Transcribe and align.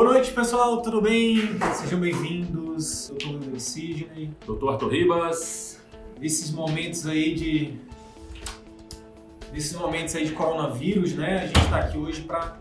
Boa 0.00 0.14
noite, 0.14 0.32
pessoal, 0.32 0.80
tudo 0.80 1.02
bem? 1.02 1.36
Sejam 1.74 2.00
bem-vindos. 2.00 3.10
Eu 3.10 3.20
sou 3.20 3.32
o 3.32 3.36
Luiz 3.36 3.62
Sidney. 3.64 4.30
Doutor 4.46 4.72
Arthur 4.72 4.88
Ribas. 4.88 5.78
Esses 6.22 6.50
momentos 6.50 7.06
aí 7.06 7.34
de. 7.34 7.74
Nesses 9.52 9.74
momentos 9.74 10.16
aí 10.16 10.24
de 10.24 10.32
coronavírus, 10.32 11.14
né? 11.14 11.42
A 11.42 11.46
gente 11.46 11.60
está 11.60 11.80
aqui 11.80 11.98
hoje 11.98 12.22
para. 12.22 12.56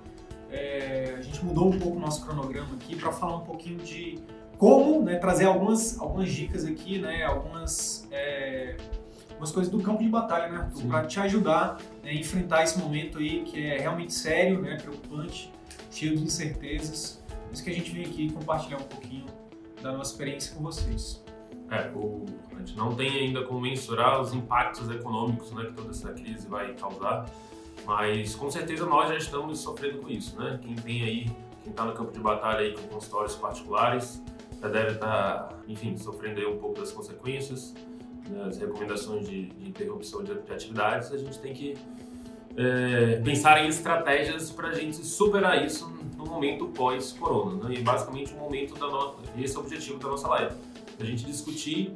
É, 0.51 1.15
a 1.17 1.21
gente 1.21 1.45
mudou 1.45 1.69
um 1.69 1.79
pouco 1.79 1.95
o 1.95 1.99
nosso 2.01 2.25
cronograma 2.25 2.75
aqui 2.75 2.97
para 2.97 3.09
falar 3.13 3.37
um 3.37 3.45
pouquinho 3.45 3.77
de 3.77 4.19
como, 4.57 5.01
né? 5.01 5.15
Trazer 5.15 5.45
algumas, 5.45 5.97
algumas 5.97 6.29
dicas 6.29 6.65
aqui, 6.65 6.99
né? 6.99 7.23
Algumas. 7.23 8.05
É, 8.11 8.75
algumas 9.29 9.53
coisas 9.53 9.71
do 9.71 9.81
campo 9.81 10.03
de 10.03 10.09
batalha, 10.09 10.49
né, 10.49 10.57
Arthur? 10.57 10.87
Para 10.89 11.07
te 11.07 11.17
ajudar 11.21 11.77
né, 12.03 12.09
a 12.09 12.13
enfrentar 12.13 12.65
esse 12.65 12.77
momento 12.77 13.17
aí 13.17 13.43
que 13.43 13.65
é 13.65 13.77
realmente 13.79 14.13
sério, 14.13 14.59
né? 14.59 14.75
Preocupante, 14.75 15.49
cheio 15.89 16.17
de 16.17 16.23
incertezas. 16.25 17.18
Por 17.49 17.55
isso 17.55 17.63
que 17.63 17.69
a 17.71 17.73
gente 17.73 17.91
vem 17.91 18.05
aqui 18.05 18.31
compartilhar 18.31 18.77
um 18.77 18.83
pouquinho 18.83 19.25
da 19.81 19.91
nossa 19.91 20.11
experiência 20.11 20.55
com 20.55 20.61
vocês. 20.61 21.23
É, 21.71 21.89
o, 21.95 22.23
a 22.55 22.59
gente 22.59 22.77
não 22.77 22.95
tem 22.95 23.09
ainda 23.09 23.43
como 23.43 23.61
mensurar 23.61 24.21
os 24.21 24.33
impactos 24.35 24.87
econômicos 24.91 25.51
né, 25.51 25.65
que 25.65 25.73
toda 25.73 25.89
essa 25.89 26.13
crise 26.13 26.47
vai 26.47 26.75
causar, 26.75 27.25
mas 27.87 28.35
com 28.35 28.51
certeza 28.51 28.85
nós 28.85 29.09
já 29.09 29.17
estamos 29.17 29.59
sofrendo 29.59 29.97
com 29.97 30.09
isso. 30.09 30.39
Né? 30.39 30.59
Quem 30.61 30.75
tem 30.75 31.03
aí, 31.03 31.25
quem 31.63 31.71
está 31.71 31.85
no 31.85 31.93
campo 31.93 32.11
de 32.11 32.19
batalha 32.19 32.59
aí 32.59 32.75
com 32.75 32.87
consultórios 32.87 33.35
particulares, 33.35 34.21
já 34.61 34.67
deve 34.67 34.91
estar, 34.91 35.47
tá, 35.47 35.55
enfim, 35.67 35.97
sofrendo 35.97 36.39
aí 36.39 36.45
um 36.45 36.59
pouco 36.59 36.79
das 36.79 36.91
consequências, 36.91 37.73
né, 38.27 38.43
as 38.47 38.59
recomendações 38.59 39.27
de, 39.27 39.47
de 39.47 39.69
interrupção 39.69 40.23
de, 40.23 40.35
de 40.39 40.51
atividades, 40.51 41.11
a 41.11 41.17
gente 41.17 41.39
tem 41.39 41.51
que 41.51 41.75
é, 42.59 43.21
pensar 43.23 43.63
em 43.63 43.69
estratégias 43.69 44.51
para 44.51 44.67
a 44.67 44.73
gente 44.73 44.97
superar 44.97 45.65
isso 45.65 45.89
no 46.17 46.25
momento 46.25 46.67
pós-corona. 46.67 47.69
Né? 47.69 47.75
E 47.75 47.81
basicamente 47.81 48.33
o 48.33 48.37
momento 48.37 48.75
da 48.75 48.87
nossa, 48.87 49.15
esse 49.37 49.55
é 49.55 49.59
o 49.59 49.61
objetivo 49.61 49.97
da 49.97 50.09
nossa 50.09 50.27
live, 50.27 50.55
a 50.99 51.05
gente 51.05 51.25
discutir 51.25 51.93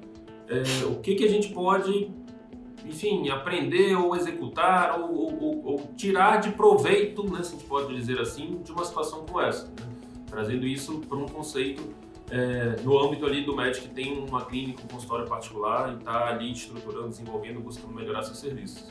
é, 0.48 0.86
o 0.86 0.96
que, 1.02 1.16
que 1.16 1.26
a 1.26 1.28
gente 1.28 1.50
pode, 1.50 2.10
enfim, 2.86 3.30
aprender 3.30 3.94
ou 3.96 4.16
executar 4.16 4.98
ou, 5.02 5.44
ou, 5.44 5.66
ou, 5.66 5.94
tirar 5.98 6.38
de 6.38 6.52
proveito, 6.52 7.30
né, 7.30 7.44
se 7.44 7.56
a 7.56 7.58
gente 7.58 7.68
pode 7.68 7.94
dizer 7.94 8.22
assim, 8.22 8.62
de 8.64 8.72
uma 8.72 8.86
situação 8.86 9.26
como 9.26 9.42
essa, 9.42 9.66
né? 9.66 9.90
trazendo 10.28 10.66
isso 10.66 11.00
para 11.00 11.18
um 11.18 11.28
conceito 11.28 11.84
é, 12.32 12.78
no 12.82 12.98
âmbito 12.98 13.26
ali 13.26 13.44
do 13.44 13.54
médico 13.54 13.88
que 13.88 13.94
tem 13.94 14.18
uma 14.18 14.46
clínica, 14.46 14.82
um 14.84 14.88
consultório 14.88 15.28
particular 15.28 15.92
e 15.92 15.98
está 15.98 16.30
ali 16.30 16.54
estruturando, 16.54 17.10
desenvolvendo, 17.10 17.60
buscando 17.60 17.94
melhorar 17.94 18.24
seus 18.24 18.40
serviços. 18.40 18.88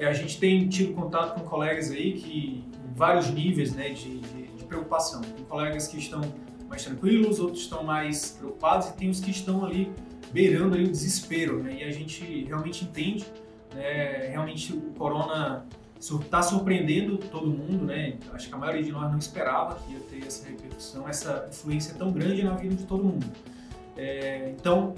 É, 0.00 0.06
a 0.06 0.14
gente 0.14 0.40
tem 0.40 0.66
tido 0.66 0.94
contato 0.94 1.34
com 1.34 1.46
colegas 1.46 1.90
aí 1.90 2.14
que 2.14 2.64
em 2.88 2.94
vários 2.94 3.28
níveis 3.28 3.74
né, 3.74 3.90
de, 3.90 4.18
de, 4.18 4.46
de, 4.46 4.64
preocupação. 4.64 5.20
Tem 5.20 5.44
colegas 5.44 5.88
que 5.88 5.98
estão 5.98 6.22
mais 6.70 6.82
tranquilos, 6.82 7.38
outros 7.38 7.64
estão 7.64 7.84
mais 7.84 8.30
preocupados 8.30 8.88
e 8.88 8.92
tem 8.94 9.10
os 9.10 9.20
que 9.20 9.30
estão 9.30 9.62
ali 9.62 9.92
beirando 10.32 10.74
ali 10.74 10.84
o 10.84 10.90
desespero. 10.90 11.62
Né? 11.62 11.80
E 11.82 11.84
a 11.84 11.90
gente 11.90 12.44
realmente 12.44 12.82
entende, 12.84 13.26
né, 13.74 14.28
realmente 14.28 14.72
o 14.72 14.80
corona 14.96 15.66
está 15.98 16.40
surpreendendo 16.40 17.18
todo 17.18 17.48
mundo, 17.48 17.84
né? 17.84 18.16
Acho 18.32 18.48
que 18.48 18.54
a 18.54 18.58
maioria 18.58 18.82
de 18.82 18.90
nós 18.90 19.10
não 19.10 19.18
esperava 19.18 19.74
que 19.80 19.92
ia 19.92 20.00
ter 20.00 20.26
essa 20.26 20.48
repercussão, 20.48 21.06
essa 21.06 21.46
influência 21.50 21.94
tão 21.94 22.10
grande 22.10 22.42
na 22.42 22.54
vida 22.54 22.74
de 22.74 22.86
todo 22.86 23.04
mundo. 23.04 23.26
É, 23.98 24.54
então, 24.58 24.94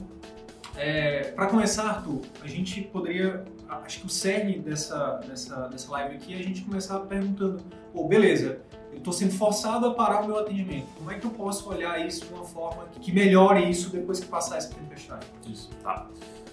é, 0.76 1.32
para 1.32 1.46
começar, 1.46 1.88
Arthur, 1.88 2.20
a 2.40 2.46
gente 2.46 2.82
poderia 2.82 3.44
acho 3.84 4.00
que 4.00 4.06
o 4.06 4.08
cerne 4.08 4.58
dessa, 4.58 5.20
dessa, 5.26 5.68
dessa 5.68 5.90
live 5.92 6.16
aqui 6.16 6.34
é 6.34 6.38
a 6.38 6.42
gente 6.42 6.62
começar 6.62 6.98
perguntando, 7.00 7.62
pô, 7.92 8.06
beleza, 8.06 8.60
eu 8.92 8.98
estou 8.98 9.12
sendo 9.12 9.32
forçado 9.32 9.86
a 9.86 9.94
parar 9.94 10.22
o 10.22 10.26
meu 10.26 10.38
atendimento. 10.38 10.86
Como 10.96 11.10
é 11.10 11.18
que 11.18 11.24
eu 11.24 11.30
posso 11.30 11.68
olhar 11.68 12.04
isso 12.06 12.26
de 12.26 12.34
uma 12.34 12.44
forma 12.44 12.86
que 13.00 13.10
melhore 13.12 13.68
isso 13.68 13.90
depois 13.90 14.20
que 14.20 14.26
passar 14.26 14.58
essa 14.58 14.74
tempestade? 14.74 15.26
Isso, 15.46 15.70
tá. 15.82 16.06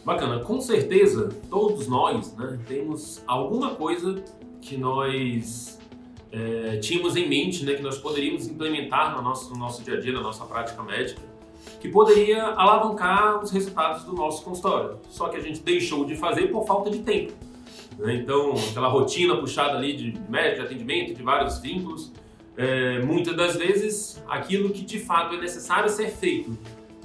Bacana. 0.06 0.40
Com 0.40 0.62
certeza, 0.62 1.30
todos 1.50 1.88
nós 1.88 2.34
né, 2.36 2.58
temos 2.68 3.22
alguma 3.28 3.76
coisa 3.76 4.24
que 4.62 4.78
nós 4.78 5.78
é, 6.32 6.78
tínhamos 6.78 7.16
em 7.16 7.28
mente, 7.28 7.66
né, 7.66 7.74
que 7.74 7.82
nós 7.82 7.98
poderíamos 7.98 8.48
implementar 8.48 9.16
no 9.16 9.22
nosso, 9.22 9.52
no 9.52 9.60
nosso 9.60 9.84
dia 9.84 9.96
a 9.96 10.00
dia, 10.00 10.14
na 10.14 10.22
nossa 10.22 10.46
prática 10.46 10.82
médica, 10.84 11.22
que 11.80 11.88
poderia 11.90 12.44
alavancar 12.44 13.42
os 13.42 13.52
resultados 13.52 14.04
do 14.04 14.14
nosso 14.14 14.44
consultório. 14.44 15.00
Só 15.10 15.30
que 15.30 15.38
a 15.38 15.40
gente 15.40 15.62
deixou 15.62 16.06
de 16.06 16.16
fazer 16.16 16.48
por 16.48 16.66
falta 16.66 16.90
de 16.90 17.00
tempo. 17.00 17.34
Né? 17.98 18.16
Então, 18.16 18.54
aquela 18.70 18.88
rotina 18.88 19.38
puxada 19.38 19.78
ali 19.78 19.96
de 19.96 20.20
médico, 20.30 20.62
de 20.62 20.66
atendimento, 20.66 21.14
de 21.14 21.24
vários 21.24 21.60
vínculos, 21.60 22.12
é, 22.58 23.00
muitas 23.00 23.36
das 23.36 23.56
vezes 23.56 24.22
aquilo 24.28 24.70
que 24.72 24.84
de 24.84 25.00
fato 25.00 25.36
é 25.36 25.40
necessário 25.40 25.90
ser 25.90 26.10
feito 26.10 26.58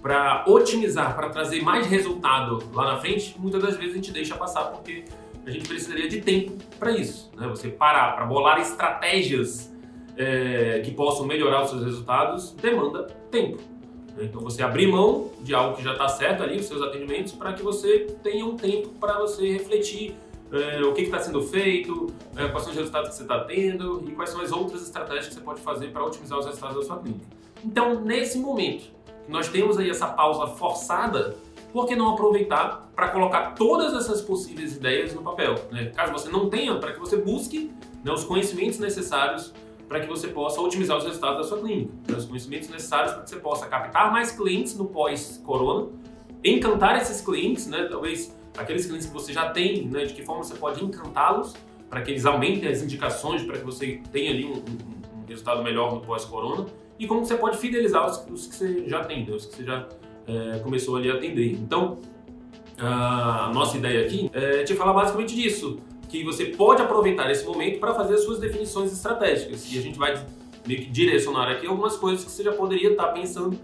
para 0.03 0.45
otimizar, 0.47 1.15
para 1.15 1.31
trazer 1.31 1.63
mais 1.63 1.87
resultado 1.87 2.59
lá 2.73 2.93
na 2.93 2.99
frente, 2.99 3.35
muitas 3.39 3.63
das 3.63 3.77
vezes 3.77 3.93
a 3.93 3.97
gente 3.97 4.13
deixa 4.13 4.35
passar 4.35 4.65
porque 4.65 5.05
a 5.47 5.51
gente 5.51 5.69
precisaria 5.69 6.09
de 6.09 6.21
tempo 6.21 6.53
para 6.79 6.91
isso. 6.91 7.31
Né? 7.37 7.47
Você 7.49 7.69
parar 7.69 8.15
para 8.15 8.27
bolar 8.27 8.61
estratégias 8.61 9.73
é, 10.17 10.83
que 10.85 10.91
possam 10.91 11.27
melhorar 11.27 11.63
os 11.63 11.71
seus 11.71 11.85
resultados 11.85 12.53
demanda 12.53 13.05
tempo. 13.31 13.74
Então 14.19 14.41
você 14.41 14.63
abrir 14.63 14.87
mão 14.87 15.31
de 15.41 15.55
algo 15.55 15.77
que 15.77 15.83
já 15.83 15.93
está 15.93 16.09
certo 16.09 16.43
ali, 16.43 16.59
os 16.59 16.67
seus 16.67 16.83
atendimentos, 16.83 17.33
para 17.33 17.53
que 17.53 17.63
você 17.63 18.07
tenha 18.23 18.45
um 18.45 18.57
tempo 18.57 18.89
para 19.01 19.19
você 19.19 19.53
refletir 19.53 20.15
é, 20.53 20.81
o 20.83 20.93
que 20.93 21.03
está 21.03 21.19
sendo 21.19 21.43
feito, 21.43 22.13
é, 22.37 22.47
quais 22.49 22.63
são 22.63 22.71
os 22.71 22.79
resultados 22.79 23.11
que 23.11 23.17
você 23.17 23.23
está 23.23 23.41
tendo 23.41 24.05
e 24.07 24.13
quais 24.13 24.31
são 24.31 24.41
as 24.41 24.53
outras 24.53 24.83
estratégias 24.83 25.29
que 25.29 25.35
você 25.35 25.41
pode 25.41 25.61
fazer 25.61 25.89
para 25.89 26.05
otimizar 26.05 26.39
os 26.39 26.47
resultados 26.47 26.77
da 26.77 26.83
sua 26.83 26.99
clínica. 26.99 27.27
Então, 27.65 28.01
nesse 28.01 28.39
momento, 28.39 28.85
nós 29.29 29.49
temos 29.49 29.79
aí 29.79 29.91
essa 29.91 30.07
pausa 30.07 30.47
forçada, 30.55 31.37
por 31.73 31.87
que 31.87 31.97
não 31.97 32.11
aproveitar 32.11 32.89
para 32.95 33.09
colocar 33.09 33.55
todas 33.55 33.95
essas 33.95 34.21
possíveis 34.21 34.77
ideias 34.77 35.13
no 35.13 35.23
papel? 35.23 35.57
Né? 35.73 35.87
Caso 35.87 36.13
você 36.13 36.29
não 36.29 36.49
tenha, 36.49 36.77
para 36.77 36.93
que 36.93 37.01
você 37.01 37.17
busque 37.17 37.73
né, 38.05 38.13
os 38.13 38.23
conhecimentos 38.23 38.79
necessários 38.79 39.53
para 39.89 40.01
que 40.01 40.07
você 40.07 40.29
possa 40.29 40.61
otimizar 40.61 40.97
os 40.97 41.05
resultados 41.05 41.39
da 41.39 41.45
sua 41.45 41.59
clínica. 41.59 41.93
Né? 42.09 42.17
Os 42.17 42.25
conhecimentos 42.25 42.69
necessários 42.69 43.13
para 43.13 43.23
que 43.23 43.31
você 43.31 43.37
possa 43.37 43.67
captar 43.67 44.13
mais 44.13 44.33
clientes 44.33 44.77
no 44.77 44.87
pós-corona, 44.87 45.89
encantar 46.43 47.01
esses 47.01 47.21
clientes, 47.21 47.67
né? 47.67 47.87
talvez 47.91 48.37
aqueles 48.57 48.87
clientes 48.87 49.07
que 49.07 49.13
você 49.13 49.33
já 49.33 49.51
tem, 49.51 49.87
né? 49.87 50.05
de 50.05 50.15
que 50.15 50.25
forma 50.25 50.43
você 50.43 50.55
pode 50.55 50.83
encantá-los 50.85 51.55
para 51.89 52.03
que 52.03 52.11
eles 52.11 52.27
aumentem 52.27 52.69
as 52.69 52.83
indicações, 52.83 53.43
para 53.43 53.59
que 53.59 53.65
você 53.65 54.01
tenha 54.11 54.31
ali 54.31 54.45
um, 54.45 54.55
um, 54.55 55.21
um 55.23 55.27
resultado 55.29 55.63
melhor 55.63 55.95
no 55.95 56.01
pós-corona, 56.01 56.67
e 56.99 57.07
como 57.07 57.25
você 57.25 57.37
pode 57.37 57.59
fidelizar 57.59 58.07
os, 58.07 58.25
os, 58.31 58.47
que 58.47 58.55
você 58.55 58.89
já 58.89 59.05
tem, 59.05 59.27
né? 59.27 59.35
os 59.35 59.47
que 59.47 59.57
você 59.57 59.65
já 59.65 59.89
é, 60.27 60.59
começou 60.61 60.97
ali 60.97 61.11
a 61.11 61.15
atender. 61.15 61.53
Então, 61.53 61.99
a 62.79 63.51
nossa 63.55 63.77
ideia 63.77 64.05
aqui 64.05 64.31
é 64.33 64.65
te 64.65 64.75
falar 64.75 64.93
basicamente 64.93 65.35
disso 65.35 65.79
que 66.09 66.25
você 66.25 66.47
pode 66.47 66.83
aproveitar 66.83 67.31
esse 67.31 67.45
momento 67.45 67.79
para 67.79 67.95
fazer 67.95 68.15
as 68.15 68.25
suas 68.25 68.39
definições 68.39 68.93
estratégicas. 68.93 69.73
E 69.73 69.79
a 69.79 69.83
gente 69.83 69.99
vai 69.99 70.25
meio 70.67 70.81
que 70.81 70.91
direcionar 70.91 71.51
aqui 71.51 71.67
algumas 71.67 71.97
coisas 71.97 72.25
que 72.25 72.31
você 72.31 72.43
já 72.43 72.53
poderia 72.53 72.91
estar 72.91 73.09
tá 73.09 73.13
pensando 73.13 73.59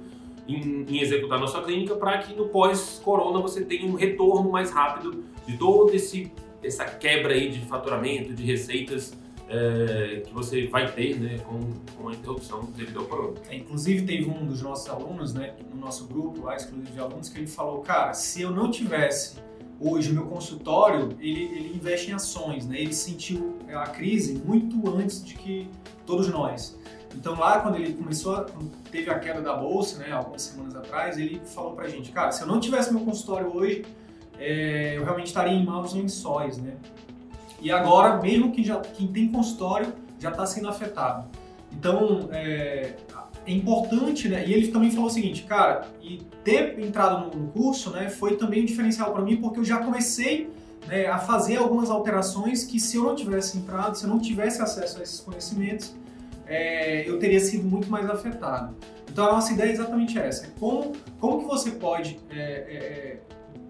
em, 0.47 0.85
em 0.89 1.01
executar 1.01 1.39
na 1.39 1.47
sua 1.47 1.63
clínica 1.63 1.95
para 1.95 2.19
que 2.19 2.35
no 2.35 2.49
pós-corona 2.49 3.41
você 3.41 3.65
tenha 3.65 3.87
um 3.87 3.95
retorno 3.95 4.51
mais 4.51 4.71
rápido 4.71 5.25
de 5.47 5.57
todo 5.57 5.95
esse 5.95 6.31
essa 6.63 6.85
quebra 6.85 7.33
aí 7.33 7.49
de 7.49 7.61
faturamento, 7.61 8.35
de 8.35 8.45
receitas 8.45 9.15
é, 9.49 10.23
que 10.25 10.33
você 10.33 10.67
vai 10.67 10.91
ter 10.93 11.19
né, 11.19 11.39
com, 11.39 11.59
com 11.97 12.09
a 12.09 12.13
interrupção 12.13 12.69
devido 12.77 13.01
ao 13.01 13.07
corona. 13.07 13.35
É, 13.49 13.57
inclusive 13.57 14.07
teve 14.07 14.31
um 14.31 14.47
dos 14.47 14.63
nossos 14.63 14.89
alunos, 14.89 15.35
né, 15.35 15.55
no 15.73 15.81
nosso 15.81 16.07
grupo 16.07 16.45
lá, 16.45 16.55
exclusivo 16.55 16.93
de 16.93 17.01
alunos, 17.01 17.29
que 17.29 17.39
ele 17.39 17.47
falou, 17.47 17.81
cara, 17.81 18.13
se 18.13 18.43
eu 18.43 18.51
não 18.51 18.71
tivesse 18.71 19.39
hoje 19.81 20.11
o 20.11 20.15
meu 20.15 20.27
consultório 20.27 21.17
ele, 21.19 21.43
ele 21.43 21.75
investe 21.75 22.11
em 22.11 22.15
ações, 22.15 22.67
né? 22.67 22.79
Ele 22.79 22.93
sentiu 22.93 23.59
a 23.73 23.87
crise 23.87 24.35
muito 24.45 24.89
antes 24.95 25.25
de 25.25 25.35
que 25.35 25.69
todos 26.05 26.29
nós. 26.29 26.79
Então 27.15 27.39
lá 27.39 27.61
quando 27.61 27.77
ele 27.77 27.95
começou, 27.95 28.47
teve 28.91 29.11
a 29.11 29.19
queda 29.19 29.41
da 29.41 29.57
bolsa, 29.57 29.99
né? 29.99 30.13
Algumas 30.13 30.43
semanas 30.43 30.77
atrás, 30.77 31.19
ele 31.19 31.41
falou 31.45 31.73
pra 31.73 31.89
gente, 31.89 32.13
cara, 32.13 32.31
se 32.31 32.43
eu 32.43 32.47
não 32.47 32.61
tivesse 32.61 32.93
meu 32.93 33.05
consultório 33.05 33.57
hoje, 33.57 33.85
é, 34.39 34.97
eu 34.97 35.05
realmente 35.05 35.27
estaria 35.27 35.55
em 35.55 35.65
maus 35.65 35.95
lençóis, 35.95 36.59
né? 36.59 36.77
E 37.61 37.71
agora, 37.71 38.21
mesmo 38.23 38.53
que 38.53 38.65
já 38.65 38.81
quem 38.81 39.07
tem 39.09 39.31
consultório 39.31 39.93
já 40.19 40.31
está 40.31 40.47
sendo 40.47 40.69
afetado. 40.69 41.29
Então, 41.73 42.29
é, 42.33 42.97
é 43.51 43.55
importante, 43.55 44.29
né? 44.29 44.47
E 44.47 44.53
ele 44.53 44.69
também 44.69 44.91
falou 44.91 45.07
o 45.07 45.11
seguinte, 45.11 45.43
cara, 45.43 45.89
e 46.01 46.23
ter 46.45 46.79
entrado 46.79 47.37
no, 47.37 47.49
curso, 47.49 47.91
né, 47.91 48.09
foi 48.09 48.37
também 48.37 48.63
um 48.63 48.65
diferencial 48.65 49.13
para 49.13 49.23
mim, 49.23 49.37
porque 49.37 49.59
eu 49.59 49.65
já 49.65 49.79
comecei 49.79 50.49
né, 50.87 51.07
a 51.07 51.19
fazer 51.19 51.57
algumas 51.57 51.91
alterações 51.91 52.65
que 52.65 52.79
se 52.79 52.97
eu 52.97 53.05
não 53.05 53.15
tivesse 53.15 53.59
entrado, 53.59 53.97
se 53.97 54.05
eu 54.05 54.11
não 54.11 54.19
tivesse 54.19 54.63
acesso 54.63 54.99
a 54.99 55.03
esses 55.03 55.21
conhecimentos, 55.21 55.95
é, 56.47 57.09
eu 57.09 57.19
teria 57.19 57.41
sido 57.41 57.65
muito 57.65 57.91
mais 57.91 58.09
afetado. 58.09 58.75
Então 59.11 59.27
a 59.27 59.33
nossa 59.33 59.53
ideia 59.53 59.71
é 59.71 59.73
exatamente 59.73 60.19
essa: 60.19 60.47
é 60.47 60.51
como, 60.59 60.93
como 61.19 61.41
que 61.41 61.47
você 61.47 61.73
pode, 61.73 62.21
é, 62.31 62.39
é, 62.39 62.43
é 62.43 63.21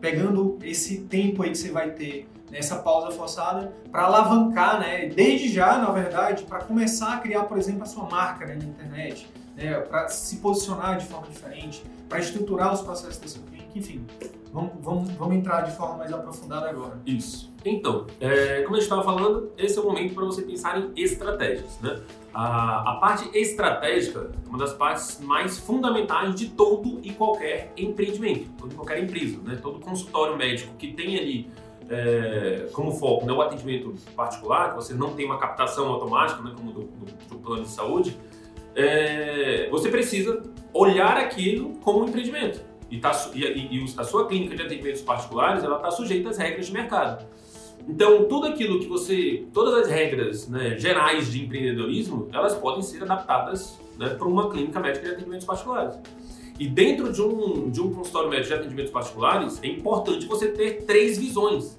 pegando 0.00 0.58
esse 0.62 1.02
tempo 1.02 1.42
aí 1.42 1.50
que 1.50 1.58
você 1.58 1.70
vai 1.70 1.90
ter 1.90 2.28
nessa 2.50 2.76
pausa 2.76 3.10
forçada, 3.12 3.72
para 3.92 4.02
alavancar, 4.02 4.80
né, 4.80 5.06
desde 5.06 5.48
já, 5.48 5.78
na 5.78 5.90
verdade, 5.90 6.44
para 6.44 6.60
começar 6.60 7.14
a 7.14 7.18
criar, 7.18 7.44
por 7.44 7.56
exemplo, 7.56 7.82
a 7.82 7.86
sua 7.86 8.08
marca 8.08 8.44
né, 8.44 8.56
na 8.56 8.64
internet 8.64 9.28
né, 9.56 9.74
para 9.80 10.08
se 10.08 10.36
posicionar 10.36 10.98
de 10.98 11.06
forma 11.06 11.26
diferente, 11.26 11.82
para 12.08 12.18
estruturar 12.18 12.72
os 12.72 12.80
processos 12.80 13.30
seu 13.30 13.42
cliente, 13.42 13.78
enfim. 13.78 14.06
Vamos, 14.52 14.72
vamos, 14.80 15.10
vamos 15.12 15.36
entrar 15.36 15.60
de 15.62 15.76
forma 15.76 15.98
mais 15.98 16.12
aprofundada 16.12 16.68
agora. 16.68 17.00
Isso. 17.06 17.52
Então, 17.64 18.06
é, 18.20 18.62
como 18.62 18.74
a 18.74 18.80
gente 18.80 18.88
estava 18.88 19.04
falando, 19.04 19.52
esse 19.56 19.78
é 19.78 19.80
o 19.80 19.84
momento 19.84 20.14
para 20.14 20.24
você 20.24 20.42
pensar 20.42 20.78
em 20.78 20.92
estratégias. 20.96 21.78
Né? 21.80 22.00
A, 22.34 22.92
a 22.92 22.94
parte 22.96 23.30
estratégica 23.36 24.30
é 24.44 24.48
uma 24.48 24.58
das 24.58 24.72
partes 24.72 25.20
mais 25.20 25.58
fundamentais 25.58 26.34
de 26.34 26.48
todo 26.48 27.00
e 27.02 27.12
qualquer 27.12 27.72
empreendimento, 27.76 28.50
todo 28.58 28.72
e 28.72 28.74
qualquer 28.74 29.02
empresa. 29.02 29.38
Né? 29.44 29.58
Todo 29.62 29.78
consultório 29.78 30.36
médico 30.36 30.74
que 30.76 30.92
tem 30.92 31.16
ali 31.16 31.50
é, 31.90 32.68
como 32.72 32.92
foco 32.92 33.26
né, 33.26 33.32
o 33.32 33.42
atendimento 33.42 33.92
particular, 34.14 34.70
que 34.70 34.76
você 34.76 34.94
não 34.94 35.14
tem 35.14 35.26
uma 35.26 35.38
captação 35.38 35.88
automática, 35.88 36.40
né, 36.40 36.52
como 36.56 36.72
do, 36.72 36.82
do, 36.82 37.28
do 37.28 37.38
plano 37.38 37.64
de 37.64 37.68
saúde, 37.68 38.16
é, 38.74 39.68
você 39.70 39.88
precisa 39.88 40.42
olhar 40.72 41.16
aquilo 41.16 41.74
como 41.82 42.00
um 42.00 42.08
empreendimento. 42.08 42.60
E, 42.90 42.98
tá, 42.98 43.12
e, 43.34 43.40
e, 43.40 43.94
a 43.96 44.04
sua 44.04 44.26
clínica 44.26 44.56
de 44.56 44.62
atendimentos 44.62 45.02
particulares 45.02 45.62
ela 45.62 45.76
está 45.76 45.90
sujeita 45.90 46.30
às 46.30 46.38
regras 46.38 46.66
de 46.66 46.72
mercado. 46.72 47.24
Então, 47.88 48.24
tudo 48.24 48.46
aquilo 48.46 48.78
que 48.78 48.86
você, 48.86 49.46
todas 49.52 49.74
as 49.74 49.88
regras 49.88 50.48
né, 50.48 50.76
gerais 50.78 51.30
de 51.32 51.42
empreendedorismo, 51.42 52.28
elas 52.32 52.54
podem 52.54 52.82
ser 52.82 53.02
adaptadas 53.02 53.78
né, 53.98 54.10
para 54.10 54.28
uma 54.28 54.50
clínica 54.50 54.78
médica 54.80 55.06
de 55.06 55.12
atendimentos 55.12 55.46
particulares. 55.46 55.98
E 56.58 56.68
dentro 56.68 57.10
de 57.10 57.22
um, 57.22 57.70
de 57.70 57.80
um 57.80 57.92
consultório 57.92 58.28
médico 58.28 58.48
de 58.48 58.54
atendimentos 58.54 58.92
particulares, 58.92 59.60
é 59.62 59.66
importante 59.66 60.26
você 60.26 60.48
ter 60.48 60.82
três 60.82 61.16
visões. 61.16 61.76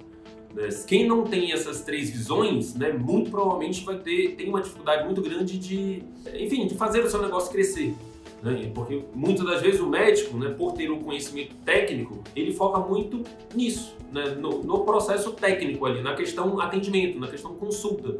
Né? 0.54 0.68
Quem 0.86 1.06
não 1.06 1.24
tem 1.24 1.52
essas 1.52 1.82
três 1.82 2.10
visões, 2.10 2.74
né, 2.74 2.92
muito 2.92 3.30
provavelmente 3.30 3.84
vai 3.84 3.98
ter 3.98 4.34
tem 4.36 4.48
uma 4.48 4.60
dificuldade 4.60 5.04
muito 5.04 5.22
grande 5.22 5.58
de, 5.58 6.02
enfim, 6.34 6.66
de 6.66 6.74
fazer 6.74 7.00
o 7.00 7.10
seu 7.10 7.22
negócio 7.22 7.50
crescer. 7.50 7.94
Né? 8.42 8.70
Porque 8.74 9.02
muitas 9.14 9.46
das 9.46 9.62
vezes 9.62 9.80
o 9.80 9.86
médico, 9.86 10.36
né, 10.36 10.50
por 10.50 10.72
ter 10.72 10.90
um 10.90 11.00
conhecimento 11.00 11.54
técnico, 11.64 12.22
ele 12.34 12.52
foca 12.52 12.80
muito 12.80 13.22
nisso, 13.54 13.94
né, 14.10 14.36
no, 14.38 14.62
no, 14.62 14.84
processo 14.84 15.32
técnico 15.32 15.86
ali, 15.86 16.02
na 16.02 16.14
questão 16.14 16.60
atendimento, 16.60 17.18
na 17.18 17.28
questão 17.28 17.54
consulta. 17.54 18.18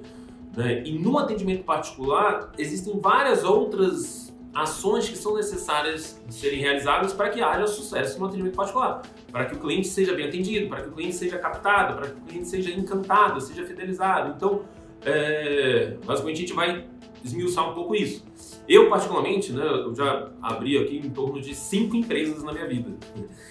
Né? 0.56 0.82
E 0.86 0.98
no 0.98 1.18
atendimento 1.18 1.64
particular, 1.64 2.52
existem 2.56 2.98
várias 3.00 3.42
outras 3.42 4.31
ações 4.54 5.08
que 5.08 5.16
são 5.16 5.34
necessárias 5.34 6.20
de 6.26 6.34
serem 6.34 6.60
realizadas 6.60 7.12
para 7.12 7.30
que 7.30 7.40
haja 7.40 7.66
sucesso 7.66 8.18
no 8.18 8.26
atendimento 8.26 8.54
particular, 8.54 9.02
para 9.30 9.46
que 9.46 9.54
o 9.54 9.58
cliente 9.58 9.88
seja 9.88 10.14
bem 10.14 10.26
atendido, 10.26 10.68
para 10.68 10.82
que 10.82 10.88
o 10.88 10.92
cliente 10.92 11.16
seja 11.16 11.38
captado, 11.38 11.96
para 11.96 12.10
que 12.10 12.16
o 12.18 12.20
cliente 12.22 12.48
seja 12.48 12.70
encantado, 12.70 13.40
seja 13.40 13.64
fidelizado. 13.64 14.34
Então, 14.36 14.62
é, 15.04 15.96
basicamente 16.04 16.36
a 16.36 16.40
gente 16.40 16.52
vai 16.52 16.84
esmiuçar 17.24 17.70
um 17.70 17.74
pouco 17.74 17.94
isso. 17.94 18.24
Eu, 18.68 18.88
particularmente, 18.88 19.52
né, 19.52 19.64
eu 19.64 19.94
já 19.94 20.30
abri 20.40 20.78
aqui 20.78 20.96
em 20.98 21.10
torno 21.10 21.40
de 21.40 21.54
cinco 21.54 21.96
empresas 21.96 22.42
na 22.42 22.52
minha 22.52 22.66
vida. 22.66 22.90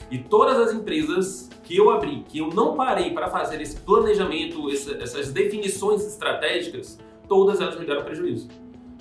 E 0.09 0.19
todas 0.19 0.57
as 0.57 0.74
empresas 0.74 1.50
que 1.63 1.75
eu 1.75 1.89
abri, 1.89 2.24
que 2.27 2.39
eu 2.39 2.50
não 2.50 2.75
parei 2.75 3.12
para 3.12 3.30
fazer 3.30 3.62
esse 3.62 3.77
planejamento, 3.77 4.69
essas 4.69 5.31
definições 5.31 6.06
estratégicas, 6.06 7.00
todas 7.27 7.59
elas 7.59 7.80
me 7.80 7.86
deram 7.86 8.03
prejuízo. 8.03 8.48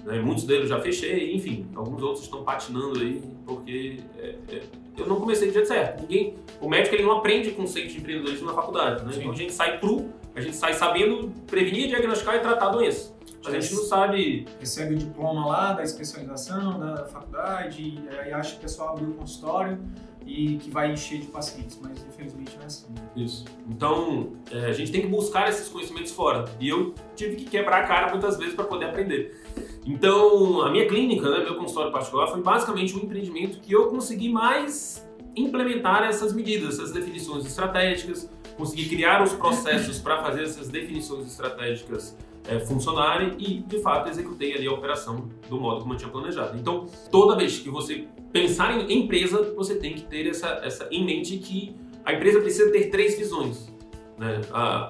Né? 0.04 0.20
Muitos 0.20 0.44
deles 0.44 0.68
já 0.68 0.80
fechei, 0.80 1.34
enfim, 1.34 1.66
alguns 1.74 2.02
outros 2.02 2.24
estão 2.24 2.42
patinando 2.42 3.00
aí 3.00 3.22
porque 3.46 4.00
é, 4.18 4.34
é, 4.48 4.62
eu 4.96 5.06
não 5.06 5.16
comecei 5.16 5.48
do 5.48 5.52
jeito 5.52 5.68
certo. 5.68 6.02
Ninguém, 6.02 6.34
o 6.60 6.68
médico 6.68 6.94
ele 6.94 7.02
não 7.02 7.18
aprende 7.18 7.50
conceito 7.52 7.92
de 7.92 7.98
empreendedorismo 7.98 8.46
na 8.46 8.54
faculdade, 8.54 9.04
né? 9.04 9.12
então 9.16 9.30
a 9.30 9.34
gente 9.34 9.52
sai 9.52 9.78
cru, 9.78 10.08
a 10.34 10.40
gente 10.40 10.56
sai 10.56 10.74
sabendo 10.74 11.32
prevenir, 11.46 11.88
diagnosticar 11.88 12.36
e 12.36 12.40
tratar 12.40 12.66
a 12.66 12.70
doença. 12.70 13.12
A 13.46 13.50
gente 13.52 13.74
não 13.74 13.82
sabe. 13.84 14.46
Recebe 14.58 14.94
o 14.94 14.98
diploma 14.98 15.46
lá 15.46 15.72
da 15.72 15.82
especialização, 15.82 16.78
da 16.78 17.06
faculdade, 17.06 17.82
e 17.82 18.08
aí 18.18 18.32
acha 18.32 18.52
que 18.52 18.58
o 18.58 18.60
pessoal 18.60 18.90
abriu 18.90 19.08
o 19.08 19.14
consultório 19.14 19.78
e 20.26 20.58
que 20.58 20.70
vai 20.70 20.92
encher 20.92 21.20
de 21.20 21.26
pacientes, 21.28 21.78
mas 21.82 22.04
infelizmente 22.06 22.54
não 22.56 22.62
é 22.62 22.66
assim. 22.66 22.86
Isso. 23.16 23.44
Então, 23.68 24.32
é, 24.50 24.66
a 24.66 24.72
gente 24.72 24.92
tem 24.92 25.00
que 25.00 25.06
buscar 25.06 25.48
esses 25.48 25.68
conhecimentos 25.68 26.12
fora. 26.12 26.44
E 26.60 26.68
eu 26.68 26.94
tive 27.16 27.36
que 27.36 27.44
quebrar 27.46 27.82
a 27.82 27.86
cara 27.86 28.10
muitas 28.10 28.36
vezes 28.36 28.54
para 28.54 28.64
poder 28.64 28.86
aprender. 28.86 29.42
Então, 29.86 30.62
a 30.62 30.70
minha 30.70 30.86
clínica, 30.86 31.28
né, 31.30 31.42
meu 31.44 31.54
consultório 31.54 31.90
particular, 31.90 32.26
foi 32.28 32.42
basicamente 32.42 32.94
um 32.94 33.00
empreendimento 33.00 33.60
que 33.60 33.72
eu 33.72 33.88
consegui 33.88 34.28
mais 34.28 35.08
implementar 35.34 36.02
essas 36.02 36.32
medidas, 36.32 36.74
essas 36.74 36.92
definições 36.92 37.46
estratégicas, 37.46 38.28
conseguir 38.56 38.88
criar 38.88 39.22
os 39.22 39.32
processos 39.32 39.98
para 39.98 40.22
fazer 40.22 40.42
essas 40.42 40.68
definições 40.68 41.26
estratégicas 41.26 42.16
é, 42.48 42.58
funcionarem 42.58 43.34
e, 43.38 43.60
de 43.60 43.80
fato, 43.80 44.10
executei 44.10 44.54
ali 44.54 44.66
a 44.66 44.72
operação 44.72 45.28
do 45.48 45.58
modo 45.58 45.80
como 45.82 45.94
eu 45.94 45.98
tinha 45.98 46.10
planejado. 46.10 46.58
Então, 46.58 46.86
toda 47.10 47.36
vez 47.36 47.58
que 47.58 47.70
você 47.70 48.06
pensar 48.32 48.78
em 48.78 49.00
empresa, 49.00 49.52
você 49.54 49.76
tem 49.76 49.94
que 49.94 50.02
ter 50.02 50.26
essa, 50.26 50.60
essa 50.62 50.88
em 50.90 51.04
mente 51.04 51.38
que 51.38 51.74
a 52.04 52.12
empresa 52.12 52.40
precisa 52.40 52.70
ter 52.70 52.90
três 52.90 53.16
visões. 53.16 53.70
Né? 54.18 54.40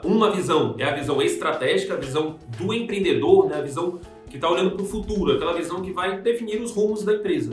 Uma 0.04 0.31
visão 0.31 0.75
é 0.78 0.84
a 0.84 0.94
visão 0.94 1.20
estratégica, 1.22 1.94
a 1.94 1.96
visão 1.96 2.37
do 2.58 2.72
empreendedor, 2.75 3.48
né? 3.48 3.56
a 3.58 3.62
visão 3.62 4.00
que 4.31 4.37
está 4.37 4.49
olhando 4.49 4.71
para 4.71 4.82
o 4.82 4.87
futuro, 4.87 5.32
aquela 5.32 5.53
visão 5.53 5.82
que 5.82 5.93
vai 5.93 6.21
definir 6.21 6.62
os 6.62 6.73
rumos 6.73 7.05
da 7.05 7.12
empresa. 7.15 7.53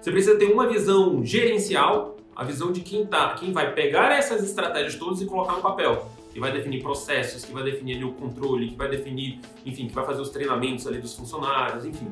Você 0.00 0.10
precisa 0.10 0.38
ter 0.38 0.46
uma 0.46 0.66
visão 0.68 1.24
gerencial, 1.24 2.16
a 2.34 2.44
visão 2.44 2.72
de 2.72 2.80
quem 2.80 3.04
tá, 3.04 3.34
quem 3.34 3.52
vai 3.52 3.74
pegar 3.74 4.16
essas 4.16 4.42
estratégias 4.42 4.94
todas 4.94 5.20
e 5.20 5.26
colocar 5.26 5.54
no 5.54 5.60
papel, 5.60 6.08
que 6.32 6.40
vai 6.40 6.52
definir 6.52 6.80
processos, 6.80 7.44
que 7.44 7.52
vai 7.52 7.64
definir 7.64 8.02
o 8.04 8.12
controle, 8.12 8.68
que 8.68 8.76
vai 8.76 8.88
definir, 8.88 9.40
enfim, 9.66 9.88
que 9.88 9.94
vai 9.94 10.06
fazer 10.06 10.22
os 10.22 10.30
treinamentos 10.30 10.86
ali 10.86 10.98
dos 10.98 11.14
funcionários, 11.14 11.84
enfim. 11.84 12.08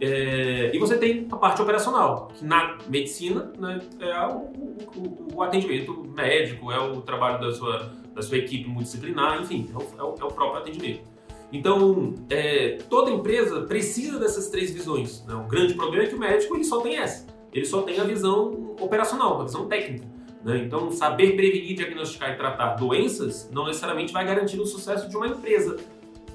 É, 0.00 0.74
e 0.74 0.78
você 0.78 0.96
tem 0.96 1.28
a 1.30 1.36
parte 1.36 1.60
operacional, 1.60 2.28
que 2.34 2.44
na 2.44 2.78
medicina 2.88 3.52
né, 3.58 3.78
é 4.00 4.26
o, 4.26 4.50
o, 4.96 5.28
o, 5.34 5.42
atendimento 5.42 6.02
médico, 6.16 6.72
é 6.72 6.80
o 6.80 7.02
trabalho 7.02 7.38
da 7.38 7.52
sua, 7.52 7.92
da 8.14 8.22
sua 8.22 8.38
equipe 8.38 8.66
multidisciplinar, 8.66 9.42
enfim, 9.42 9.70
é 9.70 9.76
o, 9.76 10.00
é 10.00 10.10
o 10.10 10.14
é 10.14 10.32
próprio 10.32 10.56
atendimento. 10.56 11.09
Então, 11.52 12.14
é, 12.28 12.78
toda 12.88 13.10
empresa 13.10 13.62
precisa 13.62 14.18
dessas 14.18 14.48
três 14.48 14.70
visões. 14.70 15.24
Né? 15.26 15.34
O 15.34 15.48
grande 15.48 15.74
problema 15.74 16.04
é 16.04 16.06
que 16.06 16.14
o 16.14 16.18
médico 16.18 16.54
ele 16.54 16.64
só 16.64 16.80
tem 16.80 16.96
essa. 16.96 17.26
Ele 17.52 17.64
só 17.64 17.82
tem 17.82 17.98
a 17.98 18.04
visão 18.04 18.76
operacional, 18.80 19.40
a 19.40 19.44
visão 19.44 19.66
técnica. 19.66 20.06
Né? 20.44 20.58
Então, 20.58 20.90
saber 20.90 21.34
prevenir, 21.34 21.76
diagnosticar 21.76 22.30
e 22.30 22.36
tratar 22.36 22.74
doenças 22.74 23.50
não 23.52 23.66
necessariamente 23.66 24.12
vai 24.12 24.24
garantir 24.24 24.60
o 24.60 24.66
sucesso 24.66 25.08
de 25.08 25.16
uma 25.16 25.26
empresa, 25.26 25.76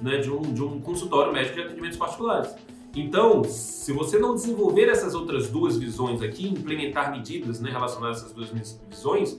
né? 0.02 0.18
de, 0.18 0.30
um, 0.30 0.42
de 0.42 0.62
um 0.62 0.80
consultório 0.80 1.32
médico 1.32 1.54
de 1.54 1.62
atendimentos 1.62 1.96
particulares. 1.96 2.54
Então, 2.94 3.44
se 3.44 3.92
você 3.92 4.18
não 4.18 4.34
desenvolver 4.34 4.88
essas 4.88 5.14
outras 5.14 5.50
duas 5.50 5.76
visões 5.76 6.22
aqui, 6.22 6.48
implementar 6.48 7.10
medidas 7.10 7.60
né, 7.60 7.70
relacionadas 7.70 8.18
a 8.18 8.20
essas 8.22 8.32
duas 8.32 8.48
visões, 8.88 9.38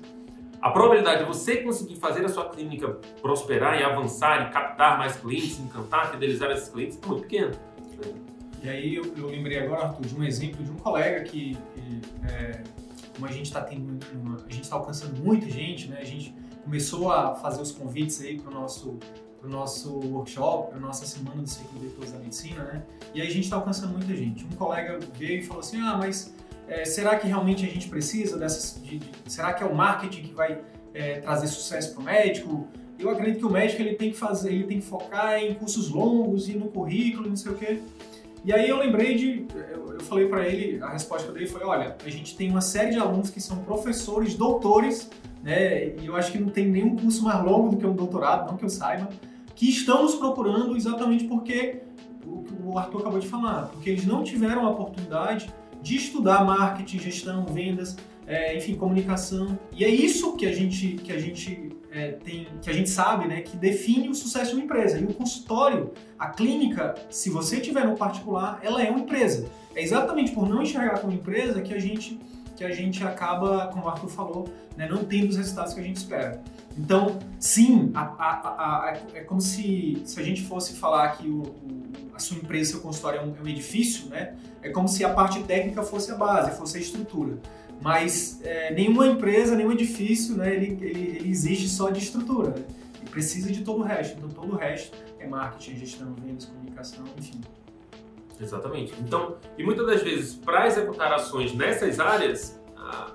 a 0.61 0.69
probabilidade 0.71 1.19
de 1.19 1.25
você 1.25 1.57
conseguir 1.57 1.95
fazer 1.95 2.25
a 2.25 2.29
sua 2.29 2.49
clínica 2.49 2.97
prosperar 3.21 3.79
e 3.79 3.83
avançar 3.83 4.47
e 4.47 4.51
captar 4.51 4.97
mais 4.97 5.15
clientes, 5.15 5.59
encantar, 5.59 6.11
fidelizar 6.11 6.49
esses 6.51 6.69
clientes 6.69 6.99
é 7.01 7.05
muito 7.07 7.21
pequena. 7.21 7.51
E 8.63 8.69
aí 8.69 8.95
eu, 8.95 9.05
eu, 9.15 9.27
lembrei 9.27 9.59
agora, 9.59 9.85
Arthur, 9.85 10.07
de 10.07 10.15
um 10.15 10.23
exemplo 10.23 10.63
de 10.63 10.71
um 10.71 10.75
colega 10.75 11.23
que, 11.23 11.55
que 11.73 12.01
é, 12.27 12.63
como 13.15 13.27
a 13.27 13.31
gente 13.31 13.45
está 13.45 13.61
tendo, 13.61 13.99
uma, 14.15 14.37
a 14.37 14.51
gente 14.51 14.63
está 14.63 14.75
alcançando 14.75 15.21
muita 15.21 15.49
gente, 15.49 15.87
né? 15.87 15.99
A 16.01 16.05
gente 16.05 16.33
começou 16.63 17.11
a 17.11 17.35
fazer 17.35 17.61
os 17.61 17.71
convites 17.71 18.19
aí 18.21 18.39
para 18.39 18.51
o 18.51 18.53
nosso 18.53 18.97
para 19.39 19.47
o 19.47 19.51
nosso 19.51 19.99
workshop, 19.99 20.69
para 20.69 20.77
a 20.77 20.81
nossa 20.81 21.05
semana 21.05 21.43
do 21.43 21.47
Ciclo 21.47 21.79
de 21.79 22.11
da 22.11 22.17
Medicina, 22.17 22.63
né? 22.63 22.83
E 23.13 23.21
aí 23.21 23.27
a 23.27 23.31
gente 23.31 23.43
está 23.43 23.55
alcançando 23.55 23.93
muita 23.93 24.15
gente. 24.15 24.43
Um 24.43 24.55
colega 24.57 24.97
veio 25.15 25.39
e 25.39 25.43
falou 25.43 25.59
assim, 25.59 25.79
ah, 25.79 25.95
mas 25.95 26.33
é, 26.67 26.85
será 26.85 27.15
que 27.15 27.27
realmente 27.27 27.65
a 27.65 27.69
gente 27.69 27.87
precisa 27.87 28.37
dessas. 28.37 28.81
De, 28.81 28.99
de, 28.99 29.11
será 29.25 29.53
que 29.53 29.63
é 29.63 29.65
o 29.65 29.73
marketing 29.73 30.23
que 30.23 30.33
vai 30.33 30.59
é, 30.93 31.19
trazer 31.19 31.47
sucesso 31.47 31.93
para 31.93 32.01
o 32.01 32.03
médico? 32.03 32.67
Eu 32.99 33.09
acredito 33.09 33.39
que 33.39 33.45
o 33.45 33.49
médico 33.49 33.81
ele 33.81 33.95
tem 33.95 34.11
que 34.11 34.17
fazer, 34.17 34.51
ele 34.51 34.65
tem 34.65 34.79
que 34.79 34.85
focar 34.85 35.41
em 35.41 35.53
cursos 35.53 35.89
longos 35.89 36.49
e 36.49 36.53
no 36.53 36.67
currículo, 36.67 37.29
não 37.29 37.35
sei 37.35 37.51
o 37.51 37.55
quê. 37.55 37.79
E 38.43 38.51
aí 38.51 38.69
eu 38.69 38.77
lembrei 38.77 39.15
de, 39.15 39.45
eu, 39.71 39.93
eu 39.93 39.99
falei 40.01 40.27
para 40.27 40.47
ele, 40.47 40.81
a 40.81 40.89
resposta 40.89 41.31
dele 41.31 41.47
foi, 41.47 41.63
olha, 41.63 41.95
a 42.03 42.09
gente 42.09 42.35
tem 42.35 42.49
uma 42.49 42.61
série 42.61 42.91
de 42.91 42.97
alunos 42.97 43.29
que 43.29 43.41
são 43.41 43.57
professores, 43.57 44.35
doutores, 44.35 45.09
né? 45.43 45.95
E 45.95 46.05
eu 46.05 46.15
acho 46.15 46.31
que 46.31 46.39
não 46.39 46.49
tem 46.49 46.67
nenhum 46.67 46.95
curso 46.95 47.23
mais 47.23 47.43
longo 47.43 47.69
do 47.69 47.77
que 47.77 47.85
um 47.85 47.93
doutorado, 47.93 48.49
não 48.49 48.57
que 48.57 48.65
eu 48.65 48.69
saiba, 48.69 49.09
que 49.55 49.69
estão 49.69 50.03
nos 50.03 50.15
procurando 50.15 50.75
exatamente 50.75 51.25
porque 51.25 51.81
o, 52.25 52.71
o 52.71 52.77
Arthur 52.77 53.01
acabou 53.01 53.19
de 53.19 53.27
falar, 53.27 53.67
porque 53.67 53.89
eles 53.89 54.05
não 54.05 54.23
tiveram 54.23 54.65
a 54.65 54.69
oportunidade 54.69 55.53
de 55.87 55.95
estudar 55.95 56.43
marketing, 56.43 56.99
gestão, 56.99 57.45
vendas, 57.45 57.95
é, 58.25 58.57
enfim, 58.57 58.75
comunicação. 58.75 59.57
E 59.71 59.85
é 59.85 59.89
isso 59.89 60.35
que 60.35 60.45
a 60.45 60.51
gente, 60.51 60.95
que 60.95 61.13
a 61.13 61.17
gente 61.17 61.71
é, 61.89 62.11
tem, 62.11 62.45
que 62.61 62.69
a 62.69 62.73
gente 62.73 62.89
sabe, 62.89 63.25
né, 63.25 63.39
que 63.39 63.55
define 63.55 64.09
o 64.09 64.13
sucesso 64.13 64.51
de 64.51 64.57
uma 64.57 64.65
empresa. 64.65 64.99
E 64.99 65.05
o 65.05 65.13
consultório, 65.13 65.93
a 66.19 66.27
clínica, 66.27 66.93
se 67.09 67.29
você 67.29 67.61
tiver 67.61 67.85
no 67.85 67.95
particular, 67.95 68.59
ela 68.61 68.83
é 68.83 68.89
uma 68.89 68.99
empresa. 68.99 69.47
É 69.73 69.81
exatamente 69.81 70.33
por 70.33 70.49
não 70.49 70.61
enxergar 70.61 70.99
como 70.99 71.13
empresa 71.13 71.61
que 71.61 71.73
a 71.73 71.79
gente 71.79 72.19
que 72.57 72.63
a 72.63 72.71
gente 72.71 73.03
acaba, 73.03 73.67
como 73.67 73.85
o 73.85 73.87
Arthur 73.87 74.09
falou, 74.09 74.49
né, 74.75 74.89
não 74.89 75.05
tendo 75.05 75.29
os 75.29 75.37
resultados 75.37 75.75
que 75.75 75.79
a 75.79 75.83
gente 75.83 75.97
espera. 75.97 76.41
Então, 76.77 77.17
sim, 77.39 77.91
a, 77.95 78.01
a, 78.01 78.89
a, 78.89 78.97
é 79.15 79.21
como 79.21 79.41
se, 79.41 80.01
se 80.05 80.19
a 80.19 80.23
gente 80.23 80.43
fosse 80.43 80.75
falar 80.75 81.17
que 81.17 81.27
o, 81.27 81.41
o, 81.41 81.91
a 82.13 82.19
sua 82.19 82.37
empresa, 82.37 82.71
seu 82.71 82.81
consultório 82.81 83.19
é 83.19 83.23
um, 83.23 83.35
é 83.35 83.41
um, 83.41 83.47
edifício, 83.47 84.07
né? 84.09 84.35
É 84.61 84.69
como 84.69 84.87
se 84.87 85.03
a 85.03 85.13
parte 85.13 85.41
técnica 85.43 85.81
fosse 85.81 86.11
a 86.11 86.15
base, 86.15 86.55
fosse 86.55 86.77
a 86.77 86.79
estrutura. 86.79 87.39
Mas 87.81 88.39
é, 88.43 88.73
nenhuma 88.73 89.07
empresa, 89.07 89.55
nenhum 89.55 89.71
edifício, 89.71 90.35
né, 90.35 90.53
ele, 90.53 90.77
ele, 90.81 91.17
ele 91.17 91.29
exige 91.29 91.67
só 91.67 91.89
de 91.89 91.99
estrutura. 91.99 92.49
Né? 92.49 92.63
Ele 93.01 93.09
precisa 93.09 93.51
de 93.51 93.61
todo 93.61 93.81
o 93.81 93.83
resto. 93.83 94.17
Então, 94.17 94.29
todo 94.29 94.53
o 94.53 94.55
resto 94.55 94.97
é 95.19 95.27
marketing, 95.27 95.77
gestão, 95.77 96.13
vendas, 96.15 96.45
comunicação, 96.45 97.05
enfim. 97.17 97.41
Exatamente. 98.39 98.93
Então, 98.99 99.37
e 99.57 99.63
muitas 99.63 99.85
das 99.85 100.03
vezes, 100.03 100.35
para 100.35 100.67
executar 100.67 101.11
ações 101.11 101.53
nessas 101.55 101.99
áreas, 101.99 102.56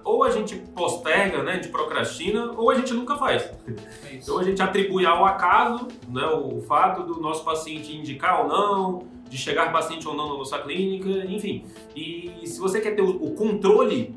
ou 0.05 0.25
a 0.25 0.31
gente 0.31 0.57
posterga, 0.57 1.43
né, 1.43 1.59
de 1.59 1.69
procrastina, 1.69 2.53
ou 2.53 2.71
a 2.71 2.75
gente 2.75 2.93
nunca 2.93 3.17
faz. 3.17 3.43
É 3.43 4.15
então 4.15 4.39
a 4.39 4.43
gente 4.43 4.61
atribui 4.63 5.07
ao 5.07 5.25
acaso, 5.25 5.89
né, 6.09 6.27
o 6.27 6.61
fato 6.63 7.03
do 7.03 7.21
nosso 7.21 7.45
paciente 7.45 7.97
indicar 7.97 8.43
ou 8.43 8.49
não, 8.49 9.07
de 9.29 9.39
chegar 9.39 9.73
paciente 9.73 10.07
ou 10.07 10.15
não 10.15 10.29
na 10.29 10.39
nossa 10.39 10.59
clínica, 10.59 11.09
enfim. 11.27 11.65
E 11.97 12.43
se 12.45 12.61
você 12.61 12.81
quer 12.81 12.95
ter 12.95 13.03
o 13.03 13.31
controle 13.31 14.15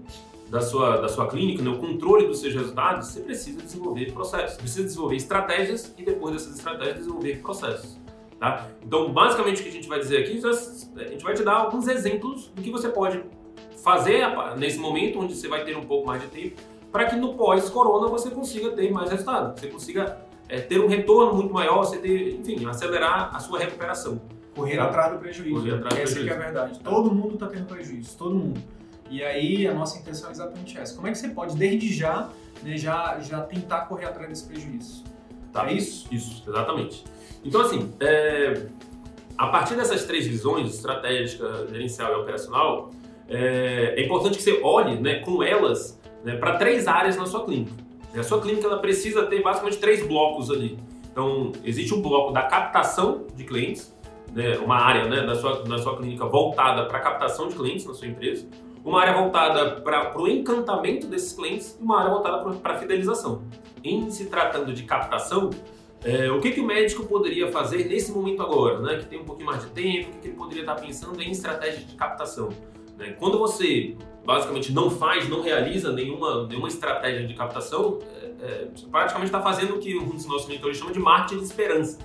da 0.50 0.62
sua, 0.62 0.98
da 0.98 1.08
sua 1.08 1.28
clínica, 1.28 1.64
né, 1.64 1.70
o 1.70 1.78
controle 1.78 2.28
dos 2.28 2.40
seus 2.40 2.54
resultados, 2.54 3.08
você 3.08 3.22
precisa 3.22 3.62
desenvolver 3.62 4.12
processos, 4.12 4.58
precisa 4.58 4.84
desenvolver 4.84 5.16
estratégias 5.16 5.94
e 5.98 6.04
depois 6.04 6.34
dessas 6.34 6.58
estratégias 6.58 6.98
desenvolver 6.98 7.42
processos. 7.42 7.98
Tá? 8.40 8.68
Então, 8.84 9.12
basicamente 9.14 9.62
o 9.62 9.64
que 9.64 9.70
a 9.70 9.72
gente 9.72 9.88
vai 9.88 10.00
dizer 10.00 10.18
aqui, 10.18 10.42
a 10.46 11.10
gente 11.10 11.24
vai 11.24 11.34
te 11.34 11.44
dar 11.44 11.54
alguns 11.54 11.88
exemplos 11.88 12.48
do 12.54 12.62
que 12.62 12.70
você 12.70 12.90
pode 12.90 13.24
fazer 13.84 14.24
nesse 14.58 14.78
momento 14.78 15.20
onde 15.20 15.36
você 15.36 15.48
vai 15.48 15.64
ter 15.64 15.78
um 15.78 15.84
pouco 15.86 16.08
mais 16.08 16.22
de 16.22 16.28
tempo, 16.28 16.62
para 16.92 17.06
que 17.06 17.16
no 17.16 17.34
pós-corona 17.34 18.08
você 18.08 18.30
consiga 18.30 18.72
ter 18.72 18.92
mais 18.92 19.12
resultado, 19.12 19.60
você 19.60 19.68
consiga 19.68 20.18
é, 20.48 20.60
ter 20.60 20.80
um 20.80 20.88
retorno 20.88 21.34
muito 21.34 21.54
maior, 21.54 21.84
você 21.84 21.98
ter, 21.98 22.40
enfim, 22.40 22.66
acelerar 22.66 23.36
a 23.36 23.40
sua 23.40 23.60
recuperação. 23.60 24.22
Correr 24.56 24.78
tá? 24.78 24.86
atrás 24.86 25.14
do 25.14 25.20
prejuízo. 25.20 25.56
Correr 25.56 25.74
atrás 25.74 25.96
do 25.96 26.02
Essa 26.02 26.14
prejuízo. 26.14 26.30
é 26.30 26.38
a 26.38 26.46
verdade. 26.46 26.80
Todo 26.80 27.14
mundo 27.14 27.34
está 27.34 27.48
tendo 27.48 27.66
prejuízo, 27.66 28.18
todo 28.18 28.36
mundo. 28.36 28.62
E 29.10 29.24
aí 29.24 29.68
a 29.68 29.74
nossa 29.74 30.00
intenção 30.00 30.30
é 30.30 30.32
exatamente 30.32 30.78
essa. 30.78 30.96
Como 30.96 31.08
é 31.08 31.12
que 31.12 31.18
você 31.18 31.30
pode, 31.30 31.56
desde 31.56 31.94
já, 31.94 32.30
né, 32.64 32.78
já, 32.78 33.20
já 33.20 33.42
tentar 33.42 33.82
correr 33.82 34.06
atrás 34.06 34.30
desse 34.30 34.46
prejuízo? 34.46 35.04
Tá. 35.52 35.70
É 35.70 35.74
isso? 35.74 36.08
Isso, 36.12 36.44
exatamente. 36.48 37.04
Então, 37.44 37.62
assim, 37.62 37.94
é, 38.00 38.68
a 39.38 39.48
partir 39.48 39.76
dessas 39.76 40.06
três 40.06 40.26
visões, 40.26 40.74
estratégica, 40.74 41.68
gerencial 41.70 42.14
e 42.14 42.16
operacional, 42.16 42.92
é, 43.28 43.96
é 43.98 44.06
importante 44.06 44.38
que 44.38 44.44
você 44.44 44.60
olhe 44.62 45.00
né, 45.00 45.16
com 45.20 45.42
elas 45.42 46.00
né, 46.24 46.36
para 46.36 46.58
três 46.58 46.88
áreas 46.88 47.18
na 47.18 47.26
sua 47.26 47.44
clínica. 47.44 47.74
A 48.16 48.24
sua 48.24 48.42
clínica 48.42 48.66
ela 48.68 48.80
precisa 48.80 49.26
ter 49.26 49.42
basicamente 49.42 49.78
três 49.78 50.06
blocos 50.06 50.50
ali. 50.50 50.80
Então, 51.12 51.52
existe 51.64 51.94
um 51.94 52.02
bloco 52.02 52.32
da 52.32 52.44
captação 52.44 53.26
de 53.36 53.44
clientes, 53.44 53.94
né, 54.34 54.58
uma 54.58 54.78
área 54.78 55.06
né, 55.08 55.26
da, 55.26 55.36
sua, 55.36 55.64
da 55.64 55.78
sua 55.78 55.98
clínica 55.98 56.26
voltada 56.26 56.86
para 56.86 56.98
a 56.98 57.02
captação 57.02 57.48
de 57.48 57.56
clientes 57.56 57.86
na 57.86 57.94
sua 57.94 58.08
empresa, 58.08 58.48
uma 58.84 59.02
área 59.02 59.14
voltada 59.14 59.82
para 59.82 60.22
o 60.22 60.28
encantamento 60.28 61.08
desses 61.08 61.34
clientes 61.34 61.78
e 61.80 61.84
uma 61.84 62.00
área 62.00 62.12
voltada 62.12 62.58
para 62.60 62.74
a 62.74 62.78
fidelização. 62.78 63.44
Em 63.84 64.10
se 64.10 64.26
tratando 64.26 64.74
de 64.74 64.84
captação, 64.84 65.50
é, 66.04 66.30
o 66.32 66.40
que, 66.40 66.52
que 66.52 66.60
o 66.60 66.66
médico 66.66 67.06
poderia 67.06 67.52
fazer 67.52 67.86
nesse 67.86 68.12
momento 68.12 68.42
agora, 68.42 68.80
né, 68.80 68.98
que 68.98 69.06
tem 69.06 69.20
um 69.20 69.26
pouquinho 69.26 69.48
mais 69.48 69.64
de 69.64 69.72
tempo, 69.72 70.10
o 70.10 70.12
que, 70.14 70.20
que 70.20 70.28
ele 70.28 70.36
poderia 70.36 70.62
estar 70.62 70.76
pensando 70.76 71.22
em 71.22 71.32
estratégia 71.32 71.84
de 71.84 71.96
captação? 71.96 72.50
Né? 72.98 73.16
Quando 73.20 73.38
você 73.38 73.96
basicamente 74.26 74.72
não 74.72 74.90
faz, 74.90 75.30
não 75.30 75.42
realiza 75.42 75.92
nenhuma, 75.92 76.48
nenhuma 76.48 76.68
estratégia 76.68 77.28
de 77.28 77.34
captação, 77.34 78.00
é, 78.22 78.26
é, 78.46 78.68
praticamente 78.90 79.28
está 79.28 79.42
fazendo 79.42 79.76
o 79.76 79.80
que 79.80 79.96
um 79.98 80.10
dos 80.10 80.26
nossos 80.26 80.48
mentores 80.48 80.78
chama 80.78 80.92
de 80.92 81.00
marketing 81.00 81.40
de 81.40 81.46
esperança. 81.46 82.00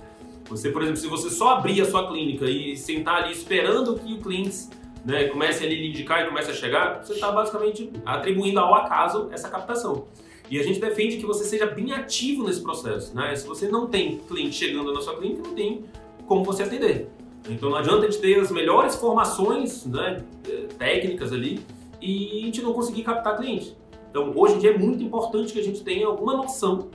Você, 0.49 0.69
por 0.69 0.81
exemplo, 0.81 0.99
se 0.99 1.07
você 1.07 1.29
só 1.29 1.55
abrir 1.55 1.81
a 1.81 1.85
sua 1.85 2.07
clínica 2.07 2.45
e 2.45 2.75
sentar 2.75 3.23
ali 3.23 3.31
esperando 3.31 3.95
que 3.95 4.13
o 4.13 4.19
cliente 4.19 4.69
né, 5.05 5.25
comece 5.25 5.63
a 5.63 5.67
lhe 5.67 5.89
indicar 5.89 6.23
e 6.23 6.27
comece 6.27 6.51
a 6.51 6.53
chegar, 6.53 7.03
você 7.03 7.13
está 7.13 7.31
basicamente 7.31 7.91
atribuindo 8.05 8.59
ao 8.59 8.75
acaso 8.75 9.29
essa 9.31 9.49
captação. 9.49 10.07
E 10.49 10.59
a 10.59 10.63
gente 10.63 10.79
defende 10.79 11.17
que 11.17 11.25
você 11.25 11.45
seja 11.45 11.65
bem 11.65 11.93
ativo 11.93 12.43
nesse 12.43 12.61
processo. 12.61 13.15
Né? 13.15 13.33
Se 13.35 13.47
você 13.47 13.69
não 13.69 13.87
tem 13.87 14.17
cliente 14.17 14.55
chegando 14.55 14.93
na 14.93 14.99
sua 14.99 15.15
clínica, 15.15 15.43
não 15.43 15.55
tem 15.55 15.85
como 16.27 16.43
você 16.43 16.63
atender. 16.63 17.09
Então 17.49 17.69
não 17.69 17.77
adianta 17.77 18.05
a 18.05 18.09
gente 18.09 18.21
ter 18.21 18.39
as 18.39 18.51
melhores 18.51 18.95
formações 18.95 19.85
né, 19.85 20.23
eh, 20.47 20.67
técnicas 20.77 21.33
ali 21.33 21.65
e 21.99 22.41
a 22.41 22.45
gente 22.45 22.61
não 22.61 22.73
conseguir 22.73 23.03
captar 23.03 23.37
cliente. 23.37 23.75
Então 24.09 24.31
hoje 24.35 24.55
em 24.55 24.59
dia 24.59 24.71
é 24.71 24.77
muito 24.77 25.03
importante 25.03 25.53
que 25.53 25.59
a 25.59 25.63
gente 25.63 25.83
tenha 25.83 26.05
alguma 26.05 26.35
noção 26.35 26.89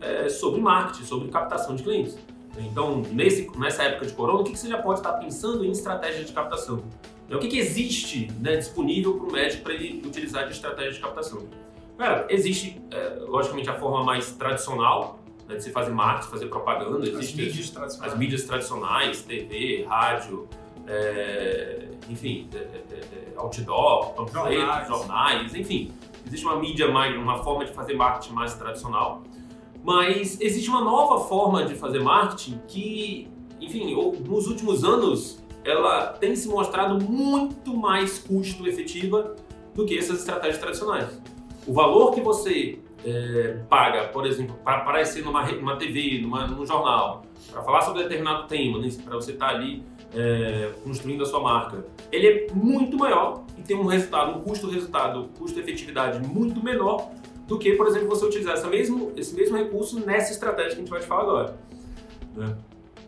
é, 0.00 0.28
sobre 0.28 0.60
marketing, 0.60 1.04
sobre 1.04 1.28
captação 1.28 1.76
de 1.76 1.82
clientes. 1.82 2.18
Então 2.58 3.02
nesse, 3.12 3.48
nessa 3.58 3.84
época 3.84 4.06
de 4.06 4.12
corona, 4.12 4.40
o 4.40 4.44
que, 4.44 4.52
que 4.52 4.58
você 4.58 4.68
já 4.68 4.78
pode 4.78 5.00
estar 5.00 5.12
pensando 5.14 5.64
em 5.64 5.70
estratégia 5.70 6.24
de 6.24 6.32
captação? 6.32 6.82
Então, 7.32 7.38
o 7.38 7.40
que, 7.40 7.48
que 7.48 7.58
existe 7.58 8.30
né, 8.40 8.56
disponível 8.56 9.14
para 9.14 9.26
o 9.26 9.32
médico 9.32 9.62
para 9.62 9.72
ele 9.72 10.02
utilizar 10.06 10.46
de 10.46 10.52
estratégia 10.52 10.92
de 10.92 11.00
captação? 11.00 11.48
Cara, 11.96 12.26
existe, 12.28 12.78
é, 12.90 13.20
logicamente, 13.20 13.70
a 13.70 13.74
forma 13.74 14.04
mais 14.04 14.32
tradicional, 14.32 15.18
né, 15.52 15.58
de 15.58 15.64
se 15.64 15.70
fazer 15.70 15.92
marketing, 15.92 16.30
fazer 16.30 16.46
propaganda. 16.46 16.98
As 16.98 17.32
mídias 17.34 17.70
tradicionais. 17.70 18.12
As 18.12 18.18
mídias 18.18 18.44
tradicionais, 18.44 19.22
TV, 19.22 19.84
rádio, 19.88 20.48
é, 20.86 21.88
enfim, 22.08 22.48
é, 22.54 22.58
é, 22.58 23.32
é 23.34 23.34
outdoor, 23.36 24.14
panfletos, 24.14 24.88
jornais, 24.88 25.54
enfim. 25.54 25.92
Existe 26.26 26.46
uma 26.46 26.56
mídia 26.56 26.90
mais, 26.90 27.14
uma 27.16 27.42
forma 27.42 27.64
de 27.64 27.72
fazer 27.72 27.94
marketing 27.94 28.34
mais 28.34 28.54
tradicional. 28.54 29.22
Mas 29.84 30.40
existe 30.40 30.68
uma 30.68 30.82
nova 30.82 31.24
forma 31.26 31.64
de 31.64 31.74
fazer 31.74 32.00
marketing 32.00 32.60
que, 32.68 33.28
enfim, 33.60 33.94
nos 34.24 34.46
últimos 34.46 34.84
anos 34.84 35.42
ela 35.64 36.08
tem 36.08 36.34
se 36.34 36.48
mostrado 36.48 37.02
muito 37.04 37.76
mais 37.76 38.18
custo 38.18 38.66
efetiva 38.66 39.36
do 39.74 39.84
que 39.84 39.96
essas 39.96 40.20
estratégias 40.20 40.58
tradicionais. 40.58 41.20
O 41.66 41.72
valor 41.72 42.12
que 42.12 42.20
você 42.20 42.78
é, 43.04 43.58
paga, 43.68 44.04
por 44.08 44.26
exemplo, 44.26 44.56
para 44.64 44.78
aparecer 44.78 45.24
numa, 45.24 45.50
numa 45.52 45.76
TV, 45.76 46.20
numa, 46.22 46.46
num 46.46 46.64
jornal, 46.64 47.24
para 47.50 47.62
falar 47.62 47.82
sobre 47.82 48.02
determinado 48.02 48.46
tema, 48.46 48.78
né, 48.78 48.88
para 49.04 49.16
você 49.16 49.32
estar 49.32 49.48
tá 49.48 49.54
ali 49.54 49.82
é, 50.14 50.70
construindo 50.84 51.22
a 51.22 51.26
sua 51.26 51.40
marca, 51.40 51.84
ele 52.10 52.26
é 52.26 52.46
muito 52.52 52.96
maior 52.96 53.44
e 53.58 53.62
tem 53.62 53.76
um 53.76 53.86
resultado, 53.86 54.38
um 54.38 54.42
custo-resultado, 54.42 55.28
custo-efetividade 55.38 56.26
muito 56.26 56.62
menor 56.62 57.10
do 57.46 57.58
que, 57.58 57.72
por 57.72 57.86
exemplo, 57.86 58.08
você 58.08 58.24
utilizar 58.24 58.54
essa 58.54 58.68
mesmo, 58.68 59.12
esse 59.16 59.34
mesmo 59.34 59.56
recurso 59.56 60.00
nessa 60.00 60.32
estratégia 60.32 60.70
que 60.70 60.76
a 60.76 60.80
gente 60.80 60.90
vai 60.90 61.00
te 61.00 61.06
falar 61.06 61.22
agora. 61.22 61.56
Né? 62.36 62.56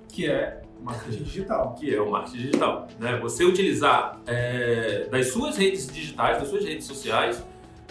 Que 0.09 0.27
é 0.27 0.63
marketing 0.83 1.23
digital. 1.23 1.75
Que 1.79 1.95
é 1.95 2.01
o 2.01 2.11
marketing 2.11 2.39
digital. 2.39 2.89
Né? 2.99 3.19
Você 3.23 3.45
utilizar 3.45 4.21
é, 4.27 5.07
das 5.11 5.29
suas 5.29 5.57
redes 5.57 5.87
digitais, 5.87 6.39
das 6.39 6.49
suas 6.49 6.65
redes 6.65 6.85
sociais, 6.85 7.45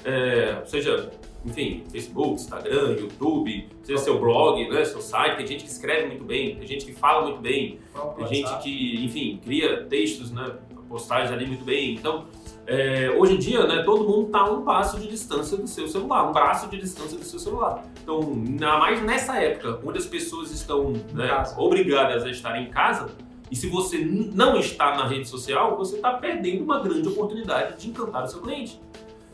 é, 0.06 0.62
seja 0.66 1.12
enfim, 1.46 1.84
Facebook, 1.92 2.36
Instagram, 2.36 2.96
YouTube, 3.00 3.70
seja 3.84 4.00
seu 4.00 4.20
blog, 4.20 4.70
né, 4.70 4.86
seu 4.86 5.02
site, 5.02 5.38
tem 5.38 5.48
gente 5.48 5.64
que 5.64 5.70
escreve 5.70 6.08
muito 6.08 6.24
bem, 6.24 6.56
tem 6.56 6.68
gente 6.68 6.86
que 6.86 6.94
fala 6.94 7.24
muito 7.24 7.42
bem, 7.42 7.80
tem 8.18 8.28
gente 8.28 8.58
que, 8.60 9.06
enfim, 9.06 9.40
cria 9.44 9.84
textos, 9.84 10.32
né, 10.32 10.56
postagens 10.88 11.32
ali 11.32 11.46
muito 11.46 11.66
bem. 11.66 11.96
Então, 11.96 12.26
é, 12.66 13.14
hoje 13.18 13.34
em 13.34 13.40
dia, 13.40 13.66
né, 13.68 13.84
todo 13.84 14.08
mundo 14.08 14.28
está 14.28 14.40
a 14.40 14.52
um 14.52 14.62
passo 14.62 15.00
de 15.00 15.08
distância 15.08 15.58
do 15.58 15.68
seu 15.68 15.88
celular, 15.88 16.30
um 16.30 16.32
braço 16.32 16.70
de 16.70 16.78
distância 16.78 17.18
do 17.18 17.26
seu 17.26 17.40
celular. 17.40 17.84
Então, 18.02 18.20
ainda 18.22 18.78
mais 18.78 19.02
nessa 19.02 19.38
época, 19.38 19.80
onde 19.86 19.98
as 19.98 20.06
pessoas 20.06 20.52
estão 20.52 20.94
né, 21.12 21.30
obrigadas 21.58 22.24
a 22.24 22.30
estar 22.30 22.62
em 22.62 22.70
casa, 22.70 23.10
e 23.52 23.56
se 23.56 23.68
você 23.68 24.00
não 24.00 24.58
está 24.58 24.96
na 24.96 25.08
rede 25.08 25.28
social, 25.28 25.78
você 25.78 25.98
está 25.98 26.14
perdendo 26.14 26.64
uma 26.64 26.80
grande 26.80 27.08
oportunidade 27.08 27.80
de 27.80 27.90
encantar 27.90 28.24
o 28.24 28.28
seu 28.28 28.42
cliente. 28.42 28.80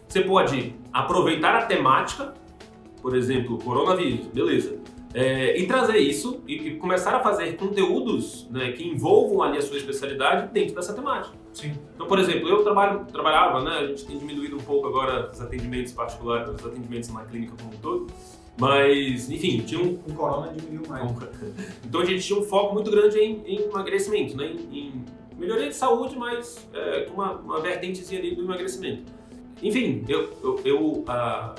Você 0.10 0.22
pode 0.22 0.74
aproveitar 0.92 1.56
a 1.56 1.66
temática, 1.68 2.34
por 3.00 3.16
exemplo, 3.16 3.60
coronavírus, 3.60 4.26
beleza. 4.26 4.80
É, 5.14 5.58
e 5.58 5.68
trazer 5.68 5.98
isso 5.98 6.44
e, 6.48 6.56
e, 6.56 6.76
começar 6.78 7.16
a 7.16 7.20
fazer 7.20 7.56
conteúdos 7.58 8.48
né, 8.50 8.72
que 8.72 8.88
envolvam 8.88 9.44
ali 9.44 9.58
a 9.60 9.62
sua 9.62 9.78
especialidade 9.78 10.52
dentro 10.52 10.76
dessa 10.76 10.94
temática. 10.94 11.36
Sim. 11.54 11.74
Então, 11.94 12.08
por 12.08 12.18
exemplo, 12.18 12.48
eu 12.48 12.64
trabalho, 12.64 13.06
trabalhava, 13.06 13.64
né, 13.64 13.72
a 13.72 13.88
gente 13.88 14.06
tem 14.06 14.18
diminuído 14.18 14.56
um 14.56 14.60
pouco 14.60 14.88
agora 14.88 15.30
os 15.32 15.42
atendimentos 15.42 15.94
particulares, 15.94 16.50
os 16.50 16.66
atendimentos 16.66 17.10
na 17.10 17.24
clínica 17.26 17.54
como 17.60 17.74
um 17.74 17.78
todo, 17.78 18.08
mas, 18.60 19.30
enfim, 19.32 19.60
tinha 19.60 19.82
um... 19.82 20.00
O 20.08 20.14
corona 20.14 20.54
diminuiu 20.54 20.90
mais. 20.90 21.12
Então 21.86 22.02
a 22.02 22.06
gente 22.06 22.26
tinha 22.26 22.38
um 22.38 22.44
foco 22.44 22.74
muito 22.74 22.90
grande 22.90 23.20
em, 23.20 23.44
em 23.46 23.62
emagrecimento, 23.62 24.36
né, 24.36 24.46
em, 24.46 24.78
em, 24.78 25.06
melhoria 25.38 25.70
de 25.70 25.76
saúde, 25.76 26.18
mas 26.18 26.68
é, 26.74 27.02
com 27.02 27.14
uma, 27.14 27.34
uma 27.34 27.60
vertentezinha 27.62 28.20
ali 28.20 28.36
do 28.36 28.44
emagrecimento. 28.44 29.19
Enfim, 29.62 30.06
eu, 30.08 30.30
eu, 30.44 30.62
eu, 30.64 30.80
uh, 30.80 31.56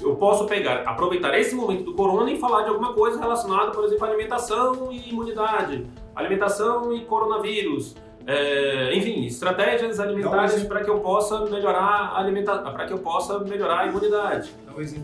eu 0.00 0.16
posso 0.16 0.46
pegar, 0.46 0.82
aproveitar 0.82 1.38
esse 1.38 1.54
momento 1.54 1.84
do 1.84 1.94
corona 1.94 2.30
e 2.30 2.38
falar 2.38 2.62
de 2.62 2.68
alguma 2.68 2.92
coisa 2.92 3.18
relacionada, 3.18 3.70
por 3.72 3.84
exemplo, 3.84 4.04
à 4.04 4.08
alimentação 4.08 4.92
e 4.92 5.10
imunidade, 5.10 5.86
alimentação 6.14 6.94
e 6.94 7.04
coronavírus, 7.04 7.96
é, 8.26 8.94
enfim, 8.94 9.24
estratégias 9.24 9.98
alimentares 9.98 10.62
para 10.64 10.84
que 10.84 10.90
eu 10.90 11.00
possa 11.00 11.44
melhorar 11.46 12.12
a 12.12 12.18
alimentação, 12.18 12.72
para 12.72 12.86
que 12.86 12.92
eu 12.92 12.98
possa 12.98 13.38
melhorar 13.40 13.80
a 13.80 13.86
imunidade. 13.86 14.52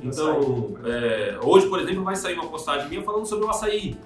Então, 0.04 0.76
é, 0.84 1.38
hoje, 1.42 1.66
por 1.68 1.80
exemplo, 1.80 2.04
vai 2.04 2.14
sair 2.14 2.34
uma 2.34 2.46
postagem 2.46 2.88
minha 2.88 3.02
falando 3.02 3.26
sobre 3.26 3.46
o 3.46 3.50
açaí. 3.50 3.96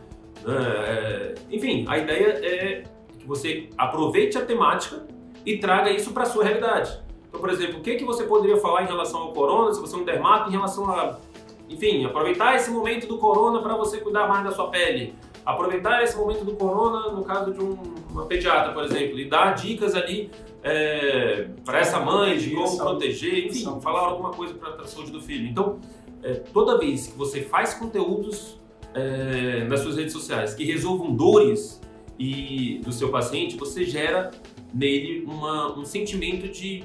É, 0.47 1.35
enfim, 1.51 1.85
a 1.89 1.99
ideia 1.99 2.41
é 2.43 2.85
que 3.19 3.27
você 3.27 3.69
aproveite 3.77 4.39
a 4.39 4.45
temática 4.45 5.05
e 5.45 5.59
traga 5.59 5.91
isso 5.91 6.13
para 6.13 6.23
a 6.23 6.27
sua 6.27 6.45
realidade. 6.45 6.99
Então, 7.31 7.41
por 7.41 7.49
exemplo, 7.49 7.79
o 7.79 7.81
que, 7.81 7.95
que 7.95 8.05
você 8.05 8.25
poderia 8.25 8.57
falar 8.57 8.83
em 8.83 8.87
relação 8.87 9.21
ao 9.21 9.33
corona, 9.33 9.73
se 9.73 9.81
você 9.81 9.95
é 9.95 9.99
um 9.99 10.05
dermato, 10.05 10.49
em 10.49 10.53
relação 10.53 10.91
a, 10.91 11.17
enfim, 11.69 12.05
aproveitar 12.05 12.57
esse 12.57 12.71
momento 12.71 13.07
do 13.07 13.19
corona 13.19 13.63
para 13.63 13.77
você 13.77 13.99
cuidar 13.99 14.27
mais 14.27 14.45
da 14.45 14.51
sua 14.51 14.69
pele? 14.69 15.15
Aproveitar 15.47 16.03
esse 16.03 16.17
momento 16.19 16.45
do 16.45 16.57
corona, 16.57 17.13
no 17.13 17.25
caso 17.25 17.53
de 17.53 17.63
um, 17.63 17.79
uma 18.11 18.27
pediatra, 18.27 18.73
por 18.73 18.85
exemplo, 18.85 19.19
e 19.19 19.29
dar 19.29 19.55
dicas 19.55 19.95
ali 19.95 20.29
é, 20.63 21.49
para 21.65 21.79
essa 21.79 22.01
mãe 22.01 22.37
de 22.37 22.51
como 22.51 22.77
proteger, 22.77 23.47
enfim, 23.47 23.81
falar 23.81 24.01
alguma 24.01 24.33
coisa 24.33 24.55
para 24.55 24.83
a 24.83 24.87
saúde 24.87 25.13
do 25.13 25.21
filho. 25.21 25.49
Então, 25.49 25.79
é, 26.23 26.35
toda 26.35 26.79
vez 26.79 27.07
que 27.07 27.17
você 27.17 27.43
faz 27.43 27.75
conteúdos 27.75 28.59
é, 28.93 29.65
nas 29.65 29.81
suas 29.81 29.97
redes 29.97 30.13
sociais 30.13 30.53
que 30.53 30.65
resolvam 30.65 31.15
dores 31.15 31.81
e 32.19 32.81
do 32.85 32.93
seu 32.93 33.09
paciente, 33.09 33.57
você 33.57 33.85
gera 33.85 34.31
nele 34.75 35.25
uma, 35.27 35.79
um 35.79 35.85
sentimento 35.85 36.49
de, 36.49 36.85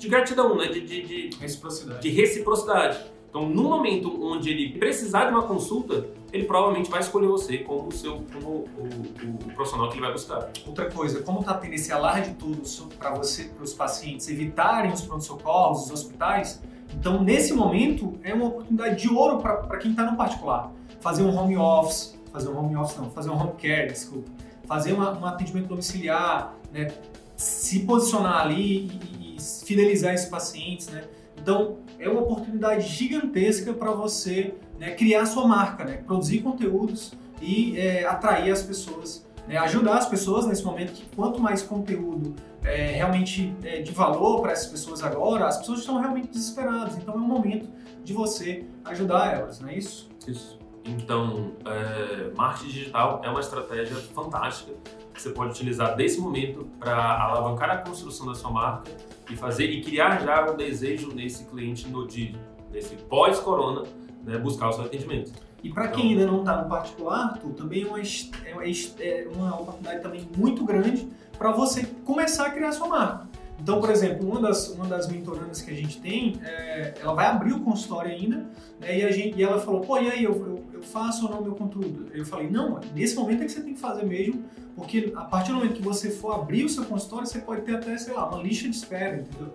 de 0.00 0.08
gratidão, 0.08 0.56
né? 0.56 0.66
de, 0.66 0.80
de, 0.80 1.28
de 1.28 1.36
reciprocidade. 1.36 2.00
De 2.00 2.08
reciprocidade. 2.08 2.98
Então, 3.28 3.48
no 3.48 3.62
momento 3.62 4.10
onde 4.24 4.50
ele 4.50 4.76
precisar 4.76 5.26
de 5.26 5.30
uma 5.30 5.44
consulta, 5.44 6.06
ele 6.32 6.44
provavelmente 6.44 6.90
vai 6.90 6.98
escolher 6.98 7.28
você 7.28 7.58
como 7.58 7.88
o 7.88 7.92
seu 7.92 8.24
como 8.32 8.48
o, 8.48 8.68
o, 8.78 9.46
o 9.46 9.54
profissional 9.54 9.88
que 9.88 9.94
ele 9.94 10.00
vai 10.00 10.12
buscar. 10.12 10.50
Outra 10.66 10.90
coisa, 10.90 11.22
como 11.22 11.40
está 11.40 11.54
tendo 11.54 11.74
esse 11.74 11.92
alarde 11.92 12.34
todo 12.34 12.60
para 12.98 13.14
você, 13.14 13.44
para 13.44 13.62
os 13.62 13.72
pacientes 13.72 14.28
evitarem 14.28 14.92
os 14.92 15.02
pronto-socorros, 15.02 15.84
os 15.84 15.90
hospitais, 15.92 16.60
então 16.92 17.22
nesse 17.22 17.52
momento 17.52 18.18
é 18.24 18.34
uma 18.34 18.46
oportunidade 18.46 19.00
de 19.00 19.08
ouro 19.08 19.38
para 19.38 19.78
quem 19.78 19.92
está 19.92 20.10
no 20.10 20.16
particular. 20.16 20.72
Fazer 21.00 21.22
um 21.22 21.36
home 21.36 21.56
office, 21.56 22.18
fazer 22.32 22.48
um 22.48 22.58
home 22.58 22.76
office 22.76 22.96
não, 22.96 23.10
fazer 23.10 23.30
um 23.30 23.40
home 23.40 23.52
care, 23.52 23.92
desculpa, 23.92 24.28
fazer 24.66 24.92
uma, 24.92 25.16
um 25.16 25.24
atendimento 25.24 25.68
domiciliar, 25.68 26.56
né, 26.72 26.88
se 27.36 27.80
posicionar 27.80 28.42
ali 28.42 28.86
e, 28.86 29.19
e 29.19 29.19
fidelizar 29.64 30.14
esses 30.14 30.28
pacientes, 30.28 30.88
né? 30.88 31.04
Então, 31.40 31.78
é 31.98 32.08
uma 32.08 32.20
oportunidade 32.20 32.86
gigantesca 32.86 33.72
para 33.72 33.92
você 33.92 34.54
né, 34.78 34.90
criar 34.92 35.26
sua 35.26 35.46
marca, 35.46 35.84
né, 35.84 36.02
produzir 36.06 36.40
conteúdos 36.40 37.12
e 37.40 37.78
é, 37.78 38.04
atrair 38.04 38.50
as 38.50 38.62
pessoas, 38.62 39.26
né, 39.48 39.56
ajudar 39.58 39.98
as 39.98 40.06
pessoas 40.06 40.46
nesse 40.46 40.62
momento 40.64 40.92
que 40.92 41.04
quanto 41.16 41.40
mais 41.40 41.62
conteúdo 41.62 42.34
é, 42.62 42.92
realmente 42.92 43.54
é, 43.62 43.80
de 43.80 43.92
valor 43.92 44.42
para 44.42 44.52
essas 44.52 44.66
pessoas 44.66 45.02
agora, 45.02 45.46
as 45.46 45.58
pessoas 45.58 45.80
estão 45.80 45.98
realmente 45.98 46.28
desesperadas. 46.28 46.96
Então, 46.98 47.14
é 47.14 47.16
um 47.16 47.20
momento 47.20 47.68
de 48.04 48.12
você 48.12 48.66
ajudar 48.84 49.34
elas, 49.34 49.60
não 49.60 49.68
é 49.68 49.76
isso? 49.76 50.10
Isso. 50.26 50.58
Então, 50.84 51.52
é, 51.64 52.30
marketing 52.36 52.68
digital 52.68 53.20
é 53.24 53.28
uma 53.28 53.40
estratégia 53.40 53.96
fantástica 53.96 54.72
que 55.12 55.20
você 55.20 55.30
pode 55.30 55.50
utilizar 55.50 55.96
desse 55.96 56.18
momento 56.20 56.66
para 56.78 57.22
alavancar 57.22 57.70
a 57.70 57.76
construção 57.78 58.26
da 58.26 58.34
sua 58.34 58.50
marca 58.50 58.90
e 59.30 59.36
fazer 59.36 59.66
e 59.66 59.82
criar 59.82 60.22
já 60.22 60.50
um 60.50 60.56
desejo 60.56 61.12
nesse 61.14 61.44
cliente 61.44 61.88
no 61.88 62.06
de, 62.06 62.34
nesse 62.72 62.96
pós-corona, 62.96 63.84
né, 64.24 64.38
buscar 64.38 64.68
o 64.68 64.72
seu 64.72 64.84
atendimento. 64.84 65.32
E 65.62 65.70
para 65.70 65.86
então, 65.86 66.00
quem 66.00 66.10
ainda 66.10 66.26
não 66.26 66.40
está 66.40 66.62
no 66.62 66.68
particular, 66.68 67.38
tu, 67.38 67.50
também 67.50 67.82
é 67.82 67.86
uma, 67.86 68.00
é, 68.00 68.70
é 68.98 69.28
uma 69.34 69.60
oportunidade 69.60 70.02
também 70.02 70.26
muito 70.36 70.64
grande 70.64 71.08
para 71.38 71.52
você 71.52 71.86
começar 72.04 72.46
a 72.46 72.50
criar 72.50 72.72
sua 72.72 72.88
marca. 72.88 73.28
Então, 73.62 73.78
por 73.78 73.90
exemplo, 73.90 74.26
uma 74.26 74.40
das, 74.40 74.68
uma 74.70 74.86
das 74.86 75.06
mentorandas 75.06 75.60
que 75.60 75.70
a 75.70 75.74
gente 75.74 76.00
tem, 76.00 76.40
é, 76.42 76.94
ela 76.98 77.12
vai 77.12 77.26
abrir 77.26 77.52
o 77.52 77.60
consultório 77.60 78.10
ainda, 78.10 78.46
né, 78.80 78.98
e, 78.98 79.04
a 79.04 79.10
gente, 79.10 79.38
e 79.38 79.42
ela 79.42 79.60
falou, 79.60 79.82
pô, 79.82 79.98
e 79.98 80.10
aí, 80.10 80.24
eu, 80.24 80.32
eu, 80.32 80.59
faço 80.86 81.26
ou 81.26 81.32
não 81.32 81.42
meu 81.42 81.54
conteúdo? 81.54 82.06
Eu 82.12 82.24
falei, 82.24 82.48
não, 82.48 82.80
nesse 82.94 83.14
momento 83.14 83.42
é 83.42 83.46
que 83.46 83.52
você 83.52 83.62
tem 83.62 83.74
que 83.74 83.80
fazer 83.80 84.04
mesmo, 84.04 84.44
porque 84.74 85.12
a 85.14 85.24
partir 85.24 85.52
do 85.52 85.56
momento 85.56 85.74
que 85.74 85.82
você 85.82 86.10
for 86.10 86.32
abrir 86.34 86.64
o 86.64 86.68
seu 86.68 86.84
consultório, 86.84 87.26
você 87.26 87.40
pode 87.40 87.62
ter 87.62 87.76
até, 87.76 87.96
sei 87.98 88.14
lá, 88.14 88.28
uma 88.28 88.42
lista 88.42 88.68
de 88.68 88.76
espera, 88.76 89.16
entendeu? 89.20 89.52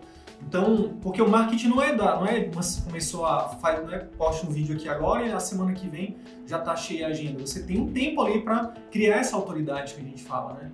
Então, 0.47 0.97
porque 1.01 1.21
o 1.21 1.29
marketing 1.29 1.69
não 1.69 1.81
é 1.81 1.95
da, 1.95 2.17
não 2.17 2.25
é 2.25 2.49
começou 2.83 3.25
a 3.25 3.49
faz, 3.49 3.83
não 3.83 3.93
é 3.93 3.99
posta 3.99 4.45
um 4.45 4.49
vídeo 4.49 4.75
aqui 4.75 4.87
agora 4.87 5.25
e 5.25 5.31
a 5.31 5.39
semana 5.39 5.73
que 5.73 5.87
vem 5.87 6.17
já 6.45 6.59
está 6.59 6.75
cheia 6.75 7.07
a 7.07 7.09
agenda. 7.09 7.39
Você 7.39 7.63
tem 7.63 7.79
um 7.79 7.91
tempo 7.91 8.21
ali 8.21 8.41
para 8.41 8.73
criar 8.91 9.17
essa 9.17 9.35
autoridade 9.35 9.93
que 9.93 10.01
a 10.01 10.03
gente 10.03 10.23
fala, 10.23 10.53
né? 10.53 10.71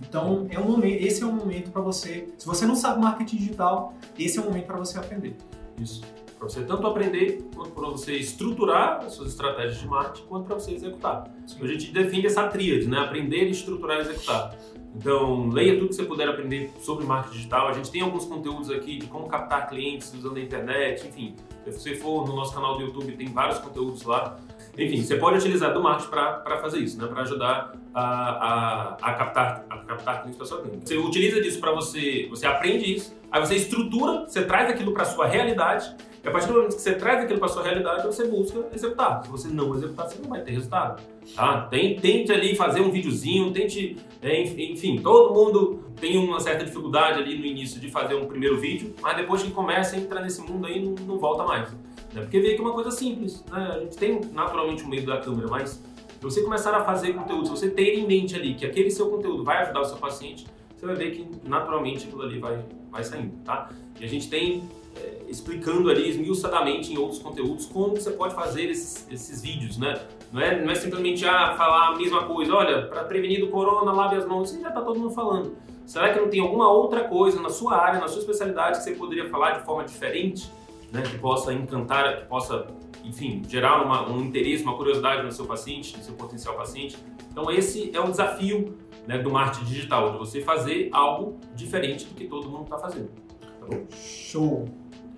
Então, 0.00 0.46
é 0.50 0.58
um 0.58 0.64
momento, 0.64 1.02
esse 1.02 1.22
é 1.22 1.26
o 1.26 1.32
momento 1.32 1.70
para 1.70 1.82
você. 1.82 2.28
Se 2.36 2.46
você 2.46 2.66
não 2.66 2.74
sabe 2.74 3.00
marketing 3.00 3.36
digital, 3.36 3.94
esse 4.18 4.38
é 4.38 4.40
o 4.40 4.44
momento 4.44 4.66
para 4.66 4.78
você 4.78 4.98
aprender. 4.98 5.36
Isso. 5.80 6.02
Para 6.38 6.48
você 6.48 6.62
tanto 6.64 6.86
aprender, 6.86 7.48
quanto 7.54 7.70
para 7.70 7.88
você 7.88 8.14
estruturar 8.16 9.04
as 9.04 9.12
suas 9.12 9.28
estratégias 9.28 9.78
de 9.78 9.86
marketing, 9.86 10.26
quanto 10.26 10.46
para 10.46 10.56
você 10.56 10.72
executar. 10.72 11.32
Sim. 11.46 11.58
A 11.62 11.66
gente 11.68 11.92
define 11.92 12.26
essa 12.26 12.48
tríade, 12.48 12.88
né? 12.88 12.98
Aprender, 12.98 13.44
estruturar 13.48 13.98
e 13.98 14.00
executar. 14.00 14.56
Então, 14.94 15.48
leia 15.48 15.78
tudo 15.78 15.88
que 15.88 15.94
você 15.94 16.04
puder 16.04 16.28
aprender 16.28 16.70
sobre 16.80 17.04
marketing 17.06 17.36
digital. 17.36 17.68
A 17.68 17.72
gente 17.72 17.90
tem 17.90 18.02
alguns 18.02 18.24
conteúdos 18.24 18.70
aqui 18.70 18.98
de 18.98 19.06
como 19.06 19.26
captar 19.26 19.68
clientes 19.68 20.12
usando 20.12 20.36
a 20.36 20.40
internet, 20.40 21.06
enfim. 21.06 21.34
Se 21.64 21.72
você 21.72 21.94
for 21.94 22.26
no 22.26 22.34
nosso 22.34 22.52
canal 22.52 22.76
do 22.76 22.82
YouTube, 22.82 23.12
tem 23.12 23.28
vários 23.28 23.58
conteúdos 23.58 24.02
lá. 24.02 24.38
Enfim, 24.76 25.02
você 25.02 25.16
pode 25.16 25.38
utilizar 25.38 25.74
do 25.74 25.82
marketing 25.82 26.10
para 26.10 26.58
fazer 26.60 26.78
isso, 26.78 27.00
né? 27.00 27.06
para 27.06 27.22
ajudar 27.22 27.72
a, 27.94 28.02
a, 28.02 28.96
a, 29.02 29.14
captar, 29.14 29.66
a 29.68 29.78
captar 29.78 30.22
clientes 30.22 30.38
para 30.38 30.46
sua 30.46 30.62
clínica. 30.62 30.86
Você 30.86 30.96
utiliza 30.96 31.40
disso 31.42 31.60
para 31.60 31.72
você, 31.72 32.26
você 32.30 32.46
aprende 32.46 32.94
isso, 32.94 33.14
aí 33.30 33.40
você 33.40 33.56
estrutura, 33.56 34.24
você 34.26 34.42
traz 34.44 34.70
aquilo 34.70 34.92
para 34.92 35.04
sua 35.04 35.26
realidade 35.26 35.94
e 36.24 36.28
a 36.28 36.30
partir 36.30 36.46
do 36.46 36.54
momento 36.54 36.76
que 36.76 36.80
você 36.80 36.94
traz 36.94 37.24
aquilo 37.24 37.40
para 37.40 37.48
sua 37.48 37.64
realidade, 37.64 38.06
você 38.06 38.24
busca 38.28 38.64
executar. 38.72 39.24
Se 39.24 39.28
você 39.28 39.48
não 39.48 39.74
executar, 39.74 40.08
você 40.08 40.22
não 40.22 40.30
vai 40.30 40.40
ter 40.40 40.52
resultado. 40.52 41.02
Tá? 41.34 41.62
Tente 41.68 42.30
ali 42.30 42.54
fazer 42.54 42.80
um 42.80 42.92
videozinho, 42.92 43.52
tente, 43.52 43.96
é, 44.22 44.40
enfim, 44.40 45.00
todo 45.02 45.34
mundo 45.34 45.82
tem 46.00 46.16
uma 46.16 46.38
certa 46.38 46.64
dificuldade 46.64 47.18
ali 47.18 47.36
no 47.36 47.44
início 47.44 47.80
de 47.80 47.90
fazer 47.90 48.14
um 48.14 48.26
primeiro 48.26 48.56
vídeo, 48.60 48.94
mas 49.02 49.16
depois 49.16 49.42
que 49.42 49.50
começa 49.50 49.96
a 49.96 49.98
entrar 49.98 50.22
nesse 50.22 50.40
mundo 50.42 50.64
aí, 50.66 50.80
não, 50.80 50.94
não 51.06 51.18
volta 51.18 51.42
mais. 51.42 51.68
Né? 52.12 52.22
Porque 52.22 52.40
vê 52.40 52.54
que 52.54 52.60
é 52.60 52.64
uma 52.64 52.74
coisa 52.74 52.90
simples. 52.90 53.44
Né? 53.50 53.72
A 53.74 53.78
gente 53.80 53.96
tem 53.96 54.20
naturalmente 54.32 54.84
o 54.84 54.88
medo 54.88 55.06
da 55.06 55.18
câmera, 55.18 55.48
mas 55.48 55.82
você 56.20 56.42
começar 56.42 56.74
a 56.74 56.84
fazer 56.84 57.14
conteúdo, 57.14 57.46
se 57.46 57.50
você 57.50 57.70
ter 57.70 57.98
em 57.98 58.06
mente 58.06 58.34
ali 58.34 58.54
que 58.54 58.64
aquele 58.64 58.90
seu 58.90 59.10
conteúdo 59.10 59.42
vai 59.42 59.62
ajudar 59.62 59.80
o 59.80 59.84
seu 59.84 59.96
paciente, 59.96 60.46
você 60.76 60.86
vai 60.86 60.94
ver 60.94 61.10
que 61.12 61.28
naturalmente 61.48 62.06
aquilo 62.06 62.22
ali 62.22 62.38
vai, 62.38 62.64
vai 62.90 63.02
saindo, 63.02 63.32
tá? 63.44 63.70
E 64.00 64.04
a 64.04 64.08
gente 64.08 64.28
tem 64.28 64.62
é, 64.96 65.22
explicando 65.28 65.90
ali 65.90 66.08
esmiuçadamente 66.08 66.92
em 66.92 66.98
outros 66.98 67.18
conteúdos 67.18 67.66
como 67.66 67.96
você 67.96 68.10
pode 68.10 68.34
fazer 68.34 68.70
esses, 68.70 69.06
esses 69.10 69.42
vídeos, 69.42 69.78
né? 69.78 70.00
Não 70.32 70.40
é, 70.40 70.60
não 70.62 70.70
é 70.70 70.74
simplesmente 70.74 71.26
ah, 71.26 71.54
falar 71.56 71.88
a 71.88 71.96
mesma 71.96 72.24
coisa, 72.24 72.54
olha, 72.54 72.86
para 72.86 73.04
prevenir 73.04 73.40
do 73.40 73.48
corona, 73.48 73.92
lave 73.92 74.16
as 74.16 74.26
mãos, 74.26 74.50
isso 74.50 74.60
já 74.60 74.68
está 74.68 74.80
todo 74.80 74.98
mundo 74.98 75.10
falando. 75.12 75.56
Será 75.86 76.12
que 76.12 76.20
não 76.20 76.28
tem 76.28 76.40
alguma 76.40 76.70
outra 76.70 77.04
coisa 77.04 77.40
na 77.40 77.50
sua 77.50 77.76
área, 77.76 78.00
na 78.00 78.08
sua 78.08 78.20
especialidade, 78.20 78.78
que 78.78 78.84
você 78.84 78.92
poderia 78.92 79.28
falar 79.28 79.58
de 79.58 79.64
forma 79.64 79.84
diferente, 79.84 80.50
né? 80.92 81.02
Que 81.02 81.18
possa 81.18 81.52
encantar, 81.52 82.18
que 82.18 82.26
possa, 82.26 82.66
enfim, 83.02 83.42
gerar 83.48 83.84
uma, 83.84 84.10
um 84.10 84.20
interesse, 84.20 84.62
uma 84.62 84.76
curiosidade 84.76 85.22
no 85.22 85.32
seu 85.32 85.46
paciente, 85.46 85.96
no 85.96 86.04
seu 86.04 86.14
potencial 86.14 86.54
paciente. 86.56 86.96
Então 87.30 87.50
esse 87.50 87.90
é 87.94 88.00
o 88.00 88.10
desafio 88.10 88.78
né, 89.06 89.18
do 89.18 89.30
marketing 89.30 89.64
digital, 89.64 90.12
de 90.12 90.18
você 90.18 90.40
fazer 90.40 90.88
algo 90.92 91.40
diferente 91.54 92.04
do 92.04 92.14
que 92.14 92.26
todo 92.26 92.48
mundo 92.48 92.64
está 92.64 92.78
fazendo. 92.78 93.10
Tá 93.40 93.66
bom? 93.66 93.86
Show! 93.90 94.68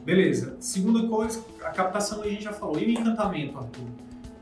Beleza. 0.05 0.57
Segunda 0.61 1.09
coisa, 1.09 1.43
a 1.63 1.71
captação 1.71 2.23
a 2.23 2.29
gente 2.29 2.45
já 2.45 2.53
falou. 2.53 2.79
E 2.79 2.85
o 2.85 2.91
encantamento, 2.91 3.57
Arthur? 3.57 3.87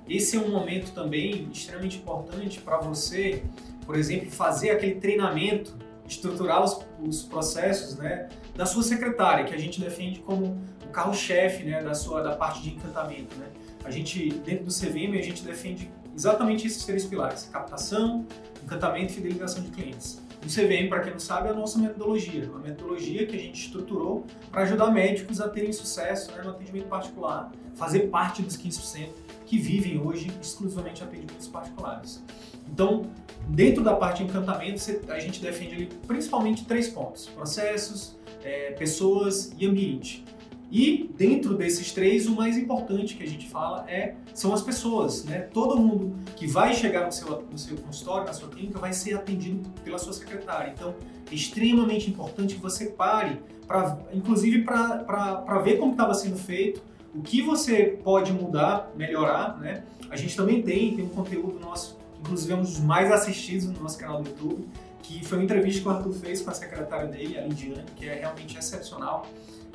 Esse 0.08 0.36
é 0.36 0.40
um 0.40 0.50
momento 0.50 0.92
também 0.92 1.48
extremamente 1.52 1.98
importante 1.98 2.60
para 2.60 2.78
você, 2.78 3.44
por 3.86 3.96
exemplo, 3.96 4.30
fazer 4.30 4.70
aquele 4.70 4.96
treinamento, 4.96 5.76
estruturar 6.06 6.64
os, 6.64 6.84
os, 7.00 7.22
processos 7.22 7.96
né, 7.96 8.28
da 8.56 8.66
sua 8.66 8.82
secretária, 8.82 9.44
que 9.44 9.54
a 9.54 9.58
gente 9.58 9.80
defende 9.80 10.18
como 10.18 10.60
carro-chefe 10.92 11.64
né, 11.64 11.82
da, 11.82 11.94
sua, 11.94 12.22
da 12.22 12.36
parte 12.36 12.62
de 12.62 12.70
encantamento. 12.70 13.36
Né? 13.36 13.46
A 13.84 13.90
gente, 13.90 14.30
dentro 14.44 14.64
do 14.66 14.72
CVM, 14.72 15.18
a 15.18 15.22
gente 15.22 15.42
defende 15.42 15.90
exatamente 16.14 16.66
esses 16.66 16.84
três 16.84 17.04
pilares: 17.04 17.48
captação, 17.52 18.26
encantamento 18.62 19.12
e 19.12 19.16
fidelização 19.16 19.62
de 19.62 19.70
clientes. 19.70 20.20
O 20.44 20.48
CVM, 20.48 20.88
para 20.88 21.02
quem 21.02 21.12
não 21.12 21.20
sabe, 21.20 21.48
é 21.48 21.50
a 21.52 21.54
nossa 21.54 21.78
metodologia, 21.78 22.50
uma 22.50 22.58
metodologia 22.58 23.24
que 23.26 23.36
a 23.36 23.38
gente 23.38 23.64
estruturou 23.64 24.26
para 24.50 24.62
ajudar 24.62 24.90
médicos 24.90 25.40
a 25.40 25.48
terem 25.48 25.72
sucesso 25.72 26.32
né, 26.32 26.42
no 26.42 26.50
atendimento 26.50 26.88
particular, 26.88 27.52
fazer 27.76 28.08
parte 28.08 28.42
dos 28.42 28.56
15% 28.56 29.08
que 29.46 29.58
vivem 29.58 30.00
hoje 30.00 30.32
exclusivamente 30.40 31.02
atendimentos 31.02 31.46
particulares. 31.46 32.24
Então, 32.68 33.06
dentro 33.48 33.84
da 33.84 33.94
parte 33.94 34.24
de 34.24 34.30
encantamento, 34.30 34.82
a 35.08 35.18
gente 35.20 35.40
defende 35.40 35.74
ali 35.74 35.88
principalmente 36.08 36.64
três 36.64 36.88
pontos: 36.88 37.26
processos, 37.28 38.16
é, 38.42 38.72
pessoas 38.72 39.52
e 39.56 39.66
ambiente. 39.66 40.24
E 40.72 41.10
dentro 41.18 41.54
desses 41.54 41.92
três, 41.92 42.26
o 42.26 42.34
mais 42.34 42.56
importante 42.56 43.14
que 43.14 43.22
a 43.22 43.28
gente 43.28 43.46
fala 43.46 43.84
é 43.90 44.14
são 44.32 44.54
as 44.54 44.62
pessoas, 44.62 45.22
né? 45.22 45.40
Todo 45.52 45.78
mundo 45.78 46.14
que 46.34 46.46
vai 46.46 46.72
chegar 46.72 47.04
no 47.04 47.12
seu, 47.12 47.42
no 47.42 47.58
seu 47.58 47.76
consultório, 47.76 48.26
na 48.26 48.32
sua 48.32 48.48
clínica, 48.48 48.78
vai 48.78 48.94
ser 48.94 49.12
atendido 49.12 49.68
pela 49.84 49.98
sua 49.98 50.14
secretária. 50.14 50.72
Então, 50.74 50.94
é 51.30 51.34
extremamente 51.34 52.08
importante 52.08 52.54
que 52.54 52.60
você 52.62 52.86
pare, 52.86 53.38
pra, 53.66 53.98
inclusive 54.14 54.62
para 54.62 55.58
ver 55.62 55.76
como 55.76 55.92
estava 55.92 56.14
sendo 56.14 56.38
feito, 56.38 56.82
o 57.14 57.20
que 57.20 57.42
você 57.42 57.98
pode 58.02 58.32
mudar, 58.32 58.90
melhorar, 58.96 59.58
né? 59.58 59.84
A 60.08 60.16
gente 60.16 60.34
também 60.34 60.62
tem, 60.62 60.96
tem 60.96 61.04
um 61.04 61.10
conteúdo 61.10 61.60
nosso, 61.60 61.98
inclusive 62.18 62.50
é 62.50 62.56
um 62.56 62.62
dos 62.62 62.80
mais 62.80 63.12
assistidos 63.12 63.66
no 63.66 63.78
nosso 63.78 63.98
canal 63.98 64.22
do 64.22 64.30
YouTube, 64.30 64.66
que 65.02 65.22
foi 65.22 65.36
uma 65.36 65.44
entrevista 65.44 65.82
que 65.82 65.88
o 65.88 65.90
Arthur 65.90 66.14
fez 66.14 66.40
com 66.40 66.50
a 66.50 66.54
secretária 66.54 67.08
dele, 67.08 67.38
a 67.38 67.42
Lidiane, 67.42 67.84
que 67.94 68.08
é 68.08 68.14
realmente 68.14 68.56
excepcional. 68.56 69.26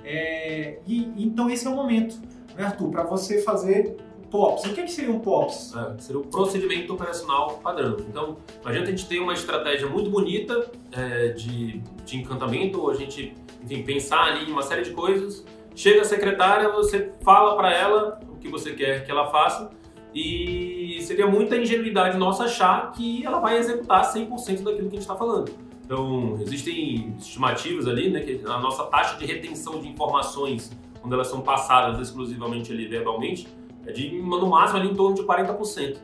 É, 0.03 0.79
e, 0.87 1.11
então 1.17 1.49
esse 1.49 1.67
é 1.67 1.69
o 1.69 1.75
momento, 1.75 2.19
né, 2.55 2.65
Arthur, 2.65 2.89
para 2.89 3.03
você 3.03 3.41
fazer 3.41 3.97
POPs. 4.29 4.65
O 4.65 4.73
que, 4.73 4.81
é 4.81 4.83
que 4.83 4.91
seria 4.91 5.11
um 5.11 5.19
POPs? 5.19 5.73
É, 5.75 6.01
seria 6.01 6.21
o 6.21 6.25
procedimento 6.25 6.93
operacional 6.93 7.59
padrão. 7.63 7.97
Então, 8.09 8.37
a 8.63 8.73
gente 8.73 9.05
ter 9.05 9.19
uma 9.19 9.33
estratégia 9.33 9.87
muito 9.87 10.09
bonita 10.09 10.69
é, 10.91 11.29
de, 11.29 11.81
de 12.05 12.17
encantamento, 12.17 12.89
a 12.89 12.93
gente, 12.93 13.33
enfim, 13.63 13.83
pensar 13.83 14.23
ali 14.23 14.49
em 14.49 14.51
uma 14.51 14.61
série 14.61 14.83
de 14.83 14.91
coisas. 14.91 15.45
Chega 15.75 16.01
a 16.01 16.05
secretária, 16.05 16.69
você 16.69 17.11
fala 17.21 17.55
para 17.55 17.71
ela 17.71 18.19
o 18.29 18.37
que 18.37 18.49
você 18.49 18.73
quer 18.73 19.05
que 19.05 19.11
ela 19.11 19.27
faça 19.29 19.69
e 20.13 20.99
seria 21.01 21.27
muita 21.27 21.55
ingenuidade 21.55 22.17
nossa 22.17 22.45
achar 22.45 22.91
que 22.91 23.23
ela 23.23 23.39
vai 23.39 23.57
executar 23.57 24.01
100% 24.11 24.63
daquilo 24.63 24.63
que 24.63 24.73
a 24.73 24.81
gente 24.83 24.99
está 24.99 25.15
falando. 25.15 25.51
Então, 25.87 26.37
existem 26.41 27.15
estimativas 27.17 27.87
ali, 27.87 28.09
né, 28.09 28.19
que 28.19 28.41
a 28.45 28.59
nossa 28.59 28.83
taxa 28.87 29.15
de 29.15 29.25
retenção 29.25 29.79
de 29.79 29.87
informações, 29.87 30.69
quando 30.99 31.13
elas 31.13 31.27
são 31.27 31.39
passadas 31.39 31.97
exclusivamente 32.01 32.73
ali 32.73 32.87
verbalmente, 32.87 33.47
é 33.85 33.93
de, 33.93 34.11
no 34.11 34.47
máximo, 34.47 34.79
ali 34.79 34.89
em 34.89 34.93
torno 34.93 35.15
de 35.15 35.23
40%. 35.23 35.97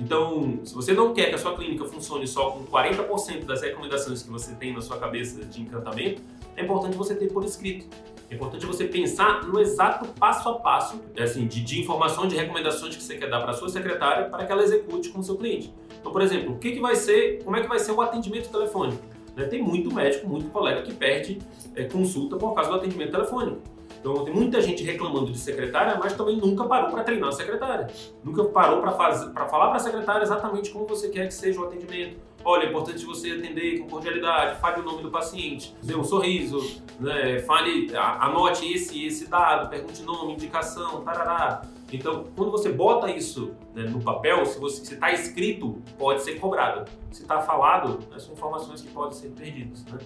Então, 0.00 0.60
se 0.62 0.72
você 0.72 0.92
não 0.92 1.12
quer 1.12 1.30
que 1.30 1.34
a 1.34 1.38
sua 1.38 1.56
clínica 1.56 1.84
funcione 1.84 2.28
só 2.28 2.52
com 2.52 2.64
40% 2.64 3.44
das 3.44 3.60
recomendações 3.60 4.22
que 4.22 4.30
você 4.30 4.54
tem 4.54 4.72
na 4.72 4.80
sua 4.80 4.98
cabeça 4.98 5.44
de 5.44 5.62
encantamento, 5.62 6.22
é 6.56 6.62
importante 6.62 6.96
você 6.96 7.16
ter 7.16 7.32
por 7.32 7.44
escrito. 7.44 7.86
É 8.30 8.36
importante 8.36 8.64
você 8.64 8.84
pensar 8.84 9.44
no 9.44 9.58
exato 9.60 10.08
passo 10.10 10.48
a 10.48 10.60
passo 10.60 11.00
assim, 11.20 11.48
de, 11.48 11.60
de 11.60 11.80
informações, 11.80 12.28
de 12.28 12.36
recomendações 12.36 12.94
que 12.94 13.02
você 13.02 13.16
quer 13.16 13.28
dar 13.28 13.40
para 13.40 13.50
a 13.50 13.54
sua 13.54 13.68
secretária 13.68 14.28
para 14.28 14.46
que 14.46 14.52
ela 14.52 14.62
execute 14.62 15.08
com 15.08 15.18
o 15.18 15.24
seu 15.24 15.36
cliente. 15.36 15.74
Então, 16.00 16.12
por 16.12 16.22
exemplo, 16.22 16.54
o 16.54 16.58
que, 16.58 16.70
que 16.70 16.80
vai 16.80 16.94
ser, 16.94 17.42
como 17.42 17.56
é 17.56 17.60
que 17.60 17.68
vai 17.68 17.80
ser 17.80 17.90
o 17.90 18.00
atendimento 18.00 18.48
telefônico? 18.48 19.13
Né? 19.36 19.44
Tem 19.46 19.62
muito 19.62 19.92
médico, 19.92 20.28
muito 20.28 20.50
colega 20.50 20.82
que 20.82 20.92
perde 20.92 21.38
é, 21.74 21.84
consulta 21.84 22.36
por 22.36 22.54
causa 22.54 22.70
do 22.70 22.76
atendimento 22.76 23.12
telefônico. 23.12 23.74
Então 24.00 24.22
tem 24.22 24.34
muita 24.34 24.60
gente 24.60 24.84
reclamando 24.84 25.32
de 25.32 25.38
secretária, 25.38 25.98
mas 25.98 26.12
também 26.12 26.36
nunca 26.36 26.64
parou 26.64 26.90
para 26.90 27.02
treinar 27.02 27.30
a 27.30 27.32
secretária. 27.32 27.86
Nunca 28.22 28.44
parou 28.44 28.82
para 28.82 28.92
falar 28.92 29.68
para 29.68 29.76
a 29.76 29.78
secretária 29.78 30.22
exatamente 30.22 30.70
como 30.70 30.86
você 30.86 31.08
quer 31.08 31.26
que 31.26 31.32
seja 31.32 31.58
o 31.58 31.64
atendimento. 31.64 32.18
Olha, 32.44 32.64
é 32.64 32.68
importante 32.68 33.02
você 33.06 33.30
atender 33.30 33.78
com 33.78 33.88
cordialidade, 33.88 34.60
fale 34.60 34.82
o 34.82 34.84
nome 34.84 35.02
do 35.02 35.10
paciente, 35.10 35.74
dê 35.82 35.96
um 35.96 36.04
sorriso, 36.04 36.82
né? 37.00 37.38
fale, 37.38 37.90
anote 37.96 38.70
esse 38.70 39.06
esse 39.06 39.26
dado, 39.26 39.70
pergunte 39.70 40.02
nome, 40.02 40.34
indicação, 40.34 41.00
tarará. 41.02 41.62
Então, 41.92 42.24
quando 42.34 42.50
você 42.50 42.72
bota 42.72 43.10
isso 43.10 43.54
né, 43.74 43.84
no 43.84 44.00
papel, 44.00 44.44
se 44.46 44.94
está 44.94 45.12
escrito, 45.12 45.82
pode 45.98 46.22
ser 46.22 46.40
cobrado. 46.40 46.90
Se 47.12 47.22
está 47.22 47.40
falado, 47.40 48.00
né, 48.10 48.18
são 48.18 48.32
informações 48.32 48.80
que 48.80 48.88
podem 48.88 49.12
ser 49.12 49.28
perdidas. 49.28 49.84
Né? 49.84 49.98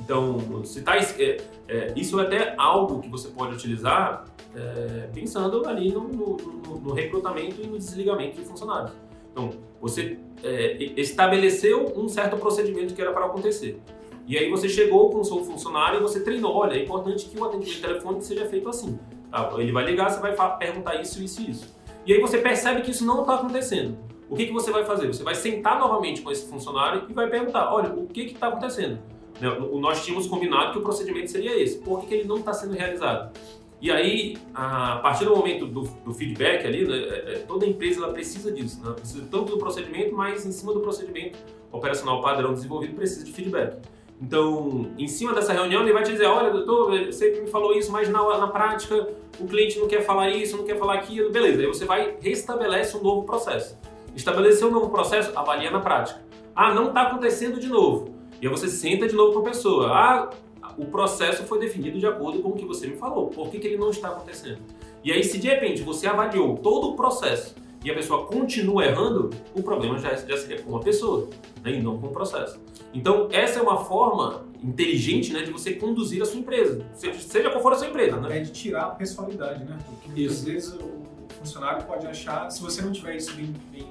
Então, 0.00 0.64
se 0.64 0.82
tá, 0.82 0.96
é, 0.96 1.36
é, 1.68 1.92
isso 1.96 2.18
é 2.20 2.24
até 2.24 2.54
algo 2.58 3.00
que 3.00 3.08
você 3.08 3.28
pode 3.28 3.54
utilizar 3.54 4.24
é, 4.54 5.08
pensando 5.12 5.66
ali 5.66 5.92
no, 5.92 6.08
no, 6.08 6.36
no, 6.36 6.80
no, 6.80 6.92
recrutamento 6.92 7.60
e 7.62 7.66
no 7.66 7.78
desligamento 7.78 8.36
de 8.36 8.44
funcionários. 8.44 8.92
Então, 9.32 9.50
você 9.80 10.18
é, 10.42 10.82
estabeleceu 10.96 11.92
um 11.96 12.08
certo 12.08 12.36
procedimento 12.36 12.94
que 12.94 13.02
era 13.02 13.12
para 13.12 13.26
acontecer. 13.26 13.80
E 14.26 14.36
aí 14.36 14.50
você 14.50 14.68
chegou 14.68 15.10
com 15.10 15.20
o 15.20 15.24
seu 15.24 15.44
funcionário 15.44 16.00
e 16.00 16.02
você 16.02 16.20
treinou, 16.20 16.52
olha, 16.52 16.74
é 16.74 16.82
importante 16.82 17.26
que 17.26 17.38
o 17.38 17.44
atendimento 17.44 17.80
telefônico 17.80 18.22
seja 18.24 18.44
feito 18.46 18.68
assim. 18.68 18.98
Tá? 19.30 19.50
Ele 19.58 19.72
vai 19.72 19.84
ligar, 19.84 20.10
você 20.10 20.20
vai 20.20 20.34
perguntar 20.58 20.94
isso, 20.96 21.22
isso 21.22 21.42
e 21.42 21.50
isso. 21.50 21.76
E 22.06 22.12
aí 22.12 22.20
você 22.20 22.38
percebe 22.38 22.82
que 22.82 22.90
isso 22.90 23.04
não 23.04 23.22
está 23.22 23.34
acontecendo. 23.34 23.98
O 24.28 24.36
que, 24.36 24.46
que 24.46 24.52
você 24.52 24.70
vai 24.70 24.84
fazer? 24.84 25.06
Você 25.06 25.22
vai 25.22 25.34
sentar 25.34 25.78
novamente 25.78 26.22
com 26.22 26.30
esse 26.30 26.48
funcionário 26.48 27.06
e 27.08 27.12
vai 27.12 27.28
perguntar, 27.28 27.72
olha, 27.72 27.92
o 27.92 28.06
que 28.06 28.22
está 28.22 28.48
acontecendo? 28.48 28.98
Né, 29.40 29.48
nós 29.80 30.04
tínhamos 30.04 30.26
combinado 30.26 30.72
que 30.72 30.78
o 30.78 30.82
procedimento 30.82 31.30
seria 31.30 31.60
esse. 31.60 31.78
Por 31.78 32.00
que, 32.00 32.06
que 32.06 32.14
ele 32.14 32.24
não 32.28 32.36
está 32.36 32.52
sendo 32.52 32.74
realizado? 32.74 33.36
E 33.80 33.90
aí, 33.90 34.38
a 34.54 34.96
partir 34.96 35.26
do 35.26 35.36
momento 35.36 35.66
do, 35.66 35.82
do 35.82 36.14
feedback 36.14 36.66
ali, 36.66 36.86
né, 36.86 36.96
é, 36.96 37.32
é, 37.34 37.38
toda 37.46 37.66
empresa 37.66 38.02
ela 38.02 38.12
precisa 38.12 38.50
disso. 38.50 38.82
Né? 38.82 38.92
Precisa 38.92 39.26
tanto 39.30 39.52
do 39.52 39.58
procedimento, 39.58 40.14
mas 40.14 40.46
em 40.46 40.52
cima 40.52 40.72
do 40.72 40.80
procedimento 40.80 41.38
operacional 41.70 42.22
padrão 42.22 42.54
desenvolvido 42.54 42.94
precisa 42.94 43.24
de 43.24 43.32
feedback. 43.32 43.76
Então, 44.20 44.90
em 44.98 45.06
cima 45.06 45.34
dessa 45.34 45.52
reunião, 45.52 45.82
ele 45.82 45.92
vai 45.92 46.02
te 46.02 46.12
dizer: 46.12 46.26
olha, 46.26 46.50
doutor, 46.50 47.06
você 47.06 47.40
me 47.40 47.48
falou 47.48 47.76
isso, 47.76 47.92
mas 47.92 48.08
na, 48.08 48.38
na 48.38 48.48
prática 48.48 49.08
o 49.38 49.46
cliente 49.46 49.78
não 49.78 49.86
quer 49.86 50.02
falar 50.02 50.30
isso, 50.30 50.56
não 50.56 50.64
quer 50.64 50.78
falar 50.78 50.94
aquilo. 50.94 51.30
Beleza, 51.30 51.60
aí 51.60 51.66
você 51.66 51.84
vai 51.84 52.16
restabelece 52.20 52.96
um 52.96 53.02
novo 53.02 53.26
processo. 53.26 53.78
Estabelecer 54.14 54.66
um 54.66 54.70
novo 54.70 54.88
processo, 54.88 55.32
avalia 55.36 55.70
na 55.70 55.80
prática. 55.80 56.24
Ah, 56.54 56.72
não 56.72 56.88
está 56.88 57.02
acontecendo 57.02 57.60
de 57.60 57.68
novo. 57.68 58.14
E 58.40 58.46
aí 58.46 58.50
você 58.50 58.68
senta 58.68 59.06
de 59.06 59.14
novo 59.14 59.34
com 59.34 59.40
a 59.40 59.50
pessoa. 59.50 59.88
Ah, 59.88 60.30
o 60.78 60.86
processo 60.86 61.44
foi 61.44 61.58
definido 61.58 61.98
de 61.98 62.06
acordo 62.06 62.40
com 62.40 62.50
o 62.50 62.52
que 62.54 62.64
você 62.64 62.86
me 62.86 62.96
falou. 62.96 63.28
Por 63.28 63.50
que, 63.50 63.58
que 63.58 63.66
ele 63.66 63.76
não 63.76 63.90
está 63.90 64.08
acontecendo? 64.08 64.58
E 65.04 65.12
aí, 65.12 65.22
se 65.22 65.38
de 65.38 65.48
repente 65.48 65.82
você 65.82 66.06
avaliou 66.06 66.56
todo 66.56 66.88
o 66.88 66.96
processo 66.96 67.54
e 67.86 67.90
a 67.90 67.94
pessoa 67.94 68.26
continua 68.26 68.84
errando, 68.84 69.30
o 69.54 69.62
problema 69.62 69.96
já, 69.96 70.12
já 70.12 70.36
seria 70.36 70.60
com 70.60 70.76
a 70.76 70.80
pessoa 70.80 71.28
né, 71.62 71.70
e 71.70 71.80
não 71.80 71.96
com 72.00 72.08
o 72.08 72.10
processo. 72.10 72.58
Então, 72.92 73.28
essa 73.30 73.60
é 73.60 73.62
uma 73.62 73.84
forma 73.84 74.44
inteligente 74.60 75.32
né, 75.32 75.42
de 75.42 75.52
você 75.52 75.74
conduzir 75.74 76.20
a 76.20 76.26
sua 76.26 76.40
empresa, 76.40 76.84
seja, 76.94 77.20
seja 77.20 77.48
qual 77.48 77.62
for 77.62 77.72
a 77.72 77.76
sua 77.76 77.86
empresa. 77.86 78.16
Né? 78.16 78.38
É 78.38 78.40
de 78.40 78.50
tirar 78.50 78.86
a 78.86 78.90
pessoalidade, 78.90 79.62
né? 79.62 79.78
Porque 79.86 80.08
muitas 80.08 80.42
vezes 80.42 80.74
o 80.74 81.28
funcionário 81.38 81.86
pode 81.86 82.08
achar, 82.08 82.50
se 82.50 82.60
você 82.60 82.82
não 82.82 82.90
tiver 82.90 83.14
isso 83.14 83.32
bem, 83.34 83.54
bem 83.70 83.86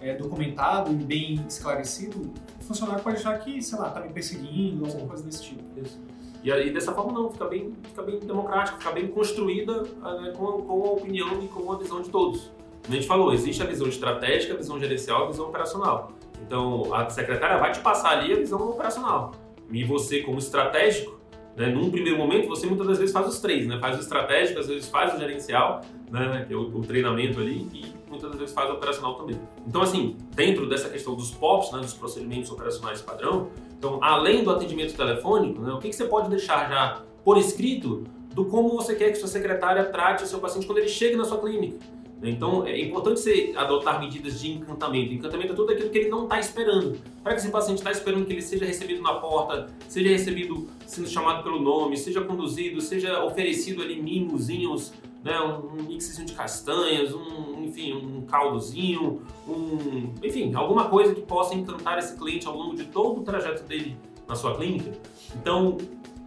é, 0.00 0.14
documentado 0.14 0.92
e 0.92 0.94
bem 0.94 1.44
esclarecido, 1.48 2.32
o 2.60 2.62
funcionário 2.62 3.02
pode 3.02 3.16
achar 3.16 3.36
que, 3.40 3.60
sei 3.60 3.76
lá, 3.76 3.88
está 3.88 4.02
me 4.02 4.12
perseguindo, 4.12 4.86
alguma 4.86 5.08
coisa 5.08 5.24
desse 5.24 5.42
tipo. 5.42 5.64
Isso. 5.80 5.98
E 6.44 6.52
aí, 6.52 6.72
dessa 6.72 6.92
forma, 6.92 7.12
não, 7.12 7.32
fica 7.32 7.46
bem, 7.46 7.74
fica 7.82 8.02
bem 8.02 8.20
democrático, 8.20 8.78
fica 8.78 8.92
bem 8.92 9.08
construída 9.08 9.82
né, 9.82 10.32
com, 10.36 10.62
com, 10.62 10.84
a 10.84 10.92
opinião 10.92 11.42
e 11.42 11.48
com 11.48 11.72
a 11.72 11.76
visão 11.76 12.02
de 12.02 12.08
todos. 12.08 12.52
A 12.88 12.92
gente 12.92 13.06
falou, 13.06 13.32
existe 13.32 13.62
a 13.62 13.66
visão 13.66 13.86
estratégica, 13.86 14.54
a 14.54 14.56
visão 14.56 14.78
gerencial 14.78 15.24
a 15.24 15.26
visão 15.28 15.46
operacional. 15.46 16.12
Então, 16.44 16.92
a 16.92 17.08
secretária 17.08 17.58
vai 17.58 17.72
te 17.72 17.80
passar 17.80 18.18
ali 18.18 18.32
a 18.32 18.36
visão 18.36 18.60
operacional. 18.70 19.32
E 19.70 19.84
você, 19.84 20.20
como 20.20 20.38
estratégico, 20.38 21.20
né, 21.56 21.66
num 21.66 21.90
primeiro 21.90 22.18
momento, 22.18 22.48
você 22.48 22.66
muitas 22.66 22.86
das 22.86 22.98
vezes 22.98 23.12
faz 23.12 23.26
os 23.28 23.40
três, 23.40 23.66
né? 23.66 23.78
Faz 23.78 23.96
o 23.96 24.00
estratégico, 24.00 24.58
às 24.58 24.66
vezes 24.66 24.88
faz 24.88 25.14
o 25.14 25.18
gerencial, 25.18 25.82
né, 26.10 26.44
que 26.46 26.52
é 26.52 26.56
o, 26.56 26.78
o 26.78 26.80
treinamento 26.82 27.40
ali, 27.40 27.68
e 27.72 27.94
muitas 28.08 28.30
das 28.30 28.38
vezes 28.38 28.54
faz 28.54 28.70
o 28.70 28.74
operacional 28.74 29.14
também. 29.14 29.38
Então, 29.66 29.82
assim, 29.82 30.16
dentro 30.34 30.68
dessa 30.68 30.88
questão 30.88 31.14
dos 31.14 31.30
POPs, 31.30 31.72
né, 31.72 31.80
dos 31.80 31.94
procedimentos 31.94 32.50
operacionais 32.50 33.00
padrão, 33.00 33.48
então, 33.78 33.98
além 34.02 34.44
do 34.44 34.50
atendimento 34.50 34.94
telefônico, 34.94 35.60
né, 35.60 35.72
o 35.72 35.78
que, 35.78 35.88
que 35.88 35.96
você 35.96 36.04
pode 36.04 36.28
deixar 36.30 36.68
já 36.68 37.02
por 37.24 37.36
escrito 37.38 38.04
do 38.34 38.46
como 38.46 38.70
você 38.70 38.94
quer 38.94 39.10
que 39.10 39.16
sua 39.16 39.28
secretária 39.28 39.84
trate 39.84 40.24
o 40.24 40.26
seu 40.26 40.38
paciente 40.38 40.66
quando 40.66 40.78
ele 40.78 40.88
chega 40.88 41.16
na 41.16 41.24
sua 41.24 41.38
clínica. 41.38 41.78
Então 42.22 42.66
é 42.66 42.80
importante 42.80 43.20
você 43.20 43.52
adotar 43.56 44.00
medidas 44.00 44.40
de 44.40 44.52
encantamento. 44.52 45.12
Encantamento 45.12 45.52
é 45.52 45.56
tudo 45.56 45.72
aquilo 45.72 45.90
que 45.90 45.98
ele 45.98 46.08
não 46.08 46.24
está 46.24 46.38
esperando. 46.38 46.98
Para 47.22 47.34
que 47.34 47.40
esse 47.40 47.50
paciente 47.50 47.78
está 47.78 47.90
esperando 47.90 48.24
que 48.24 48.32
ele 48.32 48.42
seja 48.42 48.64
recebido 48.64 49.02
na 49.02 49.14
porta, 49.14 49.68
seja 49.88 50.08
recebido 50.08 50.68
sendo 50.86 51.08
chamado 51.08 51.42
pelo 51.42 51.60
nome, 51.60 51.96
seja 51.96 52.20
conduzido, 52.20 52.80
seja 52.80 53.24
oferecido 53.24 53.82
ali 53.82 54.00
mimozinhos, 54.00 54.92
né, 55.24 55.38
um, 55.40 55.82
mixzinho 55.84 56.26
de 56.26 56.32
castanhas, 56.32 57.14
um, 57.14 57.64
enfim, 57.64 57.92
um 57.92 58.22
caldozinho, 58.22 59.22
um, 59.46 60.12
enfim, 60.22 60.52
alguma 60.54 60.88
coisa 60.88 61.14
que 61.14 61.20
possa 61.20 61.54
encantar 61.54 61.98
esse 61.98 62.16
cliente 62.16 62.46
ao 62.46 62.56
longo 62.56 62.74
de 62.74 62.84
todo 62.84 63.20
o 63.20 63.24
trajeto 63.24 63.62
dele 63.64 63.96
na 64.26 64.34
sua 64.34 64.56
clínica. 64.56 64.92
Então, 65.34 65.78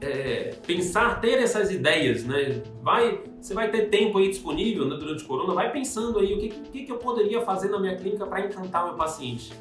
é, 0.02 0.56
pensar, 0.66 1.22
ter 1.22 1.40
essas 1.40 1.72
ideias, 1.72 2.24
né? 2.24 2.62
Vai, 2.82 3.22
você 3.40 3.54
vai 3.54 3.70
ter 3.70 3.90
tempo 3.90 4.18
aí 4.18 4.30
disponível 4.30 4.86
né, 4.86 4.98
durante 4.98 5.24
o 5.24 5.28
corona, 5.28 5.54
vai 5.54 5.72
pensando 5.72 6.20
aí 6.20 6.34
o 6.34 6.40
que, 6.40 6.50
que, 6.50 6.84
que 6.84 6.92
eu 6.92 6.98
poderia 6.98 7.42
fazer 7.42 7.70
na 7.70 7.80
minha 7.80 7.96
clínica 7.96 8.26
para 8.26 8.46
encantar 8.46 8.84
o 8.84 8.88
meu 8.90 8.96
paciente. 8.96 9.54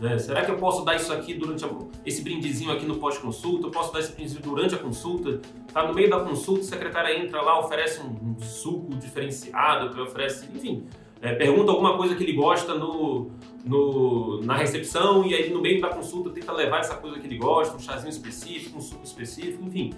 Né? 0.00 0.16
Será 0.18 0.44
que 0.44 0.50
eu 0.50 0.56
posso 0.56 0.84
dar 0.84 0.94
isso 0.94 1.12
aqui 1.12 1.34
durante 1.34 1.64
a, 1.64 1.68
esse 2.06 2.22
brindezinho 2.22 2.70
aqui 2.70 2.86
no 2.86 2.98
pós-consulta? 2.98 3.66
Eu 3.66 3.70
posso 3.70 3.92
dar 3.92 4.00
esse 4.00 4.12
brindezinho 4.12 4.42
durante 4.42 4.74
a 4.74 4.78
consulta? 4.78 5.40
Tá 5.72 5.86
no 5.86 5.94
meio 5.94 6.08
da 6.08 6.20
consulta, 6.20 6.60
a 6.60 6.64
secretária 6.64 7.18
entra 7.18 7.42
lá, 7.42 7.58
oferece 7.58 8.00
um, 8.00 8.36
um 8.36 8.40
suco 8.40 8.94
diferenciado, 8.94 10.00
oferece, 10.02 10.46
enfim, 10.54 10.86
é, 11.20 11.34
pergunta 11.34 11.72
alguma 11.72 11.96
coisa 11.96 12.14
que 12.14 12.22
ele 12.22 12.34
gosta 12.34 12.74
no, 12.74 13.30
no, 13.68 14.40
na 14.40 14.56
recepção 14.56 15.26
e 15.26 15.34
aí 15.34 15.50
no 15.50 15.60
meio 15.60 15.80
da 15.80 15.88
consulta 15.88 16.30
tenta 16.30 16.50
levar 16.52 16.80
essa 16.80 16.94
coisa 16.94 17.18
que 17.18 17.26
ele 17.26 17.36
gosta, 17.36 17.76
um 17.76 17.78
chazinho 17.78 18.08
específico, 18.08 18.78
um 18.78 18.80
suco 18.80 19.04
específico, 19.04 19.62
enfim. 19.62 19.92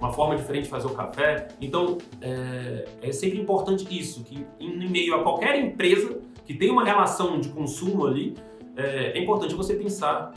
uma 0.00 0.12
forma 0.12 0.34
diferente 0.34 0.64
de 0.64 0.70
fazer 0.70 0.88
o 0.88 0.90
café. 0.90 1.48
Então, 1.60 1.96
é, 2.20 2.88
é 3.00 3.12
sempre 3.12 3.40
importante 3.40 3.86
isso, 3.88 4.24
que 4.24 4.44
em 4.58 4.88
meio 4.88 5.14
a 5.14 5.22
qualquer 5.22 5.58
empresa 5.60 6.20
que 6.44 6.54
tem 6.54 6.70
uma 6.70 6.84
relação 6.84 7.38
de 7.38 7.48
consumo 7.50 8.04
ali, 8.04 8.34
é, 8.76 9.16
é 9.16 9.22
importante 9.22 9.54
você 9.54 9.74
pensar 9.74 10.34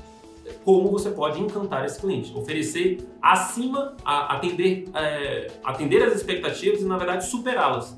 como 0.63 0.89
você 0.89 1.09
pode 1.09 1.41
encantar 1.41 1.83
esse 1.83 1.99
cliente, 1.99 2.31
oferecer 2.37 2.99
acima, 3.21 3.97
a, 4.05 4.35
atender, 4.35 4.85
é, 4.93 5.47
atender 5.63 6.03
as 6.03 6.15
expectativas 6.15 6.81
e, 6.81 6.85
na 6.85 6.95
verdade, 6.95 7.25
superá-las. 7.25 7.95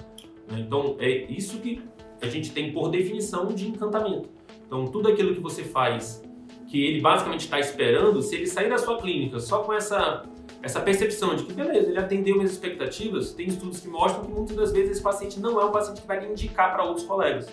Né? 0.47 0.61
Então, 0.61 0.95
é 0.99 1.09
isso 1.29 1.59
que 1.59 1.81
a 2.21 2.27
gente 2.27 2.51
tem 2.51 2.71
por 2.71 2.89
definição 2.89 3.47
de 3.47 3.67
encantamento. 3.67 4.38
Então, 4.69 4.85
tudo 4.85 5.09
aquilo 5.09 5.33
que 5.33 5.39
você 5.39 5.63
faz, 5.63 6.23
que 6.67 6.85
ele 6.85 7.01
basicamente 7.01 7.41
está 7.41 7.59
esperando, 7.59 8.21
se 8.21 8.35
ele 8.35 8.45
sair 8.45 8.69
da 8.69 8.77
sua 8.77 8.99
clínica 8.99 9.39
só 9.39 9.63
com 9.63 9.73
essa, 9.73 10.21
essa 10.61 10.79
percepção 10.79 11.35
de 11.35 11.43
que, 11.43 11.53
beleza, 11.53 11.89
ele 11.89 11.97
atendeu 11.97 12.35
minhas 12.35 12.51
expectativas, 12.51 13.33
tem 13.33 13.47
estudos 13.47 13.79
que 13.79 13.87
mostram 13.87 14.25
que 14.25 14.31
muitas 14.31 14.55
das 14.55 14.71
vezes 14.71 14.91
esse 14.91 15.01
paciente 15.01 15.39
não 15.39 15.59
é 15.59 15.65
um 15.65 15.71
paciente 15.71 16.01
que 16.01 16.07
vai 16.07 16.23
indicar 16.23 16.71
para 16.71 16.83
outros 16.83 17.03
colegas. 17.07 17.49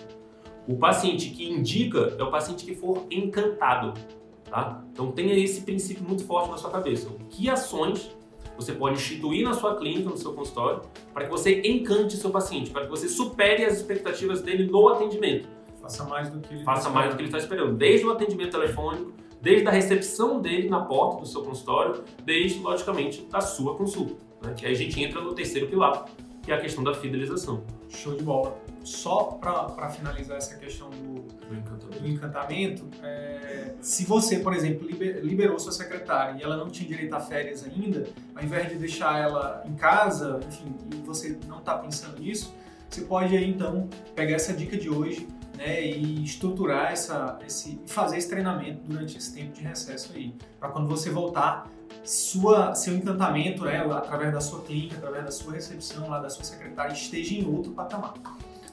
O 0.67 0.77
paciente 0.77 1.31
que 1.31 1.49
indica 1.49 2.15
é 2.19 2.21
o 2.21 2.29
paciente 2.29 2.63
que 2.63 2.75
for 2.75 3.07
encantado. 3.09 3.99
Tá? 4.43 4.83
Então 4.93 5.11
tenha 5.11 5.33
esse 5.33 5.61
princípio 5.61 6.03
muito 6.03 6.23
forte 6.23 6.51
na 6.51 6.57
sua 6.57 6.69
cabeça. 6.69 7.09
Que 7.31 7.49
ações 7.49 8.15
você 8.55 8.73
pode 8.73 8.95
instituir 8.95 9.43
na 9.43 9.53
sua 9.53 9.75
clínica, 9.75 10.07
no 10.07 10.17
seu 10.17 10.33
consultório, 10.33 10.81
para 11.13 11.25
que 11.25 11.31
você 11.31 11.61
encante 11.65 12.15
seu 12.15 12.29
paciente, 12.29 12.69
para 12.69 12.83
que 12.83 12.89
você 12.89 13.07
supere 13.07 13.65
as 13.65 13.77
expectativas 13.77 14.41
dele 14.43 14.69
no 14.69 14.87
atendimento. 14.89 15.56
Faça 15.87 16.03
mais 16.05 16.29
do 16.29 16.39
que 16.39 16.53
ele 16.53 16.63
Faça 16.63 16.89
mais 16.89 17.09
do 17.09 17.15
que 17.15 17.21
ele 17.21 17.27
está 17.29 17.37
esperando. 17.37 17.75
Desde 17.75 18.05
o 18.05 18.11
atendimento 18.11 18.51
telefônico, 18.51 19.13
desde 19.41 19.67
a 19.67 19.71
recepção 19.71 20.41
dele 20.41 20.67
na 20.69 20.81
porta 20.81 21.21
do 21.21 21.27
seu 21.27 21.41
consultório, 21.43 22.03
desde, 22.25 22.59
logicamente, 22.59 23.21
da 23.31 23.39
sua 23.41 23.75
consulta. 23.75 24.15
Né? 24.43 24.53
Que 24.55 24.65
aí 24.65 24.71
a 24.73 24.75
gente 24.75 25.01
entra 25.01 25.21
no 25.21 25.33
terceiro 25.33 25.67
pilar, 25.67 26.05
que 26.43 26.51
é 26.51 26.55
a 26.55 26.59
questão 26.61 26.83
da 26.83 26.93
fidelização. 26.93 27.63
Show 27.89 28.15
de 28.15 28.23
bola. 28.23 28.57
Só 28.83 29.23
para 29.41 29.89
finalizar 29.89 30.37
essa 30.37 30.55
questão 30.57 30.89
do, 30.89 31.21
Do 31.21 31.55
encantamento. 31.55 31.99
do 32.01 32.07
encantamento, 32.07 32.85
é, 33.03 33.73
se 33.81 34.05
você, 34.05 34.39
por 34.39 34.53
exemplo, 34.53 34.87
liber- 34.87 35.19
liberou 35.23 35.59
sua 35.59 35.73
secretária 35.73 36.37
e 36.39 36.43
ela 36.43 36.55
não 36.55 36.67
tinha 36.69 36.87
direito 36.87 37.13
a 37.13 37.19
férias 37.19 37.65
ainda, 37.65 38.05
ao 38.33 38.43
invés 38.43 38.69
de 38.69 38.75
deixar 38.75 39.19
ela 39.21 39.61
em 39.65 39.73
casa, 39.75 40.39
enfim, 40.47 40.73
e 40.93 41.05
você 41.05 41.37
não 41.47 41.59
está 41.59 41.77
pensando 41.77 42.17
nisso, 42.19 42.53
você 42.89 43.01
pode 43.01 43.35
aí 43.35 43.49
então 43.49 43.89
pegar 44.15 44.35
essa 44.35 44.53
dica 44.53 44.77
de 44.77 44.89
hoje 44.89 45.27
né, 45.57 45.83
e 45.85 46.23
estruturar 46.23 46.91
essa, 46.91 47.37
esse, 47.45 47.79
fazer 47.87 48.17
esse 48.17 48.29
treinamento 48.29 48.79
durante 48.87 49.17
esse 49.17 49.33
tempo 49.33 49.53
de 49.53 49.61
recesso 49.61 50.13
aí, 50.15 50.33
para 50.59 50.69
quando 50.69 50.87
você 50.87 51.09
voltar, 51.09 51.67
sua, 52.03 52.73
seu 52.75 52.95
encantamento, 52.95 53.65
né, 53.65 53.77
através 53.91 54.31
da 54.31 54.39
sua 54.39 54.61
clínica, 54.61 54.95
através 54.97 55.25
da 55.25 55.31
sua 55.31 55.53
recepção 55.53 56.07
lá 56.09 56.19
da 56.19 56.29
sua 56.29 56.43
secretária, 56.43 56.93
esteja 56.93 57.33
em 57.33 57.45
outro 57.45 57.71
patamar. 57.71 58.13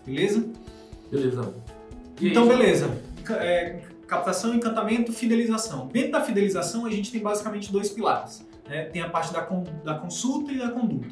Beleza? 0.06 0.46
Beleza. 1.10 1.54
E 2.20 2.28
Então, 2.28 2.42
aí, 2.44 2.48
beleza. 2.50 2.96
É, 3.30 3.80
captação, 4.06 4.54
encantamento, 4.54 5.12
fidelização. 5.12 5.88
Dentro 5.88 6.12
da 6.12 6.20
fidelização, 6.20 6.84
a 6.86 6.90
gente 6.90 7.10
tem 7.10 7.20
basicamente 7.22 7.72
dois 7.72 7.88
pilares. 7.90 8.46
né? 8.68 8.84
Tem 8.84 9.00
a 9.02 9.08
parte 9.08 9.32
da, 9.32 9.40
con- 9.42 9.64
da 9.82 9.94
consulta 9.94 10.52
e 10.52 10.58
da 10.58 10.70
conduta. 10.70 11.08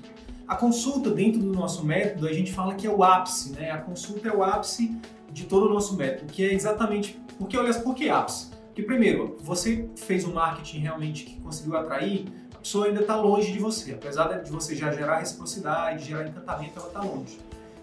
A 0.46 0.54
consulta, 0.56 1.10
dentro 1.10 1.40
do 1.40 1.52
nosso 1.52 1.84
método, 1.84 2.26
a 2.28 2.32
gente 2.32 2.52
fala 2.52 2.74
que 2.74 2.86
é 2.86 2.90
o 2.90 3.02
ápice. 3.02 3.52
Né? 3.52 3.70
A 3.70 3.78
consulta 3.78 4.28
é 4.28 4.32
o 4.32 4.42
ápice 4.44 4.94
de 5.32 5.44
todo 5.44 5.66
o 5.66 5.68
nosso 5.72 5.96
método, 5.96 6.32
que 6.32 6.44
é 6.44 6.52
exatamente... 6.52 7.20
Porque, 7.38 7.56
olha, 7.56 7.72
por 7.74 7.94
que 7.94 8.08
ápice? 8.08 8.50
Porque, 8.66 8.82
primeiro, 8.82 9.36
você 9.40 9.88
fez 9.96 10.24
um 10.24 10.32
marketing 10.32 10.78
realmente 10.78 11.24
que 11.24 11.40
conseguiu 11.40 11.76
atrair, 11.76 12.26
a 12.54 12.58
pessoa 12.58 12.86
ainda 12.86 13.00
está 13.00 13.16
longe 13.16 13.52
de 13.52 13.58
você. 13.58 13.92
Apesar 13.92 14.28
de 14.40 14.50
você 14.50 14.76
já 14.76 14.92
gerar 14.92 15.18
reciprocidade, 15.18 16.04
gerar 16.04 16.28
encantamento, 16.28 16.78
ela 16.78 16.88
está 16.88 17.00
longe. 17.02 17.38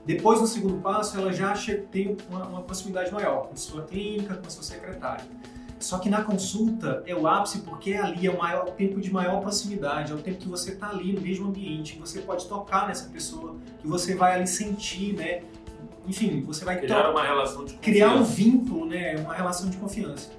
Depois, 0.06 0.42
no 0.42 0.48
segundo 0.48 0.82
passo, 0.82 1.18
ela 1.20 1.32
já 1.32 1.54
tem 1.92 2.18
uma, 2.30 2.46
uma 2.46 2.62
proximidade 2.62 3.12
maior 3.12 3.48
com 3.48 3.56
sua 3.56 3.84
clínica, 3.84 4.36
com 4.36 4.50
sua 4.50 4.64
secretária. 4.64 5.26
Só 5.80 5.98
que 5.98 6.10
na 6.10 6.22
consulta 6.24 7.04
é 7.06 7.16
o 7.16 7.26
ápice 7.26 7.60
porque 7.60 7.94
ali 7.94 8.28
é 8.28 8.32
o, 8.32 8.38
maior, 8.38 8.68
o 8.68 8.72
tempo 8.72 9.00
de 9.00 9.12
maior 9.12 9.40
proximidade, 9.40 10.12
é 10.12 10.16
o 10.16 10.18
tempo 10.18 10.40
que 10.40 10.48
você 10.48 10.72
está 10.72 10.90
ali 10.90 11.14
no 11.14 11.22
mesmo 11.22 11.48
ambiente, 11.48 11.94
que 11.94 12.00
você 12.00 12.20
pode 12.20 12.48
tocar 12.48 12.88
nessa 12.88 13.08
pessoa, 13.10 13.56
que 13.80 13.88
você 13.88 14.14
vai 14.14 14.36
ali 14.36 14.48
sentir, 14.48 15.14
né? 15.14 15.42
Enfim, 16.10 16.42
você 16.42 16.66
vai 16.66 16.80
criar 16.80 17.12
uma 17.12 17.24
relação 17.24 17.64
de 17.64 17.76
criar 17.76 18.08
um 18.08 18.20
confiança. 18.20 18.34
vínculo, 18.34 18.86
né? 18.88 19.16
Uma 19.18 19.34
relação 19.34 19.70
de 19.70 19.78
confiança. 19.78 20.32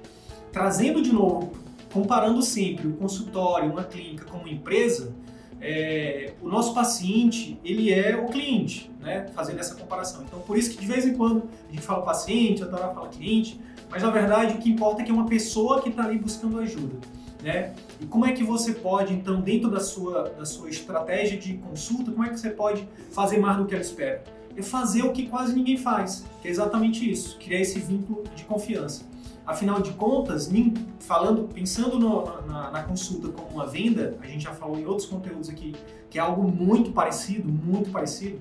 Trazendo 0.51 1.01
de 1.01 1.13
novo, 1.13 1.53
comparando 1.93 2.41
sempre 2.41 2.87
o 2.87 2.93
consultório, 2.93 3.71
uma 3.71 3.85
clínica 3.85 4.25
como 4.25 4.49
empresa, 4.49 5.15
é, 5.61 6.33
o 6.41 6.49
nosso 6.49 6.73
paciente, 6.73 7.57
ele 7.63 7.93
é 7.93 8.17
o 8.17 8.25
cliente, 8.25 8.91
né? 8.99 9.27
Fazendo 9.33 9.59
essa 9.59 9.73
comparação. 9.75 10.23
Então, 10.23 10.41
por 10.41 10.57
isso 10.57 10.71
que 10.71 10.77
de 10.77 10.85
vez 10.85 11.05
em 11.05 11.13
quando 11.13 11.43
a 11.69 11.71
gente 11.71 11.83
fala 11.83 12.01
paciente, 12.01 12.61
outra 12.63 12.83
hora 12.83 12.93
fala 12.93 13.07
cliente, 13.07 13.57
mas 13.89 14.03
na 14.03 14.09
verdade 14.09 14.55
o 14.55 14.57
que 14.57 14.69
importa 14.69 15.01
é 15.01 15.05
que 15.05 15.11
é 15.11 15.13
uma 15.13 15.27
pessoa 15.27 15.81
que 15.81 15.87
está 15.87 16.03
ali 16.03 16.17
buscando 16.17 16.59
ajuda, 16.59 16.97
né? 17.41 17.73
E 18.01 18.05
como 18.05 18.25
é 18.25 18.33
que 18.33 18.43
você 18.43 18.73
pode, 18.73 19.13
então, 19.13 19.39
dentro 19.39 19.69
da 19.69 19.79
sua, 19.79 20.23
da 20.37 20.45
sua 20.45 20.69
estratégia 20.69 21.37
de 21.37 21.53
consulta, 21.53 22.11
como 22.11 22.25
é 22.25 22.29
que 22.29 22.37
você 22.37 22.49
pode 22.49 22.85
fazer 23.11 23.39
mais 23.39 23.55
do 23.55 23.65
que 23.65 23.73
ela 23.73 23.81
espera? 23.81 24.21
É 24.55 24.61
fazer 24.61 25.03
o 25.03 25.11
que 25.11 25.27
quase 25.27 25.55
ninguém 25.55 25.77
faz, 25.77 26.25
que 26.41 26.47
é 26.47 26.51
exatamente 26.51 27.09
isso, 27.09 27.37
criar 27.39 27.59
esse 27.59 27.79
vínculo 27.79 28.23
de 28.35 28.43
confiança. 28.43 29.05
Afinal 29.45 29.81
de 29.81 29.91
contas, 29.93 30.49
falando, 30.99 31.49
pensando 31.53 31.97
no- 31.99 32.25
na, 32.45 32.69
na 32.71 32.83
consulta 32.83 33.29
como 33.29 33.49
uma 33.49 33.65
venda, 33.65 34.17
a 34.21 34.27
gente 34.27 34.43
já 34.43 34.53
falou 34.53 34.77
em 34.77 34.85
outros 34.85 35.07
conteúdos 35.07 35.49
aqui, 35.49 35.73
que 36.09 36.19
é 36.19 36.21
algo 36.21 36.43
muito 36.49 36.91
parecido, 36.91 37.49
muito 37.51 37.89
parecido. 37.89 38.39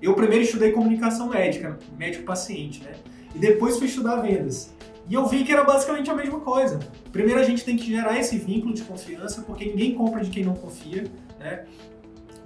Eu 0.00 0.14
primeiro 0.14 0.44
estudei 0.44 0.72
comunicação 0.72 1.28
médica, 1.28 1.78
médico-paciente, 1.98 2.82
né? 2.84 2.92
E 3.34 3.38
depois 3.38 3.76
fui 3.78 3.86
estudar 3.88 4.16
vendas. 4.16 4.72
E 5.08 5.14
eu 5.14 5.26
vi 5.26 5.42
que 5.44 5.52
era 5.52 5.64
basicamente 5.64 6.10
a 6.10 6.14
mesma 6.14 6.40
coisa. 6.40 6.78
Primeiro 7.12 7.40
a 7.40 7.44
gente 7.44 7.64
tem 7.64 7.76
que 7.76 7.86
gerar 7.86 8.18
esse 8.18 8.38
vínculo 8.38 8.72
de 8.74 8.82
confiança, 8.82 9.42
porque 9.42 9.64
ninguém 9.66 9.94
compra 9.94 10.22
de 10.22 10.30
quem 10.30 10.44
não 10.44 10.54
confia, 10.54 11.04
né? 11.38 11.64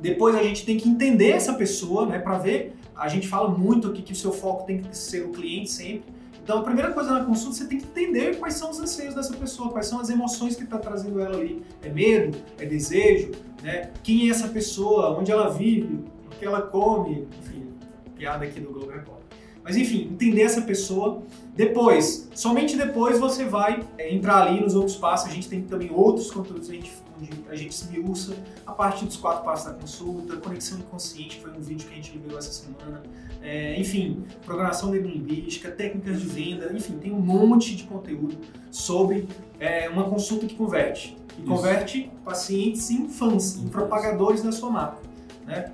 Depois 0.01 0.35
a 0.35 0.43
gente 0.43 0.65
tem 0.65 0.77
que 0.77 0.89
entender 0.89 1.31
essa 1.31 1.55
pessoa, 1.55 2.07
né, 2.07 2.19
para 2.19 2.39
ver. 2.39 2.75
A 2.97 3.09
gente 3.09 3.29
fala 3.29 3.49
muito 3.49 3.89
aqui 3.89 4.03
que 4.03 4.13
o 4.13 4.17
seu 4.17 4.33
foco 4.33 4.67
tem 4.67 4.83
que 4.83 4.97
ser 4.97 5.25
o 5.25 5.31
cliente 5.31 5.71
sempre. 5.71 6.13
Então, 6.43 6.59
a 6.59 6.63
primeira 6.63 6.93
coisa 6.93 7.13
na 7.13 7.25
consulta, 7.25 7.57
você 7.57 7.67
tem 7.67 7.79
que 7.79 7.87
entender 7.87 8.39
quais 8.39 8.55
são 8.55 8.71
os 8.71 8.81
anseios 8.81 9.15
dessa 9.15 9.35
pessoa, 9.35 9.71
quais 9.71 9.87
são 9.87 10.01
as 10.01 10.11
emoções 10.11 10.57
que 10.57 10.65
está 10.65 10.77
trazendo 10.77 11.21
ela 11.21 11.37
ali. 11.37 11.63
É 11.83 11.89
medo? 11.89 12.37
É 12.59 12.67
desejo? 12.67 13.31
Né? 13.63 13.93
Quem 14.03 14.29
é 14.29 14.31
essa 14.31 14.49
pessoa? 14.49 15.17
Onde 15.19 15.31
ela 15.31 15.51
vive? 15.51 16.05
O 16.27 16.31
que 16.37 16.45
ela 16.45 16.63
come? 16.63 17.29
Enfim, 17.39 17.69
piada 18.17 18.45
aqui 18.45 18.59
do 18.59 18.73
Globo 18.73 18.91
Repórter. 18.91 19.22
Mas, 19.65 19.77
enfim, 19.77 20.09
entender 20.13 20.43
essa 20.43 20.63
pessoa. 20.63 21.23
Depois, 21.55 22.29
somente 22.35 22.77
depois 22.77 23.19
você 23.19 23.45
vai 23.45 23.87
é, 23.99 24.13
entrar 24.13 24.47
ali 24.47 24.61
nos 24.61 24.75
outros 24.75 24.97
passos. 24.97 25.31
A 25.31 25.35
gente 25.35 25.49
tem 25.49 25.63
também 25.63 25.91
outros 25.93 26.31
conteúdos 26.31 26.69
a 26.69 26.73
gente, 26.73 26.91
onde 27.17 27.31
a 27.49 27.55
gente 27.55 27.75
se 27.75 27.89
miúça 27.91 28.35
a 28.67 28.73
parte 28.73 29.05
dos 29.05 29.17
quatro 29.17 29.45
passos 29.45 29.67
da 29.67 29.75
consulta, 29.75 30.37
conexão 30.37 30.79
inconsciente, 30.79 31.37
que 31.37 31.43
foi 31.43 31.53
um 31.53 31.61
vídeo 31.61 31.87
que 31.87 31.93
a 31.93 31.97
gente 31.97 32.13
liberou 32.13 32.39
essa 32.39 32.51
semana. 32.51 33.03
É, 33.43 33.79
enfim, 33.79 34.25
programação 34.45 34.91
neurolinguística, 34.91 35.71
técnicas 35.71 36.21
de 36.21 36.27
venda, 36.27 36.73
enfim, 36.73 36.95
tem 36.99 37.13
um 37.13 37.21
monte 37.21 37.77
de 37.77 37.85
conteúdo 37.85 38.37
sobre 38.71 39.29
é, 39.61 39.89
uma 39.89 40.05
consulta 40.05 40.47
que 40.47 40.55
converte. 40.55 41.17
Que 41.29 41.43
Isso. 41.43 41.51
converte 41.51 42.11
pacientes 42.25 42.91
em 42.91 43.09
fãs, 43.09 43.57
em 43.57 43.69
propagadores 43.69 44.43
da 44.43 44.53
sua 44.53 44.71
marca. 44.71 44.99
Né? 45.47 45.73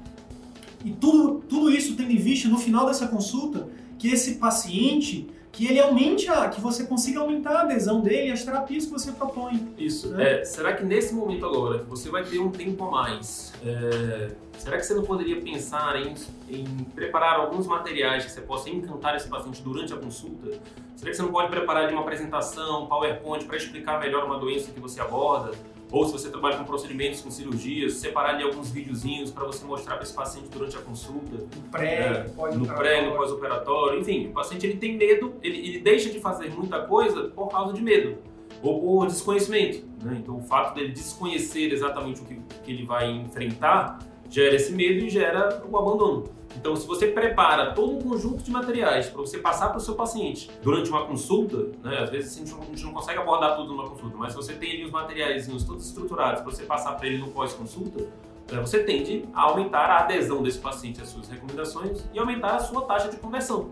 E 0.85 0.93
tudo, 0.93 1.43
tudo 1.49 1.71
isso 1.71 1.97
tendo 1.97 2.12
em 2.12 2.17
vista 2.17 2.49
no 2.49 2.59
final 2.59 2.87
dessa 2.87 3.09
consulta 3.09 3.69
que 3.99 4.09
esse 4.09 4.37
paciente, 4.37 5.29
que 5.51 5.67
ele 5.67 5.81
aumente 5.81 6.29
a, 6.29 6.49
que 6.49 6.61
você 6.61 6.85
consiga 6.85 7.19
aumentar 7.19 7.53
a 7.53 7.61
adesão 7.62 8.01
dele 8.01 8.31
às 8.31 8.45
terapias 8.45 8.87
que 8.87 8.93
você 8.93 9.11
propõe. 9.11 9.75
Isso. 9.77 10.11
né? 10.11 10.41
É, 10.41 10.45
será 10.45 10.73
que 10.73 10.85
nesse 10.85 11.12
momento 11.12 11.45
agora, 11.45 11.81
que 11.81 11.91
você 11.91 12.09
vai 12.09 12.23
ter 12.23 12.38
um 12.38 12.51
tempo 12.51 12.85
a 12.85 12.91
mais, 12.91 13.53
é, 13.64 14.31
será 14.57 14.77
que 14.77 14.85
você 14.85 14.95
não 14.95 15.03
poderia 15.03 15.41
pensar 15.41 16.01
em, 16.01 16.14
em 16.49 16.64
preparar 16.95 17.41
alguns 17.41 17.67
materiais 17.67 18.25
que 18.25 18.31
você 18.31 18.41
possa 18.41 18.71
encantar 18.71 19.17
esse 19.17 19.29
paciente 19.29 19.61
durante 19.62 19.93
a 19.93 19.97
consulta? 19.97 20.61
Será 20.95 21.11
que 21.11 21.17
você 21.17 21.23
não 21.23 21.33
pode 21.33 21.49
preparar 21.51 21.91
uma 21.91 22.03
apresentação, 22.03 22.85
um 22.85 22.87
PowerPoint 22.87 23.45
para 23.45 23.57
explicar 23.57 23.99
melhor 23.99 24.25
uma 24.25 24.38
doença 24.38 24.71
que 24.71 24.79
você 24.79 25.01
aborda? 25.01 25.53
Ou 25.90 26.05
se 26.07 26.12
você 26.12 26.29
trabalha 26.29 26.57
com 26.59 26.64
procedimentos, 26.64 27.20
com 27.20 27.31
cirurgias, 27.31 27.94
separar 27.94 28.35
ali 28.35 28.44
alguns 28.44 28.70
videozinhos 28.70 29.31
para 29.31 29.46
você 29.46 29.64
mostrar 29.64 29.94
para 29.94 30.05
esse 30.05 30.12
paciente 30.12 30.48
durante 30.48 30.77
a 30.77 30.81
consulta? 30.81 31.37
No 31.37 31.62
pré, 31.70 31.94
É, 31.94 32.55
no 32.55 32.66
pré, 32.66 33.07
no 33.07 33.16
pós-operatório, 33.16 34.01
enfim, 34.01 34.27
o 34.29 34.33
paciente 34.33 34.66
ele 34.66 34.77
tem 34.77 34.96
medo, 34.96 35.35
ele, 35.42 35.59
ele 35.59 35.79
deixa 35.81 36.11
de 36.11 36.20
fazer 36.20 36.51
muita 36.51 36.83
coisa 36.83 37.24
por 37.24 37.48
causa 37.48 37.72
de 37.72 37.81
medo 37.81 38.18
ou 38.62 38.81
por 38.81 39.07
desconhecimento. 39.07 39.87
Né? 40.03 40.18
Então, 40.20 40.37
o 40.37 40.42
fato 40.42 40.74
dele 40.74 40.92
desconhecer 40.92 41.72
exatamente 41.72 42.20
o 42.20 42.24
que, 42.24 42.38
que 42.64 42.72
ele 42.72 42.85
vai 42.85 43.11
enfrentar 43.11 43.98
gera 44.29 44.55
esse 44.57 44.72
medo 44.72 45.07
e 45.07 45.09
gera 45.09 45.62
o 45.68 45.79
abandono. 45.79 46.24
Então, 46.59 46.75
se 46.75 46.85
você 46.88 47.07
prepara 47.07 47.73
todo 47.73 47.92
um 47.92 48.03
conjunto 48.03 48.42
de 48.42 48.51
materiais 48.51 49.09
para 49.09 49.21
você 49.21 49.38
passar 49.38 49.68
para 49.68 49.79
o 49.79 49.81
seu 49.81 49.94
paciente 49.94 50.51
durante 50.61 50.90
uma 50.90 51.07
consulta, 51.07 51.68
né, 51.85 51.99
às 51.99 52.11
vezes 52.11 52.35
a 52.35 52.38
gente, 52.40 52.51
não, 52.51 52.62
a 52.62 52.64
gente 52.64 52.83
não 52.83 52.92
consegue 52.92 53.21
abordar 53.21 53.57
tudo 53.57 53.73
numa 53.73 53.88
consulta, 53.88 54.16
mas 54.16 54.33
se 54.33 54.37
você 54.37 54.55
tem 54.55 54.73
ali 54.73 54.85
os 54.85 54.90
materiais 54.90 55.47
todos 55.64 55.87
estruturados 55.87 56.42
para 56.42 56.51
você 56.51 56.64
passar 56.64 56.97
para 56.97 57.07
ele 57.07 57.18
no 57.18 57.29
pós-consulta, 57.29 58.05
é, 58.51 58.57
você 58.57 58.83
tende 58.83 59.25
a 59.33 59.42
aumentar 59.42 59.88
a 59.88 60.01
adesão 60.01 60.42
desse 60.42 60.59
paciente 60.59 61.01
às 61.01 61.09
suas 61.11 61.29
recomendações 61.29 62.05
e 62.12 62.18
aumentar 62.18 62.57
a 62.57 62.59
sua 62.59 62.83
taxa 62.83 63.09
de 63.09 63.18
conversão. 63.18 63.71